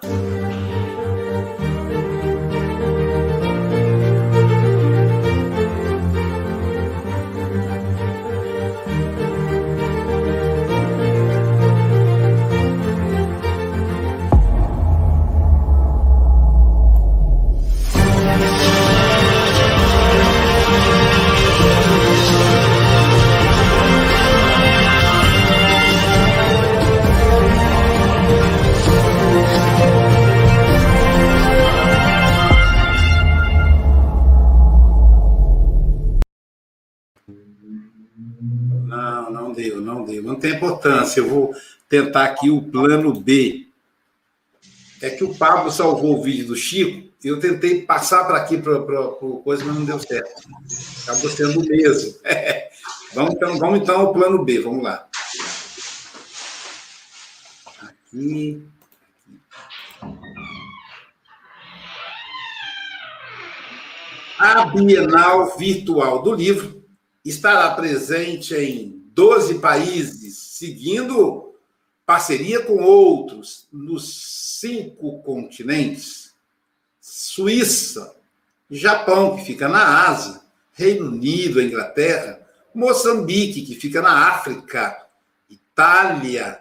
Importância. 40.83 41.21
Eu 41.21 41.29
vou 41.29 41.55
tentar 41.89 42.25
aqui 42.25 42.51
o 42.51 42.63
plano 42.63 43.13
B. 43.13 43.67
É 45.01 45.11
que 45.11 45.25
o 45.25 45.35
Pablo 45.35 45.71
salvou 45.71 46.19
o 46.19 46.23
vídeo 46.23 46.49
do 46.49 46.57
Chico 46.57 47.13
eu 47.25 47.39
tentei 47.39 47.83
passar 47.83 48.25
para 48.25 48.39
aqui 48.39 48.59
para 48.59 48.81
coisa, 49.45 49.65
mas 49.65 49.77
não 49.77 49.85
deu 49.85 49.99
certo. 50.01 50.43
Acabou 51.05 51.31
sendo 51.31 51.61
o 51.61 51.65
mesmo. 51.65 52.19
vamos, 53.15 53.35
então, 53.35 53.59
vamos 53.59 53.81
então 53.81 54.01
ao 54.01 54.13
plano 54.13 54.45
B, 54.45 54.59
vamos 54.59 54.83
lá. 54.83 55.07
Aqui. 57.81 58.67
A 64.37 64.65
Bienal 64.65 65.57
Virtual 65.57 66.23
do 66.23 66.35
Livro 66.35 66.83
estará 67.25 67.71
presente 67.71 68.53
em 68.57 69.02
12 69.15 69.59
países, 69.59 70.39
seguindo 70.39 71.55
parceria 72.07 72.63
com 72.63 72.83
outros 72.83 73.69
nos 73.71 74.59
cinco 74.59 75.23
continentes: 75.23 76.33
Suíça, 77.01 78.17
Japão, 78.71 79.37
que 79.37 79.45
fica 79.45 79.69
na 79.69 80.09
Ásia, 80.09 80.41
Reino 80.73 81.09
Unido, 81.09 81.61
Inglaterra, 81.61 82.41
Moçambique, 82.75 83.63
que 83.63 83.75
fica 83.75 84.01
na 84.01 84.29
África, 84.29 84.97
Itália, 85.49 86.61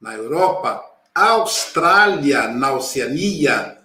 na 0.00 0.14
Europa, 0.14 0.80
Austrália, 1.12 2.46
na 2.46 2.74
Oceania, 2.74 3.78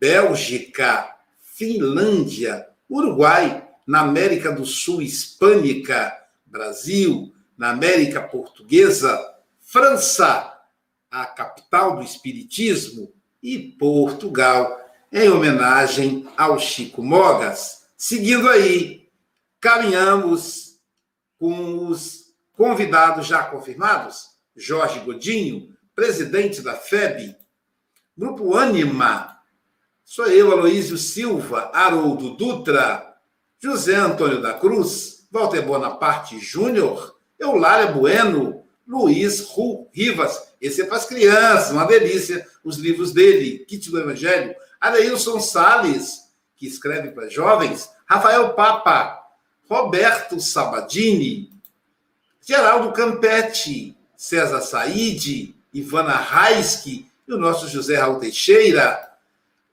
Bélgica, 0.00 1.08
Finlândia, 1.40 2.66
Uruguai, 2.90 3.62
na 3.86 4.00
América 4.00 4.50
do 4.50 4.66
Sul 4.66 5.00
hispânica, 5.00 6.12
Brasil, 6.44 7.32
na 7.56 7.70
América 7.70 8.22
Portuguesa, 8.22 9.18
França, 9.60 10.52
a 11.10 11.26
capital 11.26 11.96
do 11.96 12.02
Espiritismo, 12.02 13.12
e 13.44 13.58
Portugal, 13.58 14.80
em 15.12 15.28
homenagem 15.28 16.26
ao 16.34 16.58
Chico 16.58 17.02
Mogas. 17.02 17.84
Seguindo 17.94 18.48
aí, 18.48 19.10
caminhamos 19.60 20.78
com 21.38 21.88
os 21.88 22.34
convidados 22.56 23.26
já 23.26 23.44
confirmados: 23.44 24.30
Jorge 24.56 24.98
Godinho, 25.00 25.76
presidente 25.94 26.62
da 26.62 26.74
FEB, 26.74 27.36
Grupo 28.16 28.56
Anima, 28.56 29.38
sou 30.02 30.26
eu, 30.26 30.50
Aloísio 30.50 30.96
Silva, 30.96 31.70
Haroldo 31.74 32.34
Dutra, 32.36 33.14
José 33.62 33.96
Antônio 33.96 34.40
da 34.40 34.54
Cruz, 34.54 35.28
Walter 35.30 35.62
Bonaparte 35.62 36.38
Júnior, 36.38 37.13
Eulália 37.38 37.92
Bueno, 37.92 38.64
Luiz 38.86 39.46
Rivas. 39.92 40.54
Esse 40.60 40.82
é 40.82 40.86
para 40.86 40.96
as 40.96 41.06
crianças, 41.06 41.70
uma 41.70 41.84
delícia. 41.84 42.46
Os 42.62 42.76
livros 42.76 43.12
dele, 43.12 43.64
Kit 43.66 43.90
do 43.90 43.98
Evangelho. 43.98 44.54
Adeilson 44.80 45.40
Sales, 45.40 46.30
que 46.56 46.66
escreve 46.66 47.10
para 47.10 47.28
jovens. 47.28 47.90
Rafael 48.06 48.54
Papa. 48.54 49.20
Roberto 49.68 50.38
Sabadini. 50.40 51.50
Geraldo 52.40 52.92
Campetti. 52.92 53.96
César 54.16 54.60
Said. 54.60 55.54
Ivana 55.72 56.12
Raiski. 56.12 57.10
E 57.26 57.32
o 57.32 57.38
nosso 57.38 57.68
José 57.68 57.96
Raul 57.96 58.18
Teixeira. 58.18 59.10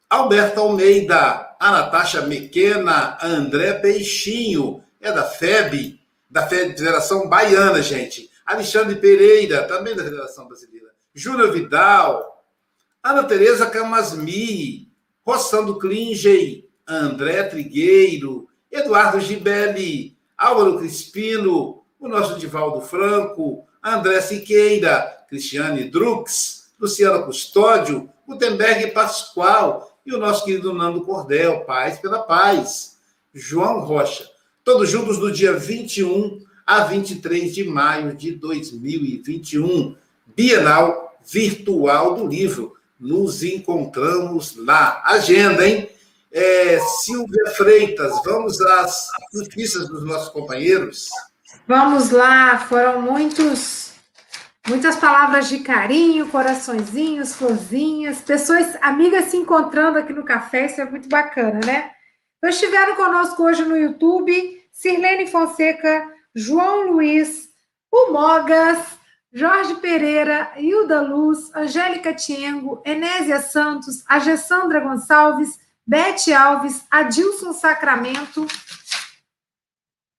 Alberto 0.10 0.62
Almeida. 0.62 1.56
A 1.60 1.72
Natasha 1.72 2.22
Mequena. 2.22 3.18
André 3.22 3.74
Peixinho. 3.74 4.84
É 5.00 5.12
da 5.12 5.24
FEB 5.24 6.01
da 6.32 6.48
Federação 6.48 7.28
Baiana, 7.28 7.82
gente. 7.82 8.32
Alexandre 8.46 8.96
Pereira, 8.96 9.68
também 9.68 9.94
da 9.94 10.04
Federação 10.04 10.48
Brasileira. 10.48 10.88
Júnior 11.14 11.52
Vidal, 11.52 12.42
Ana 13.04 13.26
Tereza 13.26 13.70
Camasmi, 13.70 14.90
Rossando 15.26 15.78
Klingey, 15.78 16.70
André 16.88 17.44
Trigueiro, 17.44 18.48
Eduardo 18.72 19.20
Gibelli, 19.20 20.18
Álvaro 20.38 20.80
Crispino, 20.80 21.84
o 22.00 22.08
nosso 22.08 22.40
Divaldo 22.40 22.80
Franco, 22.82 23.68
André 23.84 24.22
Siqueira, 24.22 25.26
Cristiane 25.28 25.90
Drux, 25.90 26.72
Luciana 26.80 27.22
Custódio, 27.24 28.10
Gutenberg 28.26 28.92
Pascoal. 28.92 29.90
E 30.04 30.14
o 30.16 30.18
nosso 30.18 30.46
querido 30.46 30.74
Nando 30.74 31.04
Cordel, 31.04 31.64
Paz 31.66 32.00
pela 32.00 32.24
Paz, 32.24 32.98
João 33.34 33.82
Rocha 33.82 34.31
todos 34.64 34.90
juntos 34.90 35.18
no 35.18 35.32
dia 35.32 35.54
21 35.54 36.44
a 36.66 36.84
23 36.84 37.54
de 37.54 37.64
maio 37.64 38.16
de 38.16 38.32
2021, 38.32 39.96
Bienal 40.36 41.18
Virtual 41.26 42.16
do 42.16 42.28
Livro. 42.28 42.76
Nos 43.00 43.44
encontramos 43.44 44.56
lá. 44.56 45.02
Agenda, 45.06 45.68
hein? 45.68 45.90
É, 46.32 46.80
Silvia 47.02 47.52
Freitas, 47.58 48.14
vamos 48.24 48.62
às 48.62 49.08
notícias 49.34 49.90
dos 49.90 50.06
nossos 50.06 50.30
companheiros. 50.30 51.10
Vamos 51.68 52.10
lá, 52.12 52.60
foram 52.70 53.02
muitos, 53.02 53.92
muitas 54.68 54.96
palavras 54.96 55.50
de 55.50 55.60
carinho, 55.60 56.28
coraçõezinhos, 56.28 57.36
florzinhas, 57.36 58.20
pessoas, 58.22 58.78
amigas 58.82 59.26
se 59.26 59.38
encontrando 59.38 59.98
aqui 59.98 60.14
no 60.14 60.24
café, 60.24 60.68
isso 60.68 60.80
é 60.80 60.86
muito 60.86 61.10
bacana, 61.10 61.60
né? 61.66 61.92
Estiveram 62.44 62.96
conosco 62.96 63.44
hoje 63.44 63.64
no 63.64 63.78
YouTube 63.78 64.62
Sirlene 64.72 65.28
Fonseca, 65.28 66.12
João 66.34 66.92
Luiz, 66.92 67.50
o 67.92 68.12
Mogas, 68.12 69.00
Jorge 69.32 69.76
Pereira, 69.76 70.52
Hilda 70.58 71.02
Luz, 71.02 71.54
Angélica 71.56 72.14
Tiengo, 72.14 72.82
Enésia 72.84 73.40
Santos, 73.40 74.04
a 74.08 74.18
Gessandra 74.20 74.80
Gonçalves, 74.80 75.60
Bete 75.86 76.34
Alves, 76.34 76.84
Adilson 76.90 77.54
Sacramento, 77.54 78.48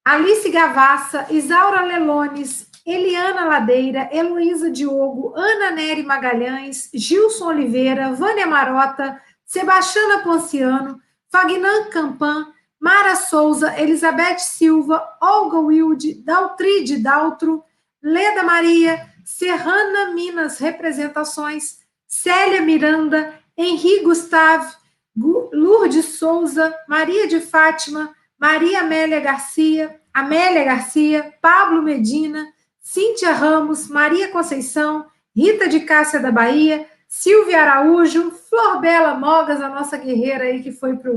Alice 0.05 0.49
Gavassa, 0.49 1.27
Isaura 1.31 1.83
Lelones, 1.83 2.69
Eliana 2.87 3.45
Ladeira, 3.45 4.09
Heloísa 4.13 4.71
Diogo, 4.71 5.33
Ana 5.37 5.71
Nery 5.71 6.03
Magalhães, 6.03 6.91
Gilson 6.95 7.49
Oliveira, 7.49 8.13
Vânia 8.13 8.47
Marota, 8.47 9.21
Sebastiana 9.45 10.23
Ponciano, 10.23 11.01
Fagnan 11.33 11.89
Campan, 11.91 12.53
Mara 12.79 13.17
Souza, 13.17 13.75
Elizabeth 13.81 14.39
Silva, 14.39 15.03
Olga 15.19 15.59
Wilde, 15.61 16.23
Daltride 16.23 16.99
Daltro, 16.99 17.65
Leda 18.03 18.43
Maria, 18.43 19.09
Serrana 19.25 20.13
Minas 20.13 20.59
Representações, 20.59 21.79
Célia 22.07 22.61
Miranda, 22.61 23.41
Henri 23.57 24.03
Gustave, 24.03 24.75
Lourdes 25.17 26.19
Souza, 26.19 26.75
Maria 26.87 27.27
de 27.27 27.41
Fátima, 27.41 28.15
Maria 28.39 28.81
Amélia 28.81 29.21
Garcia, 29.21 29.99
Amélia 30.13 30.65
Garcia, 30.65 31.33
Pablo 31.41 31.81
Medina, 31.81 32.47
Cíntia 32.79 33.33
Ramos, 33.33 33.89
Maria 33.89 34.29
Conceição, 34.29 35.07
Rita 35.35 35.67
de 35.67 35.81
Cássia 35.81 36.21
da 36.21 36.31
Bahia, 36.31 36.87
Silvia 37.15 37.61
Araújo, 37.61 38.31
Flor 38.31 38.81
Bela 38.81 39.13
Mogas, 39.13 39.61
a 39.61 39.69
nossa 39.69 39.99
guerreira 39.99 40.45
aí 40.45 40.63
que 40.63 40.73
foi 40.73 40.97
para 40.97 41.13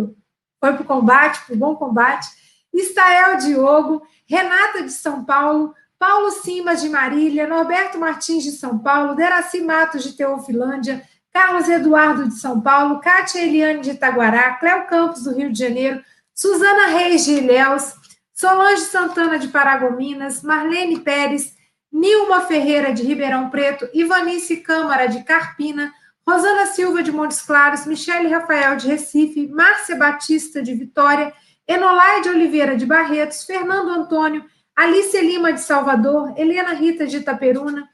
foi 0.59 0.73
o 0.73 0.83
combate, 0.83 1.45
para 1.45 1.55
o 1.55 1.57
bom 1.57 1.75
combate, 1.77 2.27
Estael 2.73 3.37
Diogo, 3.37 4.05
Renata 4.27 4.83
de 4.83 4.91
São 4.91 5.23
Paulo, 5.23 5.73
Paulo 5.97 6.31
Simas 6.31 6.81
de 6.81 6.89
Marília, 6.89 7.47
Norberto 7.47 7.97
Martins 7.97 8.43
de 8.43 8.51
São 8.51 8.77
Paulo, 8.77 9.15
Deraci 9.15 9.61
Matos 9.61 10.03
de 10.03 10.17
Teofilândia, 10.17 11.01
Carlos 11.31 11.69
Eduardo 11.69 12.27
de 12.27 12.35
São 12.35 12.59
Paulo, 12.59 12.99
Kátia 12.99 13.41
Eliane 13.41 13.79
de 13.79 13.91
Itaguará, 13.91 14.55
Cléo 14.55 14.87
Campos 14.87 15.23
do 15.23 15.33
Rio 15.33 15.49
de 15.49 15.57
Janeiro, 15.57 16.03
Suzana 16.33 16.87
Reis 16.87 17.23
de 17.23 17.35
Ilhéus, 17.35 17.93
Solange 18.33 18.81
Santana 18.81 19.39
de 19.39 19.47
Paragominas, 19.47 20.43
Marlene 20.43 20.99
Pérez, 20.99 21.54
Nilma 21.95 22.41
Ferreira 22.41 22.91
de 22.91 23.03
Ribeirão 23.03 23.49
Preto, 23.49 23.87
Ivanice 23.93 24.57
Câmara 24.57 25.05
de 25.05 25.23
Carpina, 25.23 25.93
Rosana 26.27 26.65
Silva 26.65 27.01
de 27.01 27.09
Montes 27.09 27.41
Claros, 27.41 27.85
Michele 27.85 28.27
Rafael 28.27 28.75
de 28.75 28.85
Recife, 28.85 29.47
Márcia 29.47 29.95
Batista 29.95 30.61
de 30.61 30.73
Vitória, 30.73 31.31
Enolaide 31.65 32.27
Oliveira 32.27 32.75
de 32.75 32.85
Barretos, 32.85 33.45
Fernando 33.45 33.91
Antônio, 33.91 34.43
Alice 34.75 35.17
Lima 35.21 35.53
de 35.53 35.61
Salvador, 35.61 36.33
Helena 36.35 36.73
Rita 36.73 37.07
de 37.07 37.15
Itaperuna, 37.15 37.87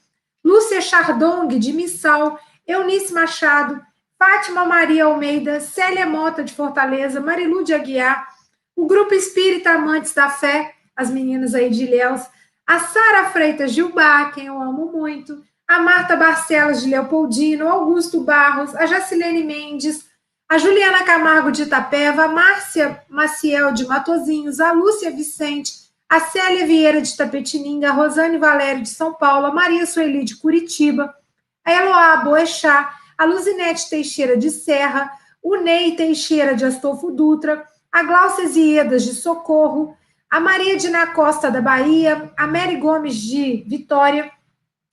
Lúcia 0.43 0.81
Chardong 0.81 1.59
de 1.59 1.71
Missal, 1.71 2.39
Eunice 2.65 3.13
Machado, 3.13 3.79
Fátima 4.17 4.65
Maria 4.65 5.05
Almeida, 5.05 5.59
Célia 5.59 6.07
Mota 6.07 6.43
de 6.43 6.53
Fortaleza, 6.53 7.21
Marilu 7.21 7.63
de 7.63 7.75
Aguiar, 7.75 8.27
o 8.75 8.87
Grupo 8.87 9.13
Espírita 9.13 9.73
Amantes 9.73 10.11
da 10.11 10.27
Fé, 10.27 10.73
as 10.95 11.11
meninas 11.11 11.53
aí 11.53 11.69
de 11.69 11.83
Ilhéus, 11.83 12.23
a 12.65 12.79
Sara 12.79 13.29
Freitas 13.31 13.77
Ubá, 13.77 14.31
quem 14.31 14.45
eu 14.45 14.61
amo 14.61 14.91
muito, 14.91 15.43
a 15.67 15.79
Marta 15.79 16.15
Barcelos 16.15 16.81
de 16.81 16.89
Leopoldino, 16.89 17.67
Augusto 17.67 18.21
Barros, 18.21 18.75
a 18.75 18.85
Jacilene 18.85 19.43
Mendes, 19.43 20.05
a 20.47 20.57
Juliana 20.57 21.03
Camargo 21.03 21.51
de 21.51 21.63
Itapeva, 21.63 22.25
a 22.25 22.27
Márcia 22.27 23.01
Maciel 23.07 23.73
de 23.73 23.85
Matozinhos, 23.87 24.59
a 24.59 24.73
Lúcia 24.73 25.09
Vicente, 25.11 25.71
a 26.09 26.19
Célia 26.19 26.67
Vieira 26.67 27.01
de 27.01 27.15
Tapetininga, 27.15 27.89
a 27.89 27.93
Rosane 27.93 28.37
Valério 28.37 28.83
de 28.83 28.89
São 28.89 29.13
Paulo, 29.13 29.47
a 29.47 29.53
Maria 29.53 29.85
Sueli 29.85 30.25
de 30.25 30.35
Curitiba, 30.35 31.15
a 31.63 31.71
Eloá 31.71 32.17
Boechat, 32.17 32.89
a 33.17 33.23
Luzinete 33.23 33.89
Teixeira 33.89 34.35
de 34.35 34.49
Serra, 34.49 35.09
o 35.41 35.55
Ney 35.55 35.95
Teixeira 35.95 36.53
de 36.53 36.65
Astolfo 36.65 37.11
Dutra, 37.11 37.65
a 37.89 38.03
Glaucia 38.03 38.47
Ziedas 38.49 39.03
de 39.03 39.13
Socorro, 39.13 39.95
a 40.31 40.39
Maria 40.39 40.77
Dina 40.77 41.07
Costa 41.07 41.51
da 41.51 41.61
Bahia, 41.61 42.31
a 42.37 42.47
Mary 42.47 42.77
Gomes 42.77 43.17
de 43.17 43.65
Vitória, 43.67 44.31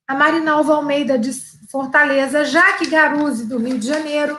a 0.04 0.12
Marinalva 0.12 0.74
Almeida 0.74 1.16
de 1.16 1.30
Fortaleza, 1.70 2.44
Jaque 2.44 2.88
Garuzzi 2.88 3.46
do 3.46 3.56
Rio 3.56 3.78
de 3.78 3.86
Janeiro, 3.86 4.36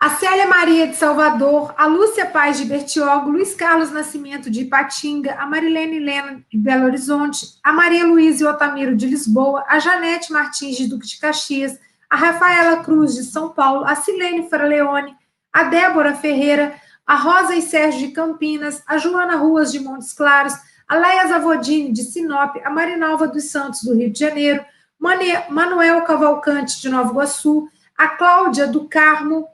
a 0.00 0.08
Célia 0.10 0.48
Maria 0.48 0.88
de 0.88 0.96
Salvador, 0.96 1.74
a 1.76 1.86
Lúcia 1.86 2.24
Paz 2.24 2.56
de 2.56 2.64
Bertioga, 2.64 3.26
Luiz 3.26 3.54
Carlos 3.54 3.92
Nascimento 3.92 4.50
de 4.50 4.62
Ipatinga, 4.62 5.34
a 5.34 5.44
Marilene 5.44 5.96
Helena 5.96 6.42
de 6.50 6.58
Belo 6.58 6.86
Horizonte, 6.86 7.46
a 7.62 7.72
Maria 7.74 8.06
Luísa 8.06 8.48
Otamiro 8.50 8.96
de 8.96 9.06
Lisboa, 9.06 9.64
a 9.68 9.78
Janete 9.78 10.32
Martins 10.32 10.78
de 10.78 10.86
Duque 10.86 11.06
de 11.06 11.18
Caxias, 11.18 11.78
a 12.08 12.16
Rafaela 12.16 12.82
Cruz 12.82 13.14
de 13.14 13.22
São 13.22 13.50
Paulo, 13.50 13.84
a 13.84 13.94
Silene 13.96 14.48
Fraleone, 14.48 15.14
a 15.52 15.64
Débora 15.64 16.14
Ferreira, 16.14 16.74
a 17.06 17.14
Rosa 17.16 17.54
e 17.54 17.62
Sérgio 17.62 18.08
de 18.08 18.14
Campinas, 18.14 18.82
a 18.86 18.98
Joana 18.98 19.36
Ruas 19.36 19.72
de 19.72 19.80
Montes 19.80 20.12
Claros, 20.12 20.54
a 20.88 20.96
Leia 20.96 21.26
Zavodini 21.26 21.92
de 21.92 22.02
Sinop, 22.02 22.56
a 22.64 22.70
Marinalva 22.70 23.26
dos 23.26 23.44
Santos 23.50 23.82
do 23.82 23.94
Rio 23.94 24.10
de 24.10 24.18
Janeiro, 24.18 24.64
Manuel 24.98 26.02
Cavalcante 26.02 26.80
de 26.80 26.88
Nova 26.88 27.10
Iguaçu, 27.10 27.68
a 27.96 28.08
Cláudia 28.08 28.66
do 28.66 28.88
Carmo 28.88 29.46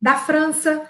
da 0.00 0.14
França, 0.14 0.82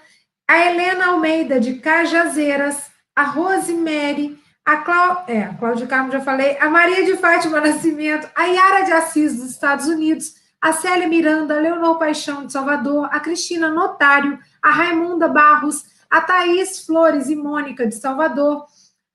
a 0.47 0.57
Helena 0.57 1.07
Almeida, 1.07 1.59
de 1.59 1.75
Cajazeiras, 1.75 2.89
a 3.15 3.23
Rosemary, 3.23 4.39
a, 4.65 4.77
Clá... 4.77 5.25
é, 5.27 5.43
a 5.43 5.53
Cláudia 5.53 5.87
Carmo, 5.87 6.11
já 6.11 6.21
falei, 6.21 6.57
a 6.59 6.69
Maria 6.69 7.05
de 7.05 7.15
Fátima 7.17 7.59
Nascimento, 7.59 8.29
a 8.35 8.45
Yara 8.45 8.85
de 8.85 8.91
Assis, 8.91 9.35
dos 9.37 9.51
Estados 9.51 9.87
Unidos, 9.87 10.33
a 10.61 10.73
Célia 10.73 11.07
Miranda, 11.07 11.55
a 11.55 11.59
Leonor 11.59 11.99
Paixão, 11.99 12.45
de 12.45 12.51
Salvador, 12.51 13.07
a 13.11 13.19
Cristina 13.19 13.69
Notário, 13.69 14.39
a 14.61 14.71
Raimunda 14.71 15.27
Barros, 15.27 15.83
a 16.09 16.21
Thaís 16.21 16.85
Flores 16.85 17.29
e 17.29 17.35
Mônica, 17.35 17.85
de 17.85 17.95
Salvador, 17.95 18.65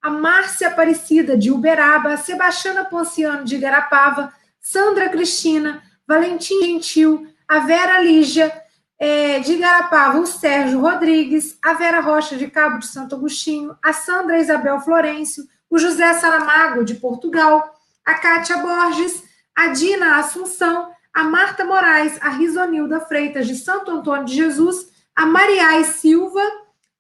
a 0.01 0.11
Márcia 0.11 0.69
Aparecida, 0.69 1.37
de 1.37 1.51
Uberaba, 1.51 2.15
a 2.15 2.17
Sebastiana 2.17 2.85
Ponciano, 2.85 3.45
de 3.45 3.57
Garapava, 3.59 4.33
Sandra 4.61 5.09
Cristina, 5.09 5.83
Valentim 6.07 6.61
Gentil, 6.63 7.27
a 7.49 7.61
Vera 7.61 8.01
Lígia, 8.01 8.53
é, 8.99 9.41
de 9.41 9.55
Igarapava, 9.55 10.19
o 10.21 10.27
Sérgio 10.27 10.81
Rodrigues, 10.81 11.59
a 11.63 11.75
Vera 11.75 12.01
Rocha 12.01 12.37
de 12.37 12.49
Cabo 12.49 12.79
de 12.79 12.87
Santo 12.87 13.17
Agostinho, 13.17 13.77
a 13.83 13.93
Sandra 13.93 14.39
Isabel 14.39 14.81
Florencio, 14.81 15.45
o 15.69 15.79
José 15.79 16.15
Saramago 16.15 16.85
de 16.85 16.95
Portugal, 16.95 17.75
a 18.05 18.15
Kátia 18.15 18.59
Borges, 18.59 19.25
a 19.57 19.69
Dina 19.69 20.19
Assunção, 20.19 20.91
a 21.13 21.25
Marta 21.25 21.65
Moraes, 21.65 22.17
a 22.23 22.29
Risonilda 22.31 23.01
Freitas 23.01 23.47
de 23.47 23.57
Santo 23.57 23.91
Antônio 23.91 24.25
de 24.25 24.35
Jesus, 24.35 24.87
a 25.15 25.27
Mariais 25.27 25.89
Silva 25.89 26.43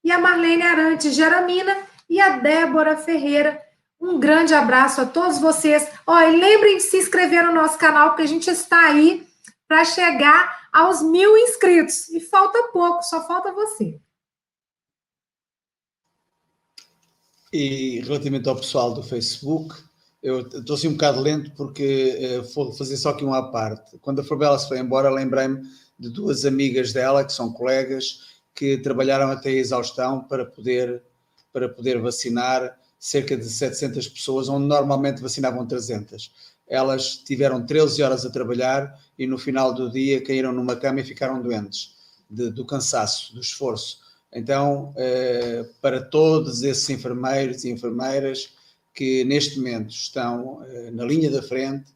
e 0.03 0.11
a 0.11 0.19
Marlene 0.19 0.63
Arantes 0.63 1.15
Geramina 1.15 1.77
e 2.09 2.21
a 2.21 2.39
Débora 2.39 2.97
Ferreira. 2.97 3.61
Um 4.01 4.19
grande 4.19 4.53
abraço 4.53 5.01
a 5.01 5.07
todos 5.07 5.39
vocês. 5.39 5.89
Ó, 6.07 6.21
e 6.21 6.37
lembrem 6.37 6.77
de 6.77 6.83
se 6.83 6.97
inscrever 6.97 7.45
no 7.45 7.55
nosso 7.55 7.79
canal, 7.79 8.11
porque 8.11 8.23
a 8.23 8.27
gente 8.27 8.51
está 8.51 8.89
aí 8.89 9.27
para 9.69 9.85
chegar 9.85 10.69
aos 10.73 11.03
mil 11.03 11.37
inscritos. 11.39 12.09
E 12.09 12.21
falta 12.21 12.71
pouco, 12.73 13.03
só 13.03 13.27
falta 13.27 13.53
você. 13.53 14.01
E 17.53 18.01
relativamente 18.01 18.49
ao 18.49 18.57
pessoal 18.57 18.93
do 18.95 19.03
Facebook, 19.03 19.75
eu 20.23 20.41
estou 20.41 20.75
assim 20.75 20.89
um 20.89 20.93
bocado 20.93 21.21
lento 21.21 21.53
porque 21.55 22.41
uh, 22.41 22.55
vou 22.55 22.73
fazer 22.73 22.97
só 22.97 23.11
aqui 23.11 23.25
uma 23.25 23.39
à 23.39 23.43
parte. 23.51 23.99
Quando 23.99 24.21
a 24.21 24.25
Forbela 24.25 24.59
se 24.59 24.69
foi 24.69 24.79
embora, 24.79 25.11
lembrei-me 25.11 25.63
de 25.99 26.09
duas 26.09 26.45
amigas 26.45 26.93
dela, 26.93 27.25
que 27.25 27.33
são 27.33 27.53
colegas, 27.53 28.32
que 28.55 28.79
trabalharam 28.79 29.31
até 29.31 29.51
a 29.51 29.53
exaustão 29.53 30.23
para 30.25 30.45
poder, 30.45 31.03
para 31.53 31.69
poder 31.69 32.01
vacinar 32.01 32.79
cerca 32.99 33.37
de 33.37 33.45
700 33.45 34.09
pessoas, 34.09 34.49
onde 34.49 34.67
normalmente 34.67 35.21
vacinavam 35.21 35.67
300 35.67 36.31
elas 36.73 37.19
tiveram 37.19 37.65
13 37.67 38.03
horas 38.03 38.25
a 38.25 38.31
trabalhar 38.31 38.99
e 39.19 39.27
no 39.27 39.37
final 39.37 39.75
do 39.75 39.91
dia 39.91 40.25
caíram 40.25 40.53
numa 40.53 40.75
cama 40.75 41.01
e 41.01 41.05
ficaram 41.05 41.43
doentes 41.43 41.95
de, 42.31 42.51
do 42.51 42.65
cansaço, 42.65 43.35
do 43.35 43.41
esforço. 43.41 44.01
Então, 44.33 44.91
eh, 44.97 45.67
para 45.83 46.01
todos 46.01 46.63
esses 46.63 46.89
enfermeiros 46.89 47.65
e 47.65 47.71
enfermeiras 47.71 48.55
que 48.95 49.23
neste 49.25 49.59
momento 49.59 49.91
estão 49.91 50.65
eh, 50.65 50.91
na 50.91 51.05
linha 51.05 51.31
da 51.31 51.43
frente, 51.43 51.93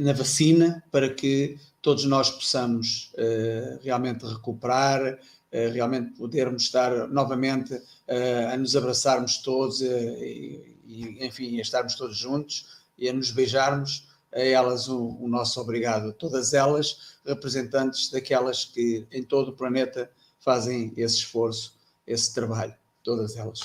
na 0.00 0.14
vacina, 0.14 0.82
para 0.90 1.12
que 1.12 1.58
todos 1.82 2.04
nós 2.04 2.30
possamos 2.30 3.10
eh, 3.16 3.78
realmente 3.82 4.24
recuperar, 4.26 5.18
eh, 5.50 5.68
realmente 5.68 6.12
podermos 6.12 6.62
estar 6.62 7.08
novamente 7.08 7.80
eh, 8.06 8.50
a 8.52 8.56
nos 8.56 8.76
abraçarmos 8.76 9.38
todos 9.38 9.80
e, 9.80 10.76
e, 10.86 11.26
enfim, 11.26 11.58
a 11.58 11.62
estarmos 11.62 11.94
todos 11.94 12.16
juntos 12.16 12.66
e 12.98 13.08
a 13.08 13.12
nos 13.12 13.30
beijarmos, 13.30 14.08
a 14.32 14.40
elas 14.40 14.88
o, 14.88 15.16
o, 15.20 15.28
nosso 15.28 15.60
obrigado. 15.60 16.12
Todas 16.12 16.52
elas 16.52 17.16
representantes 17.24 18.10
daquelas 18.10 18.64
que 18.64 19.06
em 19.10 19.22
todo 19.22 19.48
o 19.48 19.56
planeta 19.56 20.10
fazem 20.38 20.92
esse 20.96 21.16
esforço, 21.16 21.74
esse 22.06 22.32
trabalho. 22.32 22.74
Todas 23.02 23.36
elas. 23.36 23.60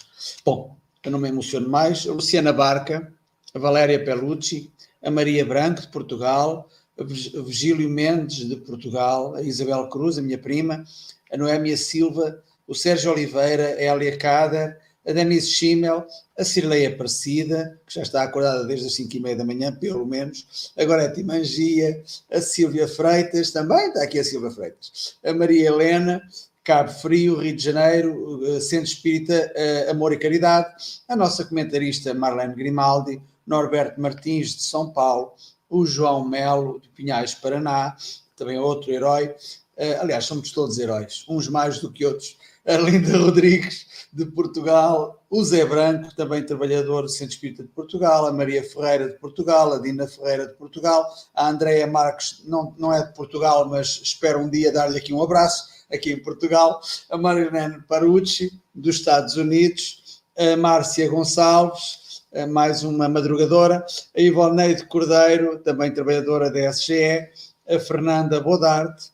Bom, 0.46 0.78
eu 1.04 1.12
não 1.12 1.20
me 1.20 1.28
emociono 1.28 1.68
mais. 1.68 2.08
A 2.08 2.14
Luciana 2.14 2.54
Barca, 2.54 3.14
a 3.54 3.60
Valéria 3.60 4.04
Pelucci, 4.04 4.72
a 5.04 5.12
Maria 5.12 5.46
Branco, 5.46 5.82
de 5.82 5.90
Portugal, 5.90 6.70
a 6.98 7.04
Virgílio 7.04 7.90
Mendes, 7.90 8.48
de 8.48 8.56
Portugal, 8.56 9.36
a 9.36 9.42
Isabel 9.42 9.88
Cruz, 9.90 10.18
a 10.18 10.22
minha 10.22 10.38
prima, 10.38 10.84
a 11.32 11.38
Noémia 11.38 11.76
Silva, 11.78 12.42
o 12.68 12.74
Sérgio 12.74 13.12
Oliveira, 13.12 13.76
a 13.76 13.82
Elia 13.82 14.18
Cader, 14.18 14.80
a 15.08 15.14
Denise 15.14 15.52
Schimmel, 15.52 16.06
a 16.38 16.44
Cirlei 16.44 16.86
Aparecida, 16.86 17.80
que 17.86 17.94
já 17.94 18.02
está 18.02 18.24
acordada 18.24 18.64
desde 18.66 18.88
as 18.88 18.96
5 18.96 19.16
e 19.16 19.20
meia 19.20 19.36
da 19.36 19.46
manhã, 19.46 19.72
pelo 19.72 20.06
menos, 20.06 20.72
agora 20.76 21.06
a 21.06 21.12
Timangia, 21.12 22.04
a 22.32 22.42
Silvia 22.42 22.88
Freitas, 22.88 23.52
também 23.52 23.88
está 23.88 24.04
aqui 24.04 24.18
a 24.18 24.24
Silvia 24.24 24.50
Freitas, 24.50 25.16
a 25.24 25.34
Maria 25.34 25.68
Helena, 25.68 26.22
Cabo 26.64 26.92
Frio, 26.92 27.38
Rio 27.38 27.56
de 27.56 27.64
Janeiro, 27.64 28.42
eh, 28.44 28.60
Centro 28.60 28.88
Espírita 28.88 29.52
eh, 29.54 29.88
Amor 29.92 30.14
e 30.14 30.18
Caridade, 30.18 30.74
a 31.08 31.16
nossa 31.16 31.46
comentarista 31.46 32.12
Marlene 32.12 32.56
Grimaldi, 32.56 33.22
Norberto 33.46 34.02
Martins, 34.02 34.56
de 34.56 34.64
São 34.64 34.90
Paulo, 34.92 35.34
o 35.76 35.86
João 35.86 36.24
Melo, 36.24 36.80
de 36.80 36.88
Pinhais, 36.88 37.34
Paraná, 37.34 37.98
também 38.34 38.58
outro 38.58 38.92
herói, 38.92 39.36
eh, 39.76 39.98
aliás, 39.98 40.24
somos 40.24 40.52
todos 40.52 40.80
heróis, 40.80 41.26
uns 41.28 41.50
mais 41.50 41.80
do 41.80 41.92
que 41.92 42.06
outros, 42.06 42.38
a 42.66 42.78
Linda 42.78 43.18
Rodrigues, 43.18 44.08
de 44.14 44.26
Portugal, 44.26 45.22
o 45.30 45.44
Zé 45.44 45.66
Branco, 45.66 46.16
também 46.16 46.46
trabalhador 46.46 47.02
do 47.02 47.10
Centro 47.10 47.34
Espírita 47.34 47.64
de 47.64 47.70
Portugal, 47.70 48.26
a 48.26 48.32
Maria 48.32 48.64
Ferreira 48.64 49.10
de 49.10 49.20
Portugal, 49.20 49.74
a 49.74 49.80
Dina 49.80 50.08
Ferreira 50.08 50.48
de 50.48 50.54
Portugal, 50.54 51.14
a 51.34 51.50
Andréia 51.50 51.86
Marques, 51.86 52.42
não, 52.46 52.74
não 52.78 52.94
é 52.94 53.06
de 53.06 53.14
Portugal, 53.14 53.68
mas 53.68 54.00
espero 54.02 54.40
um 54.40 54.50
dia 54.50 54.72
dar-lhe 54.72 54.98
aqui 54.98 55.14
um 55.14 55.22
abraço, 55.22 55.68
aqui 55.92 56.14
em 56.14 56.24
Portugal, 56.24 56.80
a 57.10 57.18
Marilene 57.18 57.82
Parucci, 57.82 58.58
dos 58.74 58.96
Estados 58.96 59.36
Unidos, 59.36 60.24
a 60.38 60.56
Márcia 60.56 61.10
Gonçalves, 61.10 62.05
mais 62.50 62.84
uma 62.84 63.08
madrugadora, 63.08 63.86
a 64.16 64.22
Ivoneide 64.22 64.86
Cordeiro, 64.88 65.60
também 65.60 65.94
trabalhadora 65.94 66.52
da 66.52 66.70
SGE, 66.72 67.28
a 67.68 67.80
Fernanda 67.80 68.40
Bodarte, 68.42 69.12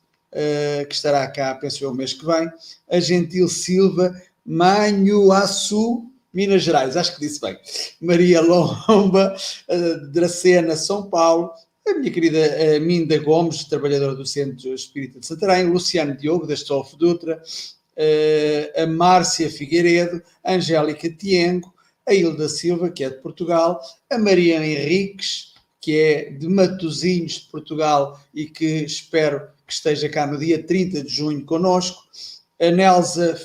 que 0.88 0.96
estará 0.96 1.28
cá, 1.28 1.54
penso 1.56 1.84
eu, 1.84 1.92
o 1.92 1.94
mês 1.94 2.14
que 2.14 2.26
vem, 2.26 2.50
a 2.90 3.00
Gentil 3.00 3.48
Silva, 3.48 4.16
Manhuaçu, 4.46 6.06
Minas 6.34 6.64
Gerais, 6.64 6.96
acho 6.96 7.14
que 7.14 7.20
disse 7.22 7.40
bem, 7.42 7.58
Maria 8.00 8.42
Lomba, 8.42 9.36
Dracena, 10.12 10.76
São 10.76 11.10
Paulo, 11.10 11.52
a 11.88 11.94
minha 11.94 12.12
querida 12.12 12.80
Minda 12.80 13.18
Gomes, 13.20 13.66
trabalhadora 13.66 14.16
do 14.16 14.26
Centro 14.26 14.74
Espírita 14.74 15.20
de 15.20 15.28
Santarém, 15.28 15.66
Luciano 15.66 16.16
Diogo, 16.16 16.48
da 16.48 16.54
Stolfo 16.56 16.96
Dutra, 16.96 17.42
a 18.76 18.86
Márcia 18.88 19.50
Figueiredo, 19.50 20.24
Angélica 20.46 21.10
Tiengo, 21.10 21.74
a 22.08 22.14
Hilda 22.14 22.50
Silva, 22.50 22.90
que 22.90 23.04
é 23.04 23.10
de 23.10 23.22
Portugal, 23.22 23.82
a 24.10 24.18
Maria 24.18 24.58
Henriques, 24.58 25.54
que 25.80 25.98
é 25.98 26.30
de 26.32 26.48
Matosinhos, 26.48 27.34
de 27.34 27.50
Portugal, 27.50 28.20
e 28.34 28.46
que 28.46 28.84
espero 28.84 29.48
que 29.66 29.74
esteja 29.74 30.10
cá 30.10 30.28
no 30.28 30.38
dia 30.38 30.62
30 30.62 31.04
de 31.04 31.10
junho 31.10 31.46
conosco, 31.46 32.04
a 32.60 32.70
Nelsa 32.70 33.36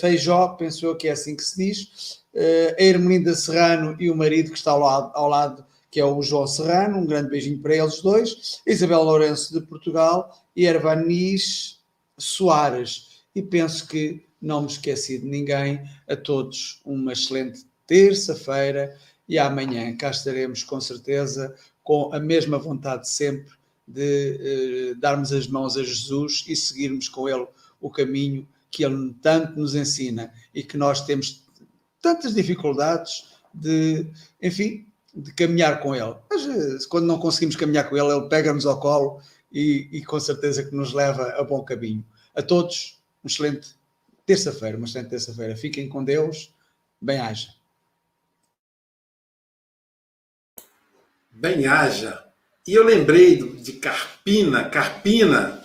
Feijó, 0.00 0.48
penso 0.58 0.86
eu 0.86 0.96
que 0.96 1.08
é 1.08 1.12
assim 1.12 1.36
que 1.36 1.44
se 1.44 1.56
diz, 1.56 2.20
a 2.34 2.82
Hermelinda 2.82 3.34
Serrano 3.34 3.96
e 4.00 4.10
o 4.10 4.16
marido 4.16 4.50
que 4.50 4.58
está 4.58 4.72
ao 4.72 4.80
lado, 4.80 5.12
ao 5.14 5.28
lado 5.28 5.64
que 5.90 6.00
é 6.00 6.04
o 6.04 6.20
João 6.20 6.46
Serrano, 6.46 6.98
um 6.98 7.06
grande 7.06 7.30
beijinho 7.30 7.58
para 7.58 7.76
eles 7.76 8.02
dois, 8.02 8.60
Isabel 8.66 9.02
Lourenço 9.02 9.58
de 9.58 9.64
Portugal 9.64 10.36
e 10.54 10.66
Ervanis 10.66 11.78
Soares. 12.18 13.22
E 13.34 13.40
penso 13.40 13.86
que 13.86 14.25
não 14.40 14.62
me 14.62 14.68
esqueci 14.68 15.18
de 15.18 15.26
ninguém. 15.26 15.80
A 16.08 16.16
todos 16.16 16.80
uma 16.84 17.12
excelente 17.12 17.66
terça-feira 17.86 18.96
e 19.28 19.38
amanhã 19.38 19.96
cá 19.96 20.10
estaremos 20.10 20.62
com 20.62 20.80
certeza 20.80 21.54
com 21.82 22.12
a 22.12 22.18
mesma 22.18 22.58
vontade 22.58 23.08
sempre 23.08 23.54
de 23.86 24.90
eh, 24.90 24.94
darmos 24.98 25.32
as 25.32 25.46
mãos 25.46 25.76
a 25.76 25.82
Jesus 25.82 26.44
e 26.48 26.56
seguirmos 26.56 27.08
com 27.08 27.28
Ele 27.28 27.46
o 27.80 27.90
caminho 27.90 28.46
que 28.70 28.84
Ele 28.84 29.14
tanto 29.22 29.58
nos 29.58 29.74
ensina 29.74 30.32
e 30.52 30.62
que 30.62 30.76
nós 30.76 31.06
temos 31.06 31.44
tantas 32.02 32.34
dificuldades 32.34 33.24
de, 33.54 34.06
enfim, 34.42 34.86
de 35.14 35.32
caminhar 35.32 35.80
com 35.80 35.94
Ele. 35.94 36.16
Mas 36.28 36.46
eh, 36.46 36.86
quando 36.88 37.06
não 37.06 37.18
conseguimos 37.18 37.56
caminhar 37.56 37.88
com 37.88 37.96
Ele, 37.96 38.12
Ele 38.12 38.28
pega-nos 38.28 38.66
ao 38.66 38.80
colo 38.80 39.20
e, 39.52 39.88
e 39.92 40.04
com 40.04 40.18
certeza 40.18 40.64
que 40.64 40.74
nos 40.74 40.92
leva 40.92 41.30
a 41.38 41.44
bom 41.44 41.62
caminho. 41.62 42.04
A 42.34 42.42
todos, 42.42 43.00
um 43.24 43.28
excelente 43.28 43.76
terça-feira, 44.26 44.76
uma 44.76 44.86
excelente 44.86 45.10
terça-feira. 45.10 45.56
Fiquem 45.56 45.88
com 45.88 46.02
Deus. 46.02 46.52
Bem-haja. 47.00 47.48
Bem-haja. 51.30 52.24
E 52.66 52.74
eu 52.74 52.84
lembrei 52.84 53.36
de 53.36 53.74
Carpina. 53.74 54.68
Carpina, 54.68 55.62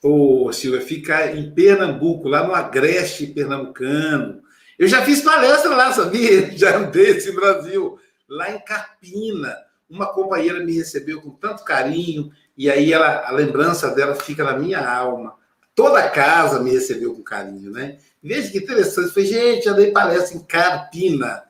ô 0.00 0.52
Silvia, 0.52 0.80
fica 0.80 1.32
em 1.32 1.52
Pernambuco, 1.52 2.28
lá 2.28 2.46
no 2.46 2.54
Agreste 2.54 3.26
Pernambucano. 3.26 4.40
Eu 4.78 4.86
já 4.86 5.04
fiz 5.04 5.22
palestra 5.22 5.74
lá, 5.74 5.92
sabia? 5.92 6.52
Já 6.56 6.76
andei 6.76 7.16
esse 7.16 7.32
Brasil. 7.32 7.98
Lá 8.28 8.52
em 8.52 8.60
Carpina. 8.60 9.56
Uma 9.88 10.12
companheira 10.12 10.60
me 10.60 10.72
recebeu 10.72 11.22
com 11.22 11.30
tanto 11.30 11.64
carinho, 11.64 12.30
e 12.56 12.68
aí 12.68 12.92
ela, 12.92 13.26
a 13.26 13.30
lembrança 13.30 13.94
dela 13.94 14.14
fica 14.16 14.44
na 14.44 14.58
minha 14.58 14.86
alma 14.86 15.36
toda 15.76 16.00
a 16.00 16.10
casa 16.10 16.58
me 16.58 16.72
recebeu 16.72 17.14
com 17.14 17.22
carinho, 17.22 17.70
né? 17.70 17.98
Veja 18.20 18.50
que 18.50 18.58
interessante. 18.58 19.10
Falei, 19.10 19.28
gente, 19.28 19.66
já 19.66 19.72
dei 19.74 19.92
palestra 19.92 20.36
em 20.36 20.40
Carpina. 20.40 21.44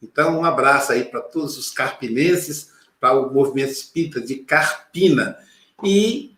Então, 0.00 0.38
um 0.38 0.44
abraço 0.44 0.92
aí 0.92 1.04
para 1.04 1.20
todos 1.20 1.58
os 1.58 1.70
carpinenses, 1.70 2.70
para 2.98 3.18
o 3.18 3.34
movimento 3.34 3.72
espírita 3.72 4.20
de 4.20 4.36
Carpina. 4.36 5.36
E 5.84 6.34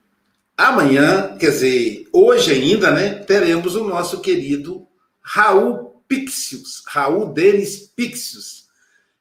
amanhã, 0.57 1.37
quer 1.39 1.51
dizer, 1.51 2.09
hoje 2.13 2.53
ainda, 2.53 2.91
né, 2.91 3.15
teremos 3.21 3.77
o 3.77 3.85
nosso 3.85 4.21
querido 4.21 4.87
Raul 5.21 6.03
Pixius, 6.09 6.83
Raul 6.87 7.33
Denis 7.33 7.91
Pixius. 7.95 8.65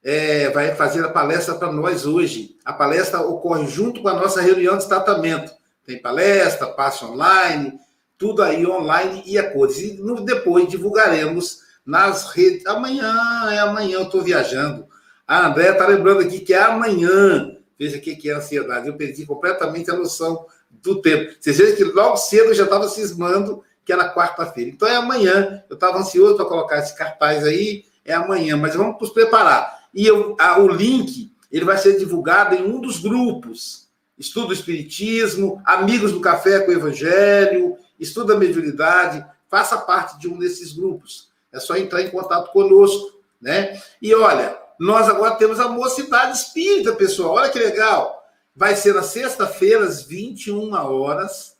É, 0.02 0.50
vai 0.50 0.76
fazer 0.76 1.04
a 1.04 1.10
palestra 1.10 1.56
para 1.56 1.72
nós 1.72 2.06
hoje. 2.06 2.58
A 2.64 2.72
palestra 2.72 3.22
ocorre 3.22 3.68
junto 3.68 4.02
com 4.02 4.08
a 4.08 4.14
nossa 4.14 4.42
reunião 4.42 4.78
de 4.78 4.88
tratamento. 4.88 5.54
Tem 5.86 6.02
palestra, 6.02 6.68
passe 6.68 7.04
online, 7.04 7.80
tudo 8.24 8.42
aí 8.42 8.66
online 8.66 9.22
e 9.26 9.38
a 9.38 9.52
cores. 9.52 9.78
E 9.80 10.02
depois 10.24 10.70
divulgaremos 10.70 11.60
nas 11.86 12.32
redes. 12.32 12.66
Amanhã, 12.66 13.14
é 13.52 13.60
amanhã, 13.60 13.98
eu 13.98 14.04
estou 14.04 14.22
viajando. 14.22 14.88
A 15.28 15.48
André 15.48 15.72
está 15.72 15.86
lembrando 15.86 16.22
aqui 16.22 16.40
que 16.40 16.54
é 16.54 16.62
amanhã. 16.64 17.58
Veja 17.78 17.98
o 17.98 18.02
que 18.02 18.30
é 18.30 18.34
ansiedade. 18.34 18.88
Eu 18.88 18.96
perdi 18.96 19.26
completamente 19.26 19.92
a 19.92 19.98
noção 19.98 20.46
do 20.72 21.02
tempo. 21.02 21.34
Vocês 21.38 21.58
veem 21.58 21.76
que 21.76 21.84
logo 21.84 22.16
cedo 22.16 22.52
eu 22.52 22.54
já 22.54 22.64
estava 22.64 22.88
cismando 22.88 23.62
que 23.84 23.92
era 23.92 24.14
quarta-feira. 24.14 24.70
Então 24.70 24.88
é 24.88 24.96
amanhã. 24.96 25.62
Eu 25.70 25.74
estava 25.74 25.98
ansioso 25.98 26.38
para 26.38 26.46
colocar 26.46 26.80
esse 26.80 26.98
cartaz 26.98 27.44
aí. 27.44 27.84
É 28.06 28.14
amanhã, 28.14 28.56
mas 28.56 28.74
vamos 28.74 29.02
nos 29.02 29.10
preparar. 29.10 29.84
E 29.94 30.08
eu, 30.08 30.38
a, 30.40 30.62
o 30.62 30.70
link 30.70 31.30
ele 31.52 31.66
vai 31.66 31.78
ser 31.78 32.00
divulgado 32.00 32.56
em 32.56 32.64
um 32.64 32.80
dos 32.80 33.02
grupos. 33.02 33.90
Estudo 34.18 34.54
Espiritismo, 34.54 35.62
Amigos 35.66 36.14
do 36.14 36.22
Café 36.22 36.62
com 36.62 36.72
o 36.72 36.74
Evangelho, 36.74 37.78
estuda 38.00 38.38
mediunidade, 38.38 39.26
faça 39.50 39.78
parte 39.78 40.20
de 40.20 40.28
um 40.28 40.38
desses 40.38 40.74
grupos. 40.74 41.30
É 41.52 41.60
só 41.60 41.76
entrar 41.76 42.02
em 42.02 42.10
contato 42.10 42.52
conosco, 42.52 43.20
né? 43.40 43.82
E 44.02 44.14
olha, 44.16 44.58
nós 44.80 45.08
agora 45.08 45.36
temos 45.36 45.60
a 45.60 45.68
mocidade 45.68 46.38
espírita, 46.38 46.94
pessoal. 46.94 47.36
Olha 47.36 47.50
que 47.50 47.60
legal. 47.60 48.24
Vai 48.56 48.76
ser 48.76 48.94
na 48.94 49.04
sexta-feira, 49.04 49.86
às 49.86 50.04
21 50.04 50.74
horas. 50.74 51.56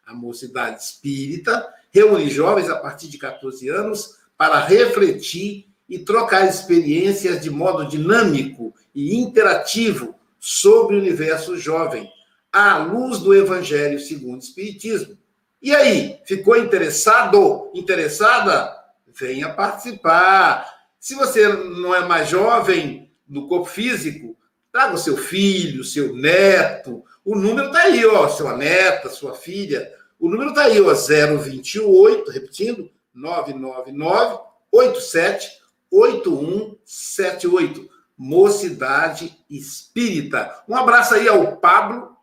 A 0.07 0.15
mocidade 0.15 0.83
espírita 0.83 1.69
reúne 1.91 2.31
jovens 2.31 2.71
a 2.71 2.77
partir 2.77 3.09
de 3.09 3.19
14 3.19 3.69
anos 3.69 4.19
para 4.39 4.65
refletir 4.65 5.69
e 5.89 5.99
trocar 5.99 6.47
experiências 6.47 7.41
de 7.41 7.51
modo 7.51 7.89
dinâmico 7.89 8.73
e 8.95 9.17
interativo 9.17 10.15
sobre 10.39 10.95
o 10.95 11.01
universo 11.01 11.59
jovem, 11.59 12.09
à 12.53 12.79
luz 12.79 13.19
do 13.19 13.35
Evangelho 13.35 13.99
segundo 13.99 14.37
o 14.37 14.45
Espiritismo. 14.45 15.19
E 15.61 15.75
aí, 15.75 16.21
ficou 16.25 16.57
interessado? 16.57 17.69
Interessada? 17.75 18.77
Venha 19.09 19.53
participar. 19.53 20.76
Se 21.07 21.15
você 21.15 21.47
não 21.47 21.95
é 21.95 22.05
mais 22.05 22.29
jovem 22.29 23.13
no 23.29 23.47
corpo 23.47 23.67
físico, 23.67 24.37
traga 24.73 24.97
o 24.97 24.99
seu 24.99 25.17
filho, 25.17 25.85
seu 25.85 26.13
neto. 26.17 27.05
O 27.25 27.37
número 27.37 27.69
está 27.69 27.83
aí, 27.83 28.05
ó, 28.05 28.27
sua 28.27 28.57
neta, 28.57 29.09
sua 29.09 29.33
filha. 29.33 29.89
O 30.19 30.29
número 30.29 30.51
está 30.51 30.63
aí, 30.63 30.81
ó, 30.81 30.93
028, 30.93 32.29
repetindo, 32.33 32.91
999 33.15 34.41
87 34.73 35.49
8178. 35.93 37.89
Mocidade 38.19 39.39
Espírita. 39.49 40.61
Um 40.69 40.75
abraço 40.75 41.15
aí 41.15 41.29
ao 41.29 41.59
Pablo, 41.59 42.17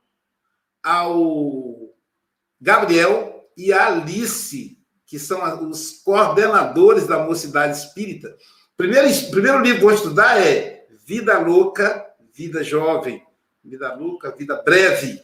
ao 0.84 1.90
Gabriel 2.60 3.50
e 3.56 3.72
à 3.72 3.88
Alice, 3.88 4.78
que 5.06 5.18
são 5.18 5.70
os 5.70 6.02
coordenadores 6.04 7.08
da 7.08 7.24
Mocidade 7.24 7.78
Espírita. 7.78 8.36
Primeiro, 8.84 9.08
primeiro 9.32 9.62
livro 9.62 9.78
que 9.78 9.86
vou 9.86 9.94
estudar 9.94 10.42
é 10.42 10.84
Vida 11.08 11.40
Louca, 11.40 12.06
Vida 12.36 12.62
Jovem. 12.66 13.24
Vida 13.64 13.96
Louca, 13.96 14.36
Vida 14.38 14.62
Breve. 14.62 15.22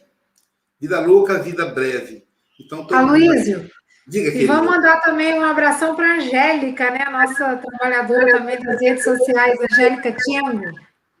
Vida 0.80 0.98
Louca, 1.00 1.38
Vida 1.42 1.66
Breve. 1.66 2.24
Então, 2.58 2.86
Aloysio, 2.90 3.70
diga 4.08 4.30
e 4.30 4.46
vamos 4.46 4.64
mandar 4.64 5.02
também 5.02 5.34
um 5.34 5.44
abração 5.44 5.94
para 5.94 6.10
a 6.10 6.16
Angélica, 6.16 6.90
né? 6.90 7.04
Nossa 7.10 7.56
trabalhadora 7.58 8.38
também 8.38 8.58
das 8.60 8.80
redes 8.80 9.04
sociais, 9.04 9.58
Angélica 9.70 10.10
Tiengo. 10.10 10.72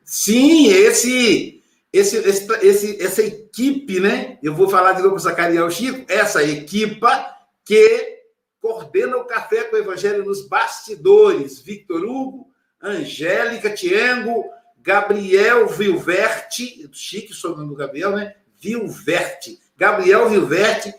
Sim, 0.02 0.68
esse, 0.68 1.62
esse, 1.92 2.16
esse, 2.16 2.66
esse, 2.66 3.02
essa 3.02 3.22
equipe, 3.22 4.00
né? 4.00 4.38
Eu 4.42 4.54
vou 4.54 4.66
falar 4.70 4.92
de 4.92 5.02
novo 5.02 5.10
com 5.10 5.20
o 5.20 5.22
Zacariel 5.22 5.70
Chico, 5.70 6.06
essa 6.08 6.42
equipa 6.42 7.36
que 7.66 8.19
coordena 8.60 9.16
o 9.16 9.24
Café 9.24 9.64
com 9.64 9.76
o 9.76 9.78
Evangelho 9.78 10.24
nos 10.24 10.46
bastidores. 10.46 11.60
Victor 11.60 12.04
Hugo, 12.04 12.50
Angélica 12.80 13.70
Tiengo, 13.70 14.44
Gabriel 14.78 15.66
Vilverte, 15.68 16.88
chique 16.92 17.32
o 17.46 17.48
nome 17.56 17.68
do 17.68 17.76
Gabriel, 17.76 18.12
né? 18.12 18.34
Vilverte. 18.58 19.58
Gabriel 19.76 20.28
Vilverte, 20.28 20.94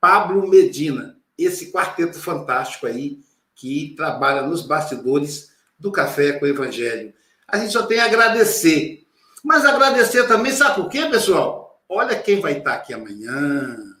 Pablo 0.00 0.48
Medina. 0.48 1.16
esse 1.38 1.72
quarteto 1.72 2.18
fantástico 2.18 2.86
aí 2.86 3.20
que 3.54 3.94
trabalha 3.96 4.42
nos 4.42 4.62
bastidores 4.62 5.50
do 5.78 5.90
Café 5.90 6.32
com 6.32 6.44
o 6.44 6.48
Evangelho. 6.48 7.12
A 7.48 7.58
gente 7.58 7.72
só 7.72 7.84
tem 7.84 7.98
a 7.98 8.04
agradecer. 8.04 9.06
Mas 9.44 9.64
agradecer 9.64 10.26
também, 10.28 10.52
sabe 10.52 10.76
por 10.76 10.88
quê, 10.88 11.06
pessoal? 11.06 11.82
Olha 11.88 12.18
quem 12.18 12.40
vai 12.40 12.58
estar 12.58 12.74
aqui 12.74 12.94
amanhã. 12.94 13.91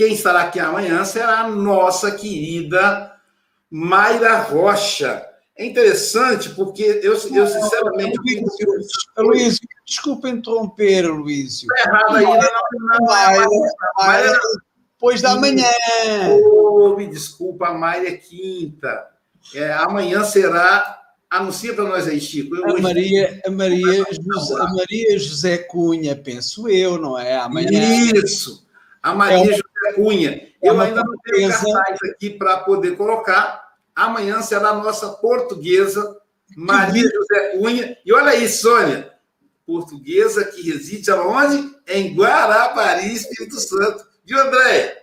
Quem 0.00 0.14
estará 0.14 0.44
aqui 0.44 0.58
amanhã 0.58 1.04
será 1.04 1.40
a 1.40 1.48
nossa 1.50 2.12
querida 2.12 3.12
Mayra 3.70 4.38
Rocha. 4.38 5.22
É 5.54 5.66
interessante 5.66 6.48
porque 6.54 7.00
eu, 7.02 7.12
eu 7.12 7.46
sinceramente. 7.46 8.18
Luiz, 9.18 9.58
desculpa 9.86 10.30
interromper, 10.30 11.02
Luiz. 11.02 11.64
Está 11.64 11.90
errado 11.90 12.16
aí, 12.16 12.24
não, 12.24 12.38
não, 12.38 13.06
depois 14.94 15.20
da 15.20 15.36
manhã. 15.36 15.68
Oh, 16.30 16.96
me 16.96 17.06
desculpa, 17.06 17.68
a 17.68 17.74
Mayra 17.74 18.08
é 18.08 18.16
quinta. 18.16 19.06
É, 19.54 19.70
amanhã 19.74 20.24
será. 20.24 20.98
Anuncia 21.28 21.74
para 21.74 21.84
nós 21.84 22.08
aí, 22.08 22.22
Chico. 22.22 22.56
Eu 22.56 22.64
A 22.64 22.72
hoje- 22.72 22.82
Maria, 22.82 23.42
a, 23.44 23.50
Maria 23.50 24.02
José, 24.10 24.54
a 24.54 24.72
Maria 24.72 25.18
José 25.18 25.58
Cunha, 25.58 26.16
penso 26.16 26.70
eu, 26.70 26.96
não 26.96 27.18
é? 27.18 27.36
Amanhã. 27.36 27.68
Isso. 28.14 28.66
A 29.02 29.14
Maria 29.14 29.54
É 29.54 29.58
Cunha. 29.92 30.30
é 30.30 30.68
Eu 30.68 30.74
uma 30.74 30.84
ainda 30.84 31.02
não 31.02 31.16
tenho 31.18 31.48
cartaz 31.48 31.98
aqui 32.10 32.30
para 32.30 32.58
poder 32.58 32.96
colocar. 32.96 33.62
Amanhã 33.94 34.40
será 34.42 34.70
a 34.70 34.74
nossa 34.74 35.08
portuguesa, 35.10 36.18
Maria 36.56 37.08
José 37.08 37.56
Cunha. 37.56 37.96
E 38.04 38.12
olha 38.12 38.30
aí, 38.30 38.48
Sônia. 38.48 39.12
Portuguesa 39.66 40.44
que 40.44 40.62
reside 40.62 41.10
aonde? 41.10 41.74
Em 41.86 42.14
Guarapari, 42.14 43.14
Espírito 43.14 43.60
Santo. 43.60 44.04
Viu, 44.24 44.40
André? 44.40 45.00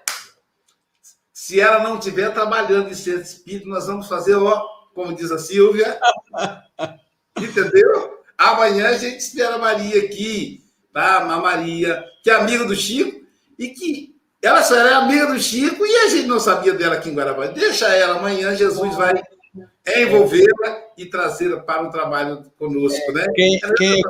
Se 1.32 1.62
ela 1.62 1.82
não 1.82 1.98
estiver 1.98 2.34
trabalhando 2.34 2.90
em 2.90 2.94
centro 2.94 3.22
espírito, 3.22 3.70
nós 3.70 3.88
vamos 3.88 4.10
fazer, 4.10 4.36
ó, 4.36 4.68
como 4.94 5.16
diz 5.16 5.32
a 5.32 5.38
Silvia. 5.38 5.98
Entendeu? 7.40 8.18
Amanhã 8.38 8.90
a 8.90 8.98
gente 8.98 9.20
espera 9.20 9.56
a 9.56 9.58
Maria 9.58 10.04
aqui, 10.04 10.66
tá? 10.92 11.20
A 11.20 11.40
Maria, 11.40 12.04
que 12.22 12.30
é 12.30 12.34
amiga 12.34 12.66
do 12.66 12.76
Chico, 12.76 13.26
e 13.58 13.70
que 13.70 14.16
ela 14.48 14.64
só 14.64 14.76
era 14.76 14.98
amiga 14.98 15.28
do 15.28 15.39
Chico 15.39 15.86
e 15.86 15.95
a 16.06 16.08
gente 16.08 16.28
não 16.28 16.39
sabia 16.39 16.74
dela 16.74 16.95
aqui 16.95 17.10
em 17.10 17.14
Guarapari. 17.14 17.54
Deixa 17.54 17.88
ela, 17.88 18.18
amanhã 18.18 18.56
Jesus 18.56 18.95
vai 18.95 19.22
envolvê-la 19.98 20.84
e 20.98 21.06
trazê-la 21.06 21.60
para 21.60 21.84
o 21.84 21.91
trabalho 21.91 22.50
conosco, 22.58 23.12
né? 23.12 23.26
Quem, 23.36 23.60
quem, 23.76 24.02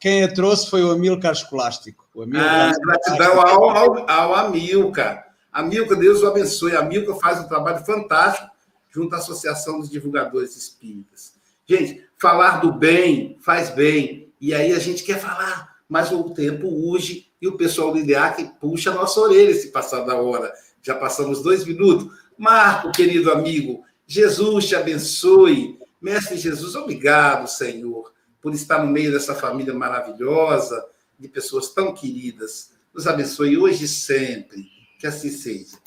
quem 0.00 0.24
a 0.24 0.32
trouxe 0.32 0.68
foi 0.68 0.82
o 0.82 0.90
Amilcar 0.90 1.32
Escolástico. 1.32 2.08
O 2.12 2.22
Amilcar 2.22 2.72
Ah, 2.72 2.78
gratidão 2.84 3.40
ao, 3.40 3.70
ao, 3.70 4.10
ao 4.10 4.34
Amilcar. 4.34 5.28
Amilcar, 5.52 5.96
Deus 5.96 6.22
o 6.22 6.26
abençoe. 6.26 6.74
A 6.74 6.80
Amilcar 6.80 7.16
faz 7.20 7.38
um 7.38 7.46
trabalho 7.46 7.84
fantástico 7.84 8.50
junto 8.90 9.14
à 9.14 9.18
Associação 9.18 9.78
dos 9.78 9.88
Divulgadores 9.88 10.56
Espíritas. 10.56 11.34
Gente, 11.68 12.04
falar 12.18 12.60
do 12.60 12.72
bem 12.72 13.38
faz 13.40 13.70
bem. 13.70 14.32
E 14.40 14.52
aí 14.52 14.72
a 14.72 14.78
gente 14.80 15.04
quer 15.04 15.20
falar, 15.20 15.76
mas 15.88 16.10
o 16.10 16.30
tempo 16.30 16.66
urge 16.66 17.31
e 17.42 17.48
o 17.48 17.56
pessoal 17.56 17.92
do 17.92 17.98
IDEAC 17.98 18.52
puxa 18.60 18.92
a 18.92 18.94
nossa 18.94 19.18
orelha 19.20 19.52
se 19.52 19.72
passar 19.72 20.02
da 20.02 20.14
hora. 20.14 20.52
Já 20.80 20.94
passamos 20.94 21.42
dois 21.42 21.64
minutos. 21.64 22.16
Marco, 22.38 22.92
querido 22.92 23.32
amigo, 23.32 23.82
Jesus 24.06 24.68
te 24.68 24.76
abençoe. 24.76 25.76
Mestre 26.00 26.36
Jesus, 26.36 26.76
obrigado, 26.76 27.48
Senhor, 27.48 28.12
por 28.40 28.54
estar 28.54 28.84
no 28.84 28.90
meio 28.90 29.10
dessa 29.10 29.34
família 29.34 29.74
maravilhosa, 29.74 30.86
de 31.18 31.26
pessoas 31.26 31.70
tão 31.70 31.92
queridas. 31.92 32.70
Nos 32.94 33.08
abençoe 33.08 33.58
hoje 33.58 33.86
e 33.86 33.88
sempre. 33.88 34.64
Que 35.00 35.08
assim 35.08 35.30
seja. 35.30 35.81